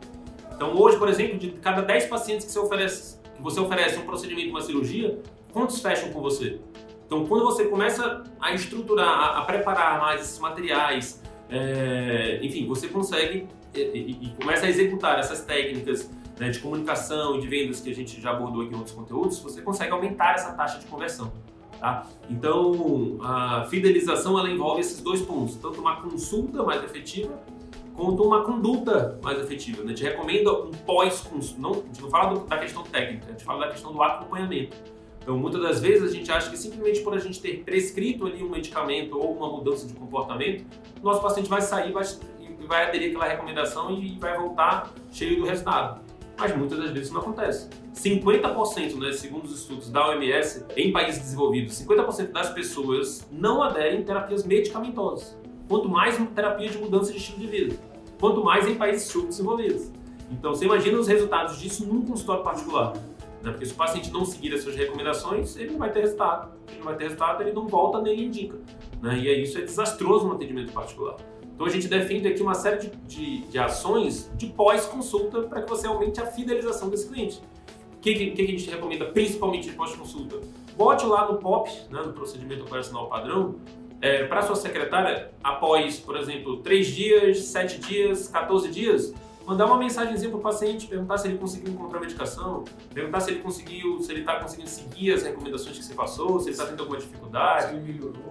Então, 0.54 0.72
hoje, 0.80 0.96
por 0.96 1.08
exemplo, 1.08 1.38
de 1.38 1.50
cada 1.50 1.82
10 1.82 2.06
pacientes 2.06 2.46
que 2.46 2.52
você 2.52 2.58
oferece, 2.60 3.18
que 3.34 3.42
você 3.42 3.58
oferece 3.58 3.98
um 3.98 4.06
procedimento, 4.06 4.50
uma 4.50 4.60
cirurgia, 4.60 5.20
quantos 5.52 5.80
fecham 5.80 6.12
com 6.12 6.20
você? 6.20 6.60
Então, 7.04 7.26
quando 7.26 7.44
você 7.44 7.64
começa 7.64 8.22
a 8.40 8.52
estruturar, 8.52 9.08
a, 9.08 9.38
a 9.38 9.42
preparar 9.42 10.00
mais 10.00 10.20
esses 10.20 10.38
materiais, 10.38 11.20
é, 11.50 12.40
enfim, 12.42 12.66
você 12.66 12.88
consegue 12.88 13.46
e, 13.74 14.18
e, 14.22 14.34
começa 14.40 14.66
a 14.66 14.68
executar 14.68 15.18
essas 15.18 15.42
técnicas 15.42 16.10
né, 16.38 16.48
de 16.48 16.58
comunicação 16.58 17.36
e 17.36 17.40
de 17.40 17.46
vendas 17.46 17.80
que 17.80 17.90
a 17.90 17.94
gente 17.94 18.20
já 18.20 18.30
abordou 18.30 18.62
aqui 18.62 18.72
em 18.72 18.76
outros 18.76 18.94
conteúdos, 18.94 19.38
você 19.38 19.60
consegue 19.60 19.92
aumentar 19.92 20.34
essa 20.34 20.52
taxa 20.52 20.78
de 20.78 20.86
conversão. 20.86 21.32
Tá? 21.78 22.06
Então, 22.30 23.18
a 23.22 23.66
fidelização 23.68 24.38
ela 24.38 24.50
envolve 24.50 24.80
esses 24.80 25.00
dois 25.02 25.20
pontos, 25.20 25.56
tanto 25.56 25.80
uma 25.80 26.00
consulta 26.00 26.62
mais 26.62 26.82
efetiva 26.82 27.38
quanto 27.94 28.22
uma 28.22 28.42
conduta 28.42 29.18
mais 29.22 29.38
efetiva. 29.38 29.82
Né? 29.82 29.88
Gente 29.88 30.04
recomenda 30.04 30.52
um 30.52 30.70
pós-consulta, 30.70 31.60
não, 31.60 31.72
a 31.72 31.86
gente 31.86 32.02
não 32.02 32.10
fala 32.10 32.34
do, 32.34 32.46
da 32.46 32.58
questão 32.58 32.82
técnica, 32.82 33.26
a 33.26 33.30
gente 33.32 33.44
fala 33.44 33.66
da 33.66 33.72
questão 33.72 33.92
do 33.92 34.02
acompanhamento. 34.02 34.76
Então, 35.26 35.36
muitas 35.36 35.60
das 35.60 35.80
vezes 35.80 36.08
a 36.08 36.14
gente 36.14 36.30
acha 36.30 36.48
que 36.48 36.56
simplesmente 36.56 37.00
por 37.00 37.12
a 37.12 37.18
gente 37.18 37.40
ter 37.40 37.64
prescrito 37.64 38.26
ali 38.26 38.44
um 38.44 38.48
medicamento 38.48 39.18
ou 39.18 39.36
uma 39.36 39.50
mudança 39.50 39.84
de 39.84 39.92
comportamento, 39.92 40.64
nosso 41.02 41.20
paciente 41.20 41.48
vai 41.48 41.60
sair 41.60 41.90
vai, 41.90 42.04
vai 42.68 42.86
aderir 42.86 43.08
àquela 43.08 43.24
recomendação 43.24 43.90
e 43.90 44.16
vai 44.20 44.38
voltar 44.38 44.94
cheio 45.10 45.40
do 45.40 45.44
resultado. 45.44 46.00
Mas 46.38 46.56
muitas 46.56 46.78
das 46.78 46.90
vezes 46.90 47.06
isso 47.06 47.14
não 47.14 47.22
acontece. 47.22 47.68
50%, 47.92 49.00
né, 49.00 49.10
segundo 49.10 49.46
os 49.46 49.62
estudos 49.62 49.90
da 49.90 50.10
OMS, 50.10 50.64
em 50.76 50.92
países 50.92 51.20
desenvolvidos, 51.20 51.74
50% 51.74 52.30
das 52.30 52.50
pessoas 52.50 53.28
não 53.32 53.60
aderem 53.60 54.02
a 54.02 54.04
terapias 54.04 54.46
medicamentosas. 54.46 55.36
Quanto 55.68 55.88
mais 55.88 56.16
terapia 56.36 56.68
de 56.68 56.78
mudança 56.78 57.10
de 57.10 57.18
estilo 57.18 57.40
de 57.40 57.48
vida. 57.48 57.76
Quanto 58.20 58.44
mais 58.44 58.68
em 58.68 58.76
países 58.76 59.08
subdesenvolvidos. 59.08 59.90
Então, 60.30 60.54
você 60.54 60.66
imagina 60.66 60.96
os 60.96 61.08
resultados 61.08 61.58
disso 61.58 61.84
num 61.84 62.02
consultório 62.02 62.44
particular. 62.44 62.92
Né? 63.46 63.52
Porque 63.52 63.64
se 63.64 63.72
o 63.72 63.76
paciente 63.76 64.10
não 64.10 64.24
seguir 64.24 64.52
as 64.52 64.62
suas 64.62 64.74
recomendações, 64.74 65.56
ele 65.56 65.70
não 65.70 65.78
vai 65.78 65.92
ter 65.92 66.00
resultado. 66.00 66.50
Ele 66.66 66.78
não 66.78 66.84
vai 66.84 66.96
ter 66.96 67.04
resultado, 67.04 67.42
ele 67.44 67.52
não 67.52 67.68
volta 67.68 68.02
nem 68.02 68.24
indica. 68.24 68.58
Né? 69.00 69.20
E 69.20 69.28
aí 69.28 69.42
isso 69.44 69.56
é 69.56 69.60
desastroso 69.60 70.26
no 70.26 70.34
atendimento 70.34 70.72
particular. 70.72 71.14
Então 71.54 71.64
a 71.64 71.70
gente 71.70 71.86
defende 71.86 72.26
aqui 72.26 72.42
uma 72.42 72.54
série 72.54 72.78
de, 72.78 72.90
de, 73.06 73.38
de 73.46 73.58
ações 73.58 74.28
de 74.36 74.48
pós-consulta 74.48 75.42
para 75.42 75.62
que 75.62 75.70
você 75.70 75.86
aumente 75.86 76.20
a 76.20 76.26
fidelização 76.26 76.90
desse 76.90 77.08
cliente. 77.08 77.40
O 77.96 78.00
que, 78.00 78.14
que, 78.14 78.30
que, 78.32 78.42
a 78.42 78.46
gente 78.46 78.68
recomenda 78.68 79.04
principalmente 79.06 79.70
de 79.70 79.76
pós-consulta? 79.76 80.40
Bote 80.76 81.06
lá 81.06 81.30
no 81.30 81.38
POP, 81.38 81.70
né, 81.88 82.02
no 82.04 82.12
procedimento 82.12 82.64
operacional 82.64 83.08
padrão, 83.08 83.54
é, 84.00 84.24
para 84.24 84.42
sua 84.42 84.56
secretária, 84.56 85.30
após, 85.42 85.98
por 85.98 86.16
exemplo, 86.16 86.58
3 86.58 86.86
dias, 86.88 87.38
7 87.44 87.78
dias, 87.78 88.28
14 88.28 88.68
dias, 88.70 89.14
mandar 89.46 89.66
uma 89.66 89.78
mensagenzinha 89.78 90.28
para 90.28 90.38
o 90.38 90.42
paciente, 90.42 90.88
perguntar 90.88 91.18
se 91.18 91.28
ele 91.28 91.38
conseguiu 91.38 91.72
encontrar 91.72 91.98
a 91.98 92.00
medicação, 92.00 92.64
perguntar 92.92 93.20
se 93.20 93.30
ele 93.30 93.40
conseguiu, 93.40 94.02
se 94.02 94.10
ele 94.10 94.20
está 94.20 94.40
conseguindo 94.40 94.68
seguir 94.68 95.12
as 95.12 95.22
recomendações 95.22 95.78
que 95.78 95.84
você 95.84 95.94
passou, 95.94 96.40
se 96.40 96.46
ele 96.46 96.52
está 96.52 96.66
tendo 96.66 96.80
alguma 96.80 96.98
dificuldade, 96.98 97.68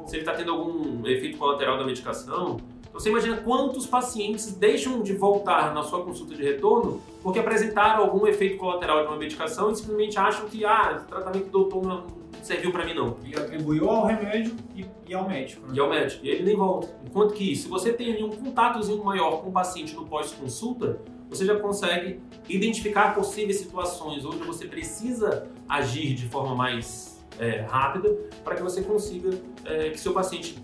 se 0.05 0.15
ele 0.15 0.19
está 0.19 0.33
tendo 0.33 0.51
algum 0.51 1.07
efeito 1.07 1.37
colateral 1.37 1.77
da 1.77 1.85
medicação. 1.85 2.57
Você 2.91 3.09
imagina 3.09 3.37
quantos 3.37 3.85
pacientes 3.85 4.53
deixam 4.53 5.01
de 5.01 5.13
voltar 5.13 5.73
na 5.73 5.83
sua 5.83 6.03
consulta 6.03 6.33
de 6.33 6.43
retorno 6.43 7.01
porque 7.21 7.39
apresentaram 7.39 8.03
algum 8.03 8.25
efeito 8.27 8.57
colateral 8.57 9.01
de 9.01 9.07
uma 9.07 9.17
medicação 9.17 9.71
e 9.71 9.75
simplesmente 9.75 10.17
acham 10.17 10.47
que 10.47 10.63
ah, 10.63 11.01
o 11.03 11.07
tratamento 11.09 11.45
do 11.45 11.51
doutor 11.51 11.85
não 11.85 12.03
serviu 12.45 12.71
para 12.71 12.85
mim 12.85 12.93
não. 12.93 13.17
E 13.25 13.35
atribuiu 13.35 13.89
ao 13.89 14.05
remédio 14.05 14.55
e, 14.75 14.85
e 15.07 15.13
ao 15.13 15.27
médico. 15.27 15.67
Né? 15.67 15.73
E 15.75 15.79
ao 15.79 15.89
médico. 15.89 16.25
E 16.25 16.29
ele 16.29 16.43
nem 16.43 16.55
volta. 16.55 16.95
Enquanto 17.05 17.33
que 17.33 17.55
se 17.55 17.67
você 17.67 17.91
tem 17.91 18.13
ali 18.13 18.23
um 18.23 18.29
contatozinho 18.29 19.03
maior 19.03 19.41
com 19.41 19.49
o 19.49 19.51
paciente 19.51 19.95
no 19.95 20.05
pós-consulta, 20.05 21.01
você 21.29 21.45
já 21.45 21.59
consegue 21.59 22.19
identificar 22.47 23.15
possíveis 23.15 23.57
situações 23.57 24.23
onde 24.25 24.37
você 24.39 24.67
precisa 24.67 25.47
agir 25.67 26.13
de 26.13 26.27
forma 26.27 26.55
mais 26.55 27.15
é, 27.39 27.61
rápida 27.61 28.15
para 28.43 28.55
que 28.55 28.61
você 28.61 28.81
consiga 28.81 29.31
é, 29.65 29.89
que 29.89 29.99
seu 29.99 30.13
paciente 30.13 30.55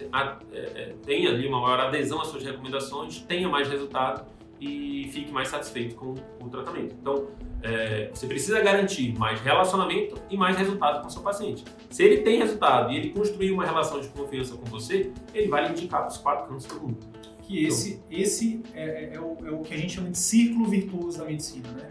é, 0.54 0.58
é, 0.58 0.96
tenha 1.04 1.30
ali 1.30 1.48
uma 1.48 1.60
maior 1.60 1.80
adesão 1.80 2.22
às 2.22 2.28
suas 2.28 2.44
recomendações, 2.44 3.20
tenha 3.22 3.50
mais 3.50 3.68
resultado 3.68 4.26
e 4.62 5.10
fique 5.12 5.32
mais 5.32 5.48
satisfeito 5.48 5.96
com 5.96 6.14
o 6.40 6.50
tratamento. 6.50 6.96
Então, 7.02 7.26
é, 7.64 8.12
você 8.14 8.28
precisa 8.28 8.62
garantir 8.62 9.18
mais 9.18 9.42
relacionamento 9.42 10.22
e 10.30 10.38
mais 10.38 10.56
resultado 10.56 11.02
com 11.02 11.08
o 11.08 11.10
seu 11.10 11.24
paciente. 11.24 11.66
Se 11.90 12.04
ele 12.04 12.18
tem 12.22 12.38
resultado 12.38 12.92
e 12.92 12.98
ele 12.98 13.10
construir 13.10 13.52
uma 13.52 13.66
relação 13.66 14.00
de 14.00 14.08
confiança 14.10 14.56
com 14.56 14.66
você, 14.66 15.12
ele 15.34 15.48
vai 15.48 15.66
lhe 15.66 15.72
indicar 15.72 16.02
para 16.02 16.10
os 16.10 16.18
quatro 16.18 16.48
cantos 16.48 16.68
do 16.68 16.80
mundo. 16.80 16.98
Que 17.42 17.66
esse, 17.66 17.94
então, 17.94 18.04
esse 18.12 18.62
é, 18.76 19.16
é, 19.16 19.20
o, 19.20 19.38
é 19.44 19.52
o 19.52 19.62
que 19.62 19.74
a 19.74 19.78
gente 19.78 19.94
chama 19.94 20.12
de 20.12 20.18
círculo 20.18 20.66
virtuoso 20.66 21.18
da 21.18 21.26
medicina, 21.26 21.70
né? 21.70 21.90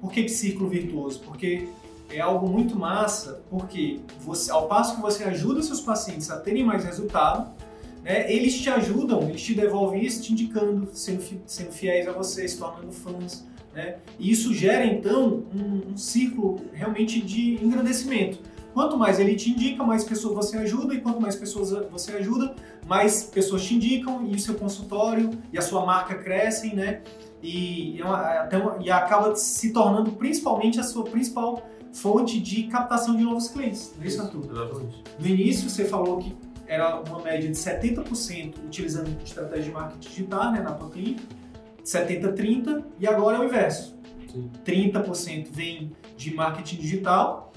Por 0.00 0.12
que 0.12 0.28
círculo 0.28 0.70
virtuoso? 0.70 1.20
Porque 1.20 1.68
é 2.08 2.20
algo 2.20 2.48
muito 2.48 2.78
massa, 2.78 3.42
porque 3.50 3.98
você, 4.20 4.52
ao 4.52 4.68
passo 4.68 4.94
que 4.94 5.02
você 5.02 5.24
ajuda 5.24 5.60
seus 5.60 5.80
pacientes 5.80 6.30
a 6.30 6.38
terem 6.38 6.64
mais 6.64 6.84
resultado, 6.84 7.50
né, 8.06 8.32
eles 8.32 8.56
te 8.56 8.70
ajudam, 8.70 9.28
eles 9.28 9.42
te 9.42 9.52
devolvem 9.52 10.04
isso, 10.04 10.22
te 10.22 10.32
indicando, 10.32 10.88
sendo, 10.92 11.24
sendo 11.44 11.72
fiéis 11.72 12.06
a 12.06 12.12
você, 12.12 12.46
se 12.46 12.56
tornando 12.56 12.92
fãs. 12.92 13.44
Né? 13.74 13.96
E 14.16 14.30
isso 14.30 14.54
gera, 14.54 14.86
então, 14.86 15.42
um, 15.52 15.90
um 15.90 15.96
círculo 15.96 16.60
realmente 16.72 17.20
de 17.20 17.62
engrandecimento. 17.62 18.38
Quanto 18.72 18.96
mais 18.96 19.18
ele 19.18 19.34
te 19.34 19.50
indica, 19.50 19.82
mais 19.82 20.04
pessoas 20.04 20.36
você 20.36 20.56
ajuda, 20.56 20.94
e 20.94 21.00
quanto 21.00 21.20
mais 21.20 21.34
pessoas 21.34 21.70
você 21.90 22.12
ajuda, 22.12 22.54
mais 22.86 23.24
pessoas 23.24 23.64
te 23.64 23.74
indicam, 23.74 24.24
e 24.24 24.36
o 24.36 24.38
seu 24.38 24.54
consultório 24.54 25.30
e 25.52 25.58
a 25.58 25.62
sua 25.62 25.84
marca 25.84 26.14
crescem, 26.14 26.76
né? 26.76 27.00
E, 27.42 27.98
e, 27.98 28.84
e 28.84 28.90
acaba 28.90 29.34
se 29.34 29.72
tornando 29.72 30.12
principalmente 30.12 30.78
a 30.78 30.84
sua 30.84 31.02
principal 31.04 31.68
fonte 31.92 32.38
de 32.38 32.64
captação 32.64 33.16
de 33.16 33.24
novos 33.24 33.48
clientes, 33.48 33.92
não 33.96 34.04
é 34.04 34.06
isso, 34.06 34.22
Arthur? 34.22 34.44
Exatamente. 34.50 35.02
No 35.18 35.26
início 35.26 35.68
você 35.68 35.86
falou 35.86 36.18
que 36.18 36.36
era 36.66 37.00
uma 37.00 37.22
média 37.22 37.48
de 37.48 37.56
70% 37.56 38.64
utilizando 38.64 39.16
estratégia 39.22 39.64
de 39.64 39.70
marketing 39.70 40.08
digital 40.08 40.52
né, 40.52 40.60
na 40.60 40.72
tua 40.72 40.90
clínica, 40.90 41.22
70-30, 41.84 42.84
e 42.98 43.06
agora 43.06 43.36
é 43.36 43.40
o 43.40 43.44
inverso. 43.44 43.96
Sim. 44.30 44.50
30% 44.64 45.48
vem 45.50 45.92
de 46.16 46.34
marketing 46.34 46.76
digital, 46.76 47.52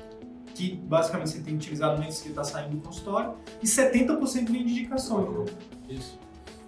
que 0.53 0.75
basicamente 0.75 1.31
você 1.31 1.41
tem 1.41 1.55
utilizado 1.55 2.01
antes 2.01 2.21
que 2.21 2.29
está 2.29 2.43
saindo 2.43 2.77
do 2.77 2.81
consultório, 2.81 3.33
e 3.61 3.65
70% 3.65 4.51
vem 4.51 4.65
de 4.65 4.71
indicações. 4.73 5.27
Uhum. 5.27 5.45
Isso. 5.89 6.19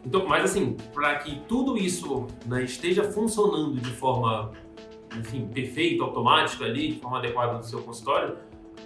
Então, 0.03 0.25
mas 0.27 0.45
assim, 0.45 0.75
para 0.93 1.19
que 1.19 1.41
tudo 1.47 1.77
isso 1.77 2.25
né, 2.47 2.63
esteja 2.63 3.03
funcionando 3.03 3.79
de 3.79 3.91
forma 3.91 4.51
enfim, 5.17 5.47
perfeito, 5.47 6.03
automático 6.03 6.63
ali, 6.63 6.93
de 6.93 6.99
forma 6.99 7.17
adequada 7.17 7.53
no 7.53 7.63
seu 7.63 7.81
consultório, 7.81 8.37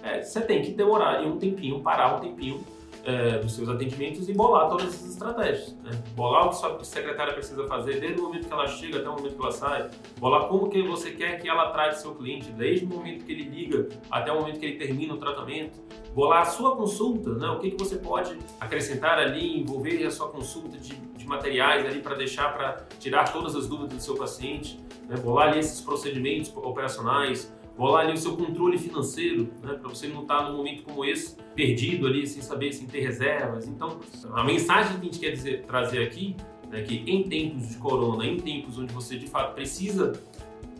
é, 0.02 0.22
você 0.22 0.40
tem 0.40 0.62
que 0.62 0.72
demorar 0.72 1.22
um 1.22 1.38
tempinho, 1.38 1.80
parar 1.80 2.16
um 2.16 2.20
tempinho 2.20 2.64
é, 3.06 3.38
dos 3.38 3.54
seus 3.54 3.68
atendimentos 3.68 4.28
e 4.28 4.32
bolar 4.32 4.68
todas 4.68 4.88
essas 4.88 5.12
estratégias. 5.12 5.76
Né? 5.84 5.92
Bolar 6.16 6.46
o 6.46 6.48
que 6.50 6.56
sua 6.56 6.84
secretária 6.84 7.32
precisa 7.32 7.64
fazer 7.66 8.00
desde 8.00 8.20
o 8.20 8.24
momento 8.24 8.48
que 8.48 8.52
ela 8.52 8.66
chega 8.66 8.98
até 8.98 9.08
o 9.08 9.12
momento 9.12 9.36
que 9.36 9.42
ela 9.42 9.52
sai. 9.52 9.88
Bolar 10.18 10.48
como 10.48 10.68
que 10.68 10.82
você 10.82 11.12
quer 11.12 11.40
que 11.40 11.48
ela 11.48 11.70
trate 11.70 12.00
seu 12.00 12.14
cliente, 12.16 12.50
desde 12.50 12.84
o 12.84 12.88
momento 12.88 13.24
que 13.24 13.32
ele 13.32 13.44
liga 13.44 13.88
até 14.10 14.32
o 14.32 14.40
momento 14.40 14.58
que 14.58 14.66
ele 14.66 14.76
termina 14.76 15.14
o 15.14 15.18
tratamento. 15.18 15.80
Bolar 16.12 16.42
a 16.42 16.44
sua 16.46 16.74
consulta, 16.74 17.30
né? 17.34 17.48
o 17.48 17.60
que, 17.60 17.70
que 17.70 17.78
você 17.78 17.96
pode 17.96 18.36
acrescentar 18.58 19.18
ali, 19.18 19.60
envolver 19.60 20.04
a 20.04 20.10
sua 20.10 20.28
consulta 20.28 20.76
de, 20.76 20.96
de 20.96 21.26
materiais 21.26 21.86
ali 21.86 22.00
para 22.00 22.16
deixar, 22.16 22.52
para 22.54 22.86
tirar 22.98 23.32
todas 23.32 23.54
as 23.54 23.68
dúvidas 23.68 23.98
do 23.98 24.02
seu 24.02 24.16
paciente. 24.16 24.80
Né? 25.08 25.16
Bolar 25.16 25.48
ali 25.50 25.60
esses 25.60 25.80
procedimentos 25.80 26.52
operacionais, 26.56 27.54
bolar 27.76 28.06
ali 28.06 28.14
o 28.14 28.16
seu 28.16 28.36
controle 28.36 28.78
financeiro, 28.78 29.52
né, 29.62 29.74
para 29.74 29.88
você 29.88 30.08
não 30.08 30.22
estar 30.22 30.38
tá 30.38 30.48
num 30.48 30.56
momento 30.56 30.82
como 30.84 31.04
esse, 31.04 31.36
perdido 31.54 32.06
ali, 32.06 32.26
sem 32.26 32.42
saber, 32.42 32.72
sem 32.72 32.86
ter 32.86 33.00
reservas. 33.00 33.66
Então, 33.68 34.00
a 34.32 34.42
mensagem 34.42 34.98
que 34.98 35.00
a 35.00 35.04
gente 35.04 35.18
quer 35.18 35.30
dizer, 35.30 35.64
trazer 35.64 36.02
aqui 36.02 36.36
é 36.72 36.82
que 36.82 37.04
em 37.06 37.22
tempos 37.22 37.68
de 37.68 37.76
corona, 37.76 38.26
em 38.26 38.38
tempos 38.38 38.78
onde 38.78 38.92
você 38.92 39.18
de 39.18 39.26
fato 39.26 39.54
precisa 39.54 40.12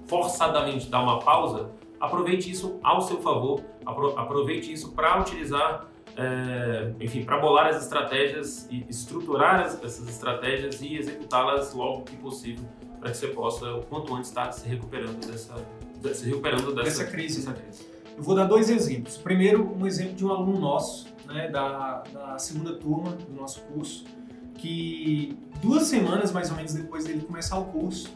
forçadamente 0.06 0.88
dar 0.88 1.02
uma 1.02 1.18
pausa, 1.18 1.70
aproveite 2.00 2.50
isso 2.50 2.78
ao 2.82 3.00
seu 3.00 3.18
favor, 3.18 3.62
aproveite 3.84 4.72
isso 4.72 4.92
para 4.92 5.20
utilizar, 5.20 5.86
é, 6.16 6.92
enfim, 7.00 7.24
para 7.24 7.38
bolar 7.38 7.68
as 7.68 7.82
estratégias 7.82 8.68
e 8.70 8.84
estruturar 8.88 9.60
essas 9.60 10.08
estratégias 10.08 10.80
e 10.80 10.96
executá-las 10.96 11.74
logo 11.74 12.02
que 12.02 12.16
possível, 12.16 12.64
para 13.00 13.10
que 13.10 13.16
você 13.16 13.28
possa, 13.28 13.74
o 13.74 13.82
quanto 13.84 14.14
antes, 14.14 14.28
estar 14.28 14.50
se 14.52 14.68
recuperando 14.68 15.24
dessa 15.26 15.54
se 16.14 16.26
recuperando 16.26 16.74
dessa, 16.74 17.00
dessa, 17.00 17.04
crise. 17.04 17.40
dessa 17.40 17.52
crise. 17.52 17.86
Eu 18.16 18.22
vou 18.22 18.34
dar 18.34 18.44
dois 18.44 18.70
exemplos. 18.70 19.16
Primeiro, 19.16 19.74
um 19.78 19.86
exemplo 19.86 20.14
de 20.14 20.24
um 20.24 20.30
aluno 20.30 20.58
nosso, 20.58 21.06
né, 21.26 21.48
da, 21.48 22.02
da 22.12 22.38
segunda 22.38 22.74
turma 22.74 23.12
do 23.12 23.32
nosso 23.34 23.60
curso, 23.62 24.04
que 24.54 25.36
duas 25.60 25.84
semanas 25.84 26.32
mais 26.32 26.50
ou 26.50 26.56
menos 26.56 26.72
depois 26.72 27.04
dele 27.04 27.20
começar 27.20 27.58
o 27.58 27.66
curso, 27.66 28.08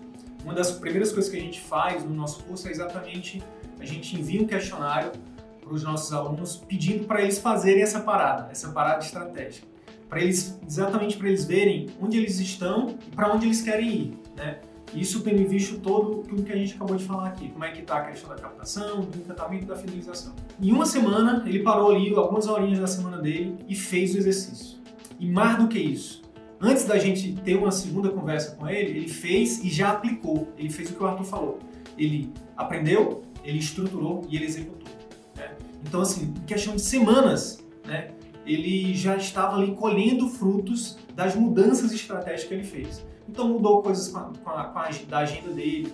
uma 0.43 0.55
das 0.55 0.73
primeiras 0.73 1.13
coisas 1.13 1.31
que 1.31 1.37
a 1.37 1.41
gente 1.41 1.61
faz 1.61 2.03
no 2.03 2.15
nosso 2.15 2.43
curso 2.45 2.67
é 2.69 2.71
exatamente 2.71 3.43
a 3.79 3.85
gente 3.85 4.19
envia 4.19 4.43
um 4.43 4.47
questionário 4.47 5.13
para 5.61 5.73
os 5.73 5.83
nossos 5.83 6.13
alunos 6.13 6.57
pedindo 6.57 7.07
para 7.07 7.23
eles 7.23 7.39
fazerem 7.39 7.83
essa 7.83 8.01
parada, 8.01 8.51
essa 8.51 8.71
parada 8.71 9.05
estratégica. 9.05 9.67
para 10.09 10.21
eles 10.21 10.59
exatamente 10.67 11.17
para 11.17 11.29
eles 11.29 11.45
verem 11.45 11.89
onde 12.01 12.19
eles 12.19 12.41
estão 12.41 12.97
e 13.07 13.15
para 13.15 13.33
onde 13.33 13.47
eles 13.47 13.63
querem 13.63 13.89
ir, 13.89 14.19
né? 14.37 14.61
Isso 14.95 15.23
tendo 15.23 15.41
em 15.41 15.45
vista 15.45 15.79
todo 15.79 16.23
tudo 16.29 16.43
que 16.43 16.53
a 16.53 16.57
gente 16.57 16.75
acabou 16.75 16.97
de 16.97 17.05
falar 17.05 17.29
aqui, 17.29 17.49
como 17.49 17.65
é 17.65 17.71
que 17.71 17.81
está 17.81 17.99
a 17.99 18.05
questão 18.07 18.29
da 18.29 18.37
captação, 18.37 19.03
do 19.03 19.19
encantamento 19.19 19.65
e 19.65 19.67
da 19.67 19.77
fidelização. 19.77 20.35
Em 20.61 20.73
uma 20.73 20.85
semana, 20.85 21.45
ele 21.47 21.61
parou 21.61 21.91
ali, 21.91 22.15
algumas 22.15 22.47
horinhas 22.47 22.81
da 22.81 22.87
semana 22.87 23.19
dele, 23.19 23.57
e 23.69 23.75
fez 23.75 24.15
o 24.15 24.19
exercício. 24.19 24.79
E 25.19 25.27
mais 25.27 25.59
do 25.59 25.69
que 25.69 25.79
isso, 25.79 26.23
antes 26.61 26.85
da 26.85 26.99
gente 26.99 27.33
ter 27.33 27.57
uma 27.57 27.71
segunda 27.71 28.11
conversa 28.11 28.57
com 28.57 28.69
ele, 28.69 28.99
ele 28.99 29.09
fez 29.09 29.63
e 29.63 29.69
já 29.69 29.91
aplicou. 29.91 30.49
Ele 30.59 30.71
fez 30.71 30.91
o 30.91 30.95
que 30.95 31.03
o 31.03 31.07
Arthur 31.07 31.25
falou. 31.25 31.59
Ele 31.97 32.33
aprendeu, 32.57 33.23
ele 33.45 33.59
estruturou 33.59 34.27
e 34.29 34.37
ele 34.37 34.47
executou. 34.47 34.89
Né? 35.37 35.53
Então, 35.87 36.01
assim, 36.01 36.35
em 36.37 36.47
questão 36.47 36.75
de 36.75 36.83
semanas, 36.83 37.65
né, 37.87 38.11
ele 38.47 38.95
já 38.95 39.17
estava 39.17 39.57
ali 39.57 39.75
colhendo 39.75 40.29
frutos 40.29 40.99
das 41.15 41.35
mudanças 41.37 41.93
estratégicas 41.93 42.49
que 42.49 42.55
ele 42.55 42.65
fez. 42.65 43.05
Então 43.31 43.49
mudou 43.49 43.81
coisas 43.83 44.09
com 44.09 44.19
a, 44.19 44.23
com 44.43 44.51
a, 44.51 44.65
com 44.65 44.79
a 44.79 44.91
da 45.09 45.19
agenda 45.19 45.53
dele. 45.53 45.93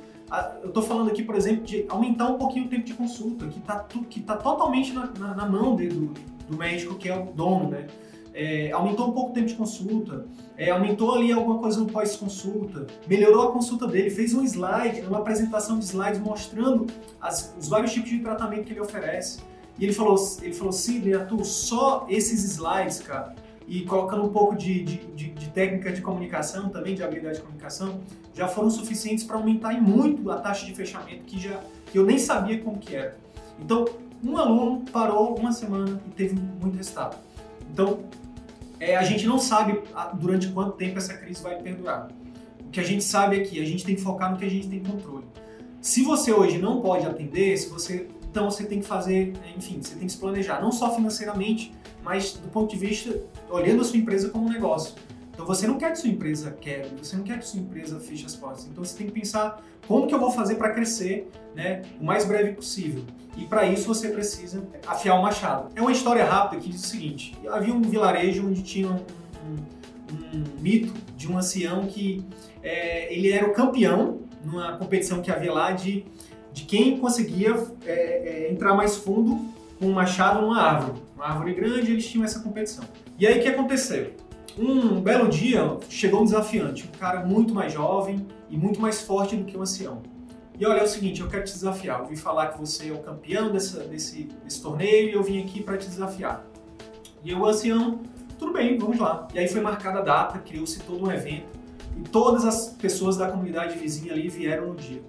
Eu 0.62 0.68
estou 0.68 0.82
falando 0.82 1.08
aqui, 1.10 1.22
por 1.22 1.36
exemplo, 1.36 1.64
de 1.64 1.84
aumentar 1.88 2.28
um 2.28 2.38
pouquinho 2.38 2.66
o 2.66 2.68
tempo 2.68 2.84
de 2.84 2.94
consulta, 2.94 3.46
que 3.46 3.58
está 3.58 3.86
que 4.08 4.20
tá 4.20 4.36
totalmente 4.36 4.92
na, 4.92 5.06
na, 5.18 5.34
na 5.34 5.46
mão 5.46 5.76
do, 5.76 6.14
do, 6.48 6.56
médico 6.56 6.96
que 6.96 7.08
é 7.08 7.16
o 7.16 7.26
dono, 7.26 7.70
né? 7.70 7.86
É, 8.34 8.70
aumentou 8.72 9.08
um 9.08 9.12
pouco 9.12 9.30
o 9.30 9.32
tempo 9.32 9.46
de 9.46 9.54
consulta, 9.54 10.26
é, 10.58 10.70
aumentou 10.70 11.14
ali 11.14 11.32
alguma 11.32 11.58
coisa 11.58 11.80
no 11.80 11.86
pós-consulta, 11.86 12.86
melhorou 13.08 13.48
a 13.48 13.52
consulta 13.52 13.86
dele, 13.86 14.10
fez 14.10 14.34
um 14.34 14.44
slide, 14.44 15.00
uma 15.06 15.18
apresentação 15.18 15.78
de 15.78 15.86
slides 15.86 16.20
mostrando 16.20 16.86
as, 17.18 17.54
os 17.58 17.68
vários 17.68 17.92
tipos 17.92 18.10
de 18.10 18.18
tratamento 18.18 18.64
que 18.64 18.72
ele 18.72 18.80
oferece. 18.80 19.38
E 19.78 19.84
ele 19.84 19.92
falou, 19.92 20.16
ele 20.42 20.52
falou, 20.52 20.72
Sidney, 20.72 21.14
Arthur, 21.14 21.44
só 21.44 22.06
esses 22.10 22.42
slides, 22.44 23.00
cara, 23.00 23.34
e 23.66 23.82
colocando 23.82 24.24
um 24.24 24.28
pouco 24.28 24.54
de, 24.54 24.82
de, 24.82 24.96
de, 24.96 25.30
de, 25.30 25.48
técnica 25.48 25.92
de 25.92 26.00
comunicação, 26.00 26.68
também 26.68 26.94
de 26.94 27.02
habilidade 27.02 27.36
de 27.36 27.42
comunicação, 27.42 28.00
já 28.34 28.46
foram 28.46 28.70
suficientes 28.70 29.24
para 29.24 29.36
aumentar 29.36 29.74
em 29.74 29.80
muito 29.80 30.30
a 30.30 30.36
taxa 30.36 30.64
de 30.64 30.74
fechamento 30.74 31.24
que, 31.24 31.40
já, 31.40 31.60
que 31.90 31.98
eu 31.98 32.04
nem 32.04 32.18
sabia 32.18 32.58
como 32.60 32.78
que 32.78 32.94
era. 32.94 33.16
Então, 33.58 33.84
um 34.22 34.36
aluno 34.36 34.84
parou 34.92 35.36
uma 35.36 35.52
semana 35.52 36.00
e 36.06 36.10
teve 36.10 36.36
muito 36.36 36.76
resultado. 36.76 37.16
Então, 37.72 38.00
é, 38.78 38.96
a 38.96 39.02
gente 39.02 39.26
não 39.26 39.38
sabe 39.38 39.80
durante 40.14 40.48
quanto 40.48 40.72
tempo 40.72 40.98
essa 40.98 41.14
crise 41.14 41.42
vai 41.42 41.56
perdurar. 41.56 42.08
O 42.60 42.70
que 42.70 42.78
a 42.78 42.84
gente 42.84 43.02
sabe 43.02 43.40
é 43.40 43.44
que 43.44 43.60
a 43.60 43.64
gente 43.64 43.84
tem 43.84 43.94
que 43.94 44.00
focar 44.00 44.30
no 44.30 44.36
que 44.36 44.44
a 44.44 44.50
gente 44.50 44.68
tem 44.68 44.80
controle. 44.80 45.24
Se 45.80 46.02
você 46.02 46.32
hoje 46.32 46.58
não 46.58 46.80
pode 46.80 47.06
atender, 47.06 47.56
se 47.56 47.68
você 47.68 48.08
então 48.36 48.50
você 48.50 48.66
tem 48.66 48.80
que 48.80 48.86
fazer, 48.86 49.32
enfim, 49.56 49.80
você 49.80 49.94
tem 49.94 50.06
que 50.06 50.12
se 50.12 50.18
planejar, 50.18 50.60
não 50.60 50.70
só 50.70 50.94
financeiramente, 50.94 51.72
mas 52.02 52.34
do 52.34 52.48
ponto 52.48 52.70
de 52.70 52.78
vista, 52.78 53.18
olhando 53.48 53.80
a 53.80 53.84
sua 53.84 53.96
empresa 53.96 54.28
como 54.28 54.44
um 54.44 54.50
negócio. 54.50 54.94
Então 55.32 55.46
você 55.46 55.66
não 55.66 55.78
quer 55.78 55.92
que 55.92 56.00
sua 56.00 56.10
empresa 56.10 56.50
quebre, 56.60 56.90
você 57.02 57.16
não 57.16 57.24
quer 57.24 57.38
que 57.38 57.48
sua 57.48 57.60
empresa 57.60 57.98
feche 57.98 58.26
as 58.26 58.36
portas. 58.36 58.66
Então 58.66 58.84
você 58.84 58.94
tem 58.94 59.06
que 59.06 59.12
pensar 59.14 59.64
como 59.88 60.06
que 60.06 60.14
eu 60.14 60.20
vou 60.20 60.30
fazer 60.30 60.56
para 60.56 60.68
crescer 60.74 61.30
né, 61.54 61.80
o 61.98 62.04
mais 62.04 62.26
breve 62.26 62.52
possível. 62.52 63.04
E 63.38 63.46
para 63.46 63.64
isso 63.64 63.86
você 63.86 64.10
precisa 64.10 64.62
afiar 64.86 65.18
o 65.18 65.22
machado. 65.22 65.70
É 65.74 65.80
uma 65.80 65.92
história 65.92 66.22
rápida 66.26 66.60
que 66.60 66.68
diz 66.68 66.84
o 66.84 66.86
seguinte: 66.86 67.34
havia 67.48 67.72
um 67.72 67.80
vilarejo 67.80 68.46
onde 68.46 68.62
tinha 68.62 68.88
um, 68.88 69.00
um, 70.12 70.38
um 70.38 70.60
mito 70.60 70.92
de 71.16 71.26
um 71.26 71.38
ancião 71.38 71.86
que 71.86 72.22
é, 72.62 73.10
ele 73.10 73.32
era 73.32 73.46
o 73.46 73.54
campeão 73.54 74.20
numa 74.44 74.76
competição 74.76 75.22
que 75.22 75.30
havia 75.30 75.54
lá 75.54 75.72
de 75.72 76.04
de 76.56 76.64
quem 76.64 76.98
conseguia 76.98 77.54
é, 77.84 77.92
é, 77.92 78.50
entrar 78.50 78.74
mais 78.74 78.96
fundo 78.96 79.38
com 79.78 79.88
um 79.88 79.92
machado 79.92 80.40
numa 80.40 80.58
árvore. 80.58 81.02
Uma 81.14 81.26
árvore 81.26 81.52
grande, 81.52 81.92
eles 81.92 82.08
tinham 82.08 82.24
essa 82.24 82.40
competição. 82.40 82.82
E 83.18 83.26
aí 83.26 83.38
o 83.38 83.42
que 83.42 83.48
aconteceu? 83.48 84.12
Um 84.58 84.98
belo 85.02 85.28
dia 85.28 85.76
chegou 85.90 86.22
um 86.22 86.24
desafiante, 86.24 86.88
um 86.88 86.98
cara 86.98 87.26
muito 87.26 87.54
mais 87.54 87.74
jovem 87.74 88.26
e 88.48 88.56
muito 88.56 88.80
mais 88.80 89.02
forte 89.02 89.36
do 89.36 89.44
que 89.44 89.54
o 89.54 89.60
ancião. 89.60 90.00
E 90.58 90.64
olha, 90.64 90.78
é 90.78 90.84
o 90.84 90.88
seguinte, 90.88 91.20
eu 91.20 91.28
quero 91.28 91.44
te 91.44 91.52
desafiar. 91.52 91.98
Eu 91.98 92.04
ouvi 92.04 92.16
falar 92.16 92.46
que 92.46 92.58
você 92.58 92.88
é 92.88 92.92
o 92.92 93.00
campeão 93.00 93.52
dessa, 93.52 93.80
desse, 93.80 94.22
desse 94.42 94.62
torneio 94.62 95.10
e 95.10 95.12
eu 95.12 95.22
vim 95.22 95.42
aqui 95.42 95.62
para 95.62 95.76
te 95.76 95.86
desafiar. 95.86 96.42
E 97.22 97.34
o 97.34 97.44
ancião, 97.44 98.00
tudo 98.38 98.54
bem, 98.54 98.78
vamos 98.78 98.98
lá. 98.98 99.28
E 99.34 99.38
aí 99.38 99.46
foi 99.46 99.60
marcada 99.60 99.98
a 99.98 100.02
data, 100.02 100.38
criou-se 100.38 100.80
todo 100.80 101.06
um 101.06 101.12
evento 101.12 101.48
e 101.98 102.08
todas 102.08 102.46
as 102.46 102.70
pessoas 102.70 103.18
da 103.18 103.30
comunidade 103.30 103.78
vizinha 103.78 104.14
ali 104.14 104.30
vieram 104.30 104.68
no 104.68 104.74
dia. 104.74 105.02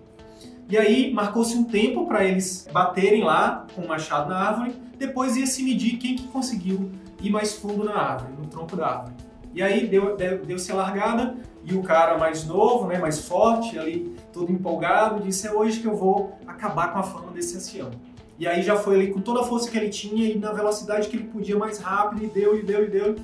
E 0.70 0.78
aí 0.78 1.14
marcou-se 1.14 1.56
um 1.56 1.64
tempo 1.64 2.06
para 2.06 2.26
eles 2.26 2.68
baterem 2.72 3.24
lá 3.24 3.66
com 3.74 3.82
o 3.82 3.88
machado 3.88 4.30
na 4.30 4.38
árvore, 4.38 4.76
depois 4.98 5.38
ia 5.38 5.48
se 5.48 5.64
medir 5.64 5.98
quem 5.98 6.16
que 6.16 6.28
conseguiu 6.28 6.92
ir 7.22 7.30
mais 7.30 7.54
fundo 7.54 7.84
na 7.86 7.96
árvore, 7.96 8.34
no 8.38 8.48
tronco 8.48 8.76
da 8.76 8.88
árvore. 8.88 9.14
E 9.54 9.62
aí 9.62 9.88
deu, 9.88 10.16
deu-se 10.16 10.72
a 10.72 10.76
largada 10.76 11.36
e 11.64 11.74
o 11.74 11.82
cara 11.82 12.18
mais 12.18 12.46
novo, 12.46 12.88
né, 12.88 12.98
mais 12.98 13.20
forte, 13.20 13.80
ali 13.80 14.16
todo 14.32 14.52
empolgado, 14.52 15.24
disse: 15.24 15.48
É 15.48 15.52
hoje 15.52 15.80
que 15.80 15.88
eu 15.88 15.96
vou 15.96 16.38
acabar 16.46 16.94
com 16.94 17.00
a 17.00 17.04
fama 17.04 17.32
desse 17.32 17.58
ancião. 17.58 17.90
E 18.38 18.48
aí 18.48 18.62
já 18.62 18.76
foi 18.76 18.96
ali 18.96 19.08
com 19.12 19.20
toda 19.20 19.42
a 19.42 19.44
força 19.44 19.70
que 19.70 19.78
ele 19.78 19.90
tinha 19.90 20.30
e 20.30 20.38
na 20.38 20.52
velocidade 20.52 21.08
que 21.08 21.16
ele 21.16 21.26
podia 21.26 21.58
mais 21.58 21.80
rápido, 21.80 22.24
e 22.24 22.28
deu, 22.28 22.58
e 22.58 22.62
deu, 22.62 22.84
e 22.84 22.88
deu. 22.88 23.16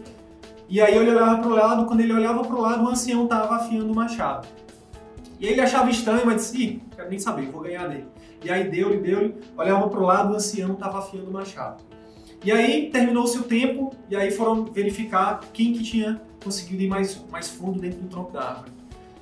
E 0.68 0.82
aí 0.82 0.98
ele 0.98 1.12
olhava 1.12 1.38
para 1.40 1.52
o 1.52 1.54
lado, 1.54 1.86
quando 1.86 2.00
ele 2.00 2.14
olhava 2.14 2.42
para 2.42 2.56
o 2.56 2.62
lado, 2.62 2.84
o 2.84 2.90
ancião 2.90 3.26
estava 3.26 3.58
afiando 3.58 3.92
o 3.92 3.96
machado. 3.96 4.48
E 5.44 5.48
ele 5.48 5.60
achava 5.60 5.90
estranho, 5.90 6.26
mas 6.26 6.36
disse, 6.38 6.64
ih, 6.64 6.82
quero 6.96 7.10
nem 7.10 7.20
saber, 7.20 7.48
vou 7.48 7.60
ganhar 7.60 7.90
dele. 7.90 8.06
E 8.42 8.50
aí 8.50 8.70
deu-lhe, 8.72 9.00
deu-lhe, 9.00 9.36
olhava 9.58 9.90
para 9.90 10.00
o 10.00 10.04
lado, 10.04 10.32
o 10.32 10.38
ancião 10.38 10.72
estava 10.72 11.00
afiando 11.00 11.30
o 11.30 11.34
machado. 11.34 11.84
E 12.46 12.50
aí 12.50 12.90
terminou-se 12.90 13.38
o 13.38 13.44
tempo, 13.44 13.94
e 14.10 14.16
aí 14.16 14.32
foram 14.32 14.64
verificar 14.64 15.42
quem 15.52 15.74
que 15.74 15.84
tinha 15.84 16.22
conseguido 16.42 16.84
ir 16.84 16.88
mais, 16.88 17.22
mais 17.30 17.50
fundo 17.50 17.78
dentro 17.78 18.00
do 18.00 18.08
tronco 18.08 18.32
da 18.32 18.42
árvore. 18.42 18.72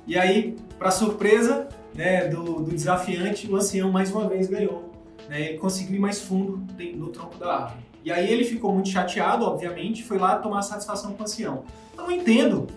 E 0.06 0.16
aí, 0.16 0.54
para 0.78 0.92
surpresa 0.92 1.68
né, 1.92 2.28
do, 2.28 2.62
do, 2.62 2.70
desafiante, 2.70 3.50
o 3.50 3.56
ancião 3.56 3.90
mais 3.90 4.12
uma 4.12 4.28
vez 4.28 4.46
ganhou. 4.46 4.92
Né, 5.28 5.48
ele 5.48 5.58
conseguiu 5.58 5.96
ir 5.96 6.00
mais 6.00 6.20
fundo 6.20 6.64
no 6.94 7.08
tronco 7.08 7.36
da 7.36 7.52
árvore. 7.52 7.80
E 8.04 8.12
aí 8.12 8.32
ele 8.32 8.44
ficou 8.44 8.72
muito 8.72 8.90
chateado, 8.90 9.44
obviamente, 9.44 10.04
foi 10.04 10.18
lá 10.18 10.36
tomar 10.36 10.62
satisfação 10.62 11.14
com 11.14 11.22
o 11.22 11.24
ancião. 11.24 11.64
Eu 11.98 12.04
não 12.04 12.12
entendo 12.12 12.68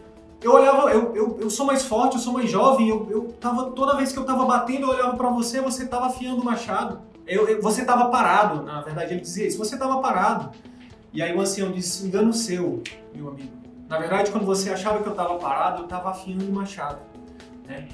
eu 0.42 0.54
olhava, 0.54 0.92
eu, 0.92 1.16
eu, 1.16 1.38
eu 1.42 1.50
sou 1.50 1.66
mais 1.66 1.84
forte, 1.84 2.16
eu 2.16 2.22
sou 2.22 2.34
mais 2.34 2.50
jovem, 2.50 2.90
eu, 2.90 3.08
eu 3.10 3.34
tava, 3.40 3.72
toda 3.72 3.96
vez 3.96 4.12
que 4.12 4.20
eu 4.20 4.26
tava 4.26 4.46
batendo, 4.46 4.84
eu 4.84 4.90
olhava 4.90 5.16
para 5.16 5.30
você, 5.30 5.62
você 5.62 5.88
tava 5.88 6.08
afiando 6.08 6.42
o 6.42 6.46
machado. 6.46 7.02
Eu, 7.26 7.48
eu, 7.48 7.62
você 7.62 7.84
tava 7.84 8.10
parado, 8.10 8.64
na 8.64 8.82
verdade 8.82 9.14
ele 9.14 9.22
dizia 9.22 9.48
isso, 9.48 9.58
você 9.58 9.78
tava 9.78 10.00
parado. 10.00 10.52
E 11.12 11.22
aí 11.22 11.36
o 11.36 11.40
ancião 11.40 11.72
disse, 11.72 12.06
engano 12.06 12.34
seu, 12.34 12.84
meu 13.14 13.30
amigo. 13.30 13.52
Na 13.88 13.98
verdade, 13.98 14.32
quando 14.32 14.46
você 14.46 14.70
achava 14.70 15.02
que 15.02 15.08
eu 15.08 15.16
tava 15.16 15.36
parado, 15.36 15.84
eu 15.84 15.88
tava 15.88 16.10
afiando 16.10 16.46
o 16.46 16.52
machado. 16.52 17.00
Né? 17.68 17.88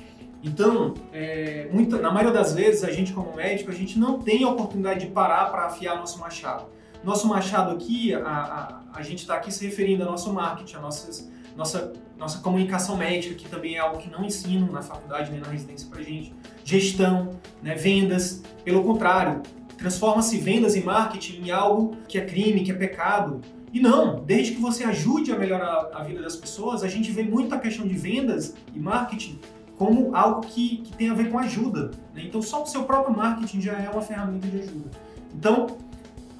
Então, 0.43 0.95
é, 1.13 1.69
muita, 1.71 1.97
na 1.97 2.11
maioria 2.11 2.33
das 2.33 2.53
vezes, 2.53 2.83
a 2.83 2.91
gente 2.91 3.13
como 3.13 3.35
médico, 3.35 3.69
a 3.69 3.73
gente 3.73 3.99
não 3.99 4.19
tem 4.19 4.43
a 4.43 4.49
oportunidade 4.49 5.01
de 5.01 5.11
parar 5.11 5.51
para 5.51 5.65
afiar 5.65 5.97
nosso 5.97 6.19
machado. 6.19 6.65
Nosso 7.03 7.27
machado 7.27 7.71
aqui, 7.71 8.13
a, 8.13 8.19
a, 8.19 8.99
a 8.99 9.01
gente 9.03 9.19
está 9.19 9.35
aqui 9.35 9.51
se 9.51 9.65
referindo 9.65 10.03
ao 10.03 10.11
nosso 10.11 10.31
marketing, 10.33 10.77
a 10.77 10.79
nossas 10.79 11.30
nossa, 11.55 11.93
nossa 12.17 12.39
comunicação 12.39 12.97
médica, 12.97 13.35
que 13.35 13.47
também 13.47 13.75
é 13.75 13.79
algo 13.79 13.97
que 13.97 14.09
não 14.09 14.23
ensinam 14.23 14.71
na 14.71 14.81
faculdade 14.81 15.31
nem 15.31 15.39
na 15.39 15.47
residência 15.47 15.87
pra 15.89 16.01
gente, 16.01 16.33
gestão, 16.63 17.31
né, 17.61 17.75
vendas, 17.75 18.41
pelo 18.63 18.83
contrário, 18.83 19.41
transforma-se 19.77 20.37
vendas 20.37 20.75
e 20.75 20.81
marketing 20.81 21.43
em 21.45 21.51
algo 21.51 21.97
que 22.07 22.17
é 22.17 22.25
crime, 22.25 22.63
que 22.63 22.71
é 22.71 22.75
pecado. 22.75 23.41
E 23.73 23.79
não, 23.79 24.23
desde 24.23 24.53
que 24.53 24.61
você 24.61 24.83
ajude 24.83 25.31
a 25.31 25.37
melhorar 25.37 25.89
a 25.93 26.03
vida 26.03 26.21
das 26.21 26.35
pessoas, 26.35 26.83
a 26.83 26.87
gente 26.87 27.11
vê 27.11 27.23
muito 27.23 27.55
a 27.55 27.59
questão 27.59 27.87
de 27.87 27.95
vendas 27.95 28.53
e 28.73 28.79
marketing 28.79 29.39
como 29.77 30.15
algo 30.15 30.41
que, 30.41 30.77
que 30.77 30.95
tem 30.95 31.09
a 31.09 31.13
ver 31.13 31.31
com 31.31 31.39
ajuda. 31.39 31.89
Né? 32.13 32.23
Então, 32.25 32.41
só 32.41 32.61
o 32.61 32.65
seu 32.67 32.83
próprio 32.83 33.15
marketing 33.15 33.61
já 33.61 33.73
é 33.73 33.89
uma 33.89 34.01
ferramenta 34.01 34.47
de 34.47 34.59
ajuda. 34.59 34.91
Então, 35.33 35.67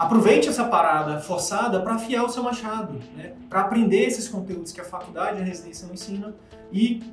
Aproveite 0.02 0.50
essa 0.50 0.64
parada 0.64 1.20
forçada 1.20 1.80
para 1.80 1.94
afiar 1.94 2.26
o 2.26 2.30
seu 2.30 2.42
machado, 2.42 3.00
né? 3.16 3.34
para 3.48 3.62
aprender 3.62 4.00
esses 4.00 4.28
conteúdos 4.28 4.72
que 4.72 4.82
a 4.82 4.84
faculdade 4.84 5.38
e 5.38 5.44
a 5.44 5.46
residência 5.46 5.86
não 5.86 5.94
ensina 5.94 6.34
e, 6.74 7.04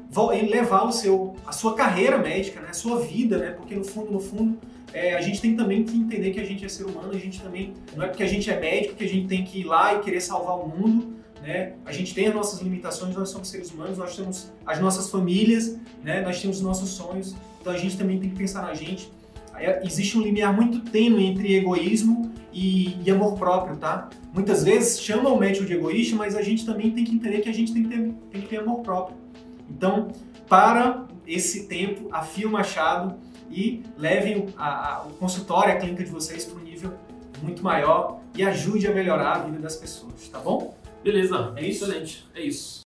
levar 0.51 0.85
o 0.85 0.91
seu, 0.91 1.37
a 1.47 1.53
sua 1.53 1.75
carreira 1.75 2.17
médica, 2.17 2.63
né? 2.63 2.69
a 2.71 2.73
sua 2.73 2.99
vida, 2.99 3.37
né? 3.37 3.51
porque 3.51 3.75
no 3.75 3.85
fundo, 3.85 4.11
no 4.11 4.19
fundo, 4.19 4.59
é, 4.95 5.15
a 5.15 5.21
gente 5.21 5.39
tem 5.39 5.55
também 5.55 5.85
que 5.85 5.95
entender 5.99 6.31
que 6.31 6.41
a 6.41 6.45
gente 6.45 6.65
é 6.65 6.69
ser 6.71 6.85
humano, 6.85 7.11
a 7.13 7.19
gente 7.19 7.43
também, 7.43 7.75
não 7.95 8.07
é 8.07 8.09
porque 8.09 8.23
a 8.23 8.27
gente 8.27 8.51
é 8.51 8.59
médico 8.59 8.95
que 8.95 9.05
a 9.05 9.09
gente 9.09 9.29
tem 9.29 9.45
que 9.45 9.61
ir 9.61 9.65
lá 9.65 9.93
e 9.93 9.99
querer 9.99 10.23
salvar 10.23 10.59
o 10.59 10.67
mundo, 10.67 11.13
né? 11.43 11.75
A 11.85 11.93
gente 11.93 12.15
tem 12.15 12.29
as 12.29 12.35
nossas 12.35 12.59
limitações, 12.63 13.15
nós 13.15 13.29
somos 13.29 13.49
seres 13.49 13.71
humanos, 13.71 13.99
nós 13.99 14.17
temos 14.17 14.51
as 14.65 14.81
nossas 14.81 15.11
famílias, 15.11 15.77
né? 16.03 16.23
Nós 16.23 16.41
temos 16.41 16.57
os 16.57 16.63
nossos 16.63 16.89
sonhos, 16.89 17.37
então 17.61 17.71
a 17.71 17.77
gente 17.77 17.99
também 17.99 18.19
tem 18.19 18.31
que 18.31 18.37
pensar 18.37 18.63
na 18.63 18.73
gente. 18.73 19.13
Existe 19.83 20.17
um 20.17 20.23
limiar 20.23 20.55
muito 20.55 20.81
tênue 20.91 21.27
entre 21.27 21.55
egoísmo 21.55 22.33
e, 22.59 22.99
e, 23.05 23.11
amor 23.11 23.39
próprio, 23.39 23.77
tá? 23.77 24.09
Muitas 24.35 24.65
vezes 24.65 25.01
chamam 25.01 25.35
o 25.35 25.39
médico 25.39 25.65
de 25.65 25.75
egoísta, 25.75 26.17
mas 26.17 26.35
a 26.35 26.43
gente 26.43 26.67
também 26.67 26.91
tem 26.91 27.05
que 27.05 27.15
entender 27.15 27.41
que 27.41 27.49
a 27.49 27.55
gente 27.55 27.73
tem 27.73 27.85
que 27.85 27.89
ter, 27.89 28.15
tem 28.33 28.41
que 28.43 28.49
ter 28.49 28.57
amor 28.57 28.81
próprio. 28.81 29.17
Então, 29.71 30.09
para 30.49 31.07
esse 31.27 31.69
tempo, 31.69 32.09
afie 32.11 32.45
o 32.45 32.51
machado 32.51 33.15
e 33.49 33.83
levem 33.97 34.47
a, 34.57 34.95
a, 34.95 35.03
o 35.05 35.11
consultório, 35.11 35.73
a 35.73 35.77
clínica 35.77 36.03
de 36.03 36.11
vocês 36.11 36.45
para 36.45 36.59
um 36.59 36.65
nível 36.65 36.95
muito 37.43 37.63
maior 37.63 38.21
e 38.37 38.43
ajude 38.43 38.89
a 38.89 38.93
melhorar 38.93 39.37
a 39.37 39.39
vida 39.41 39.59
das 39.59 39.77
pessoas, 39.77 40.29
tá 40.29 40.41
bom? 40.41 40.77
Beleza, 41.05 41.53
É 41.57 41.63
isso? 41.65 41.85
excelente. 41.85 42.29
É 42.35 42.43
isso. 42.43 42.77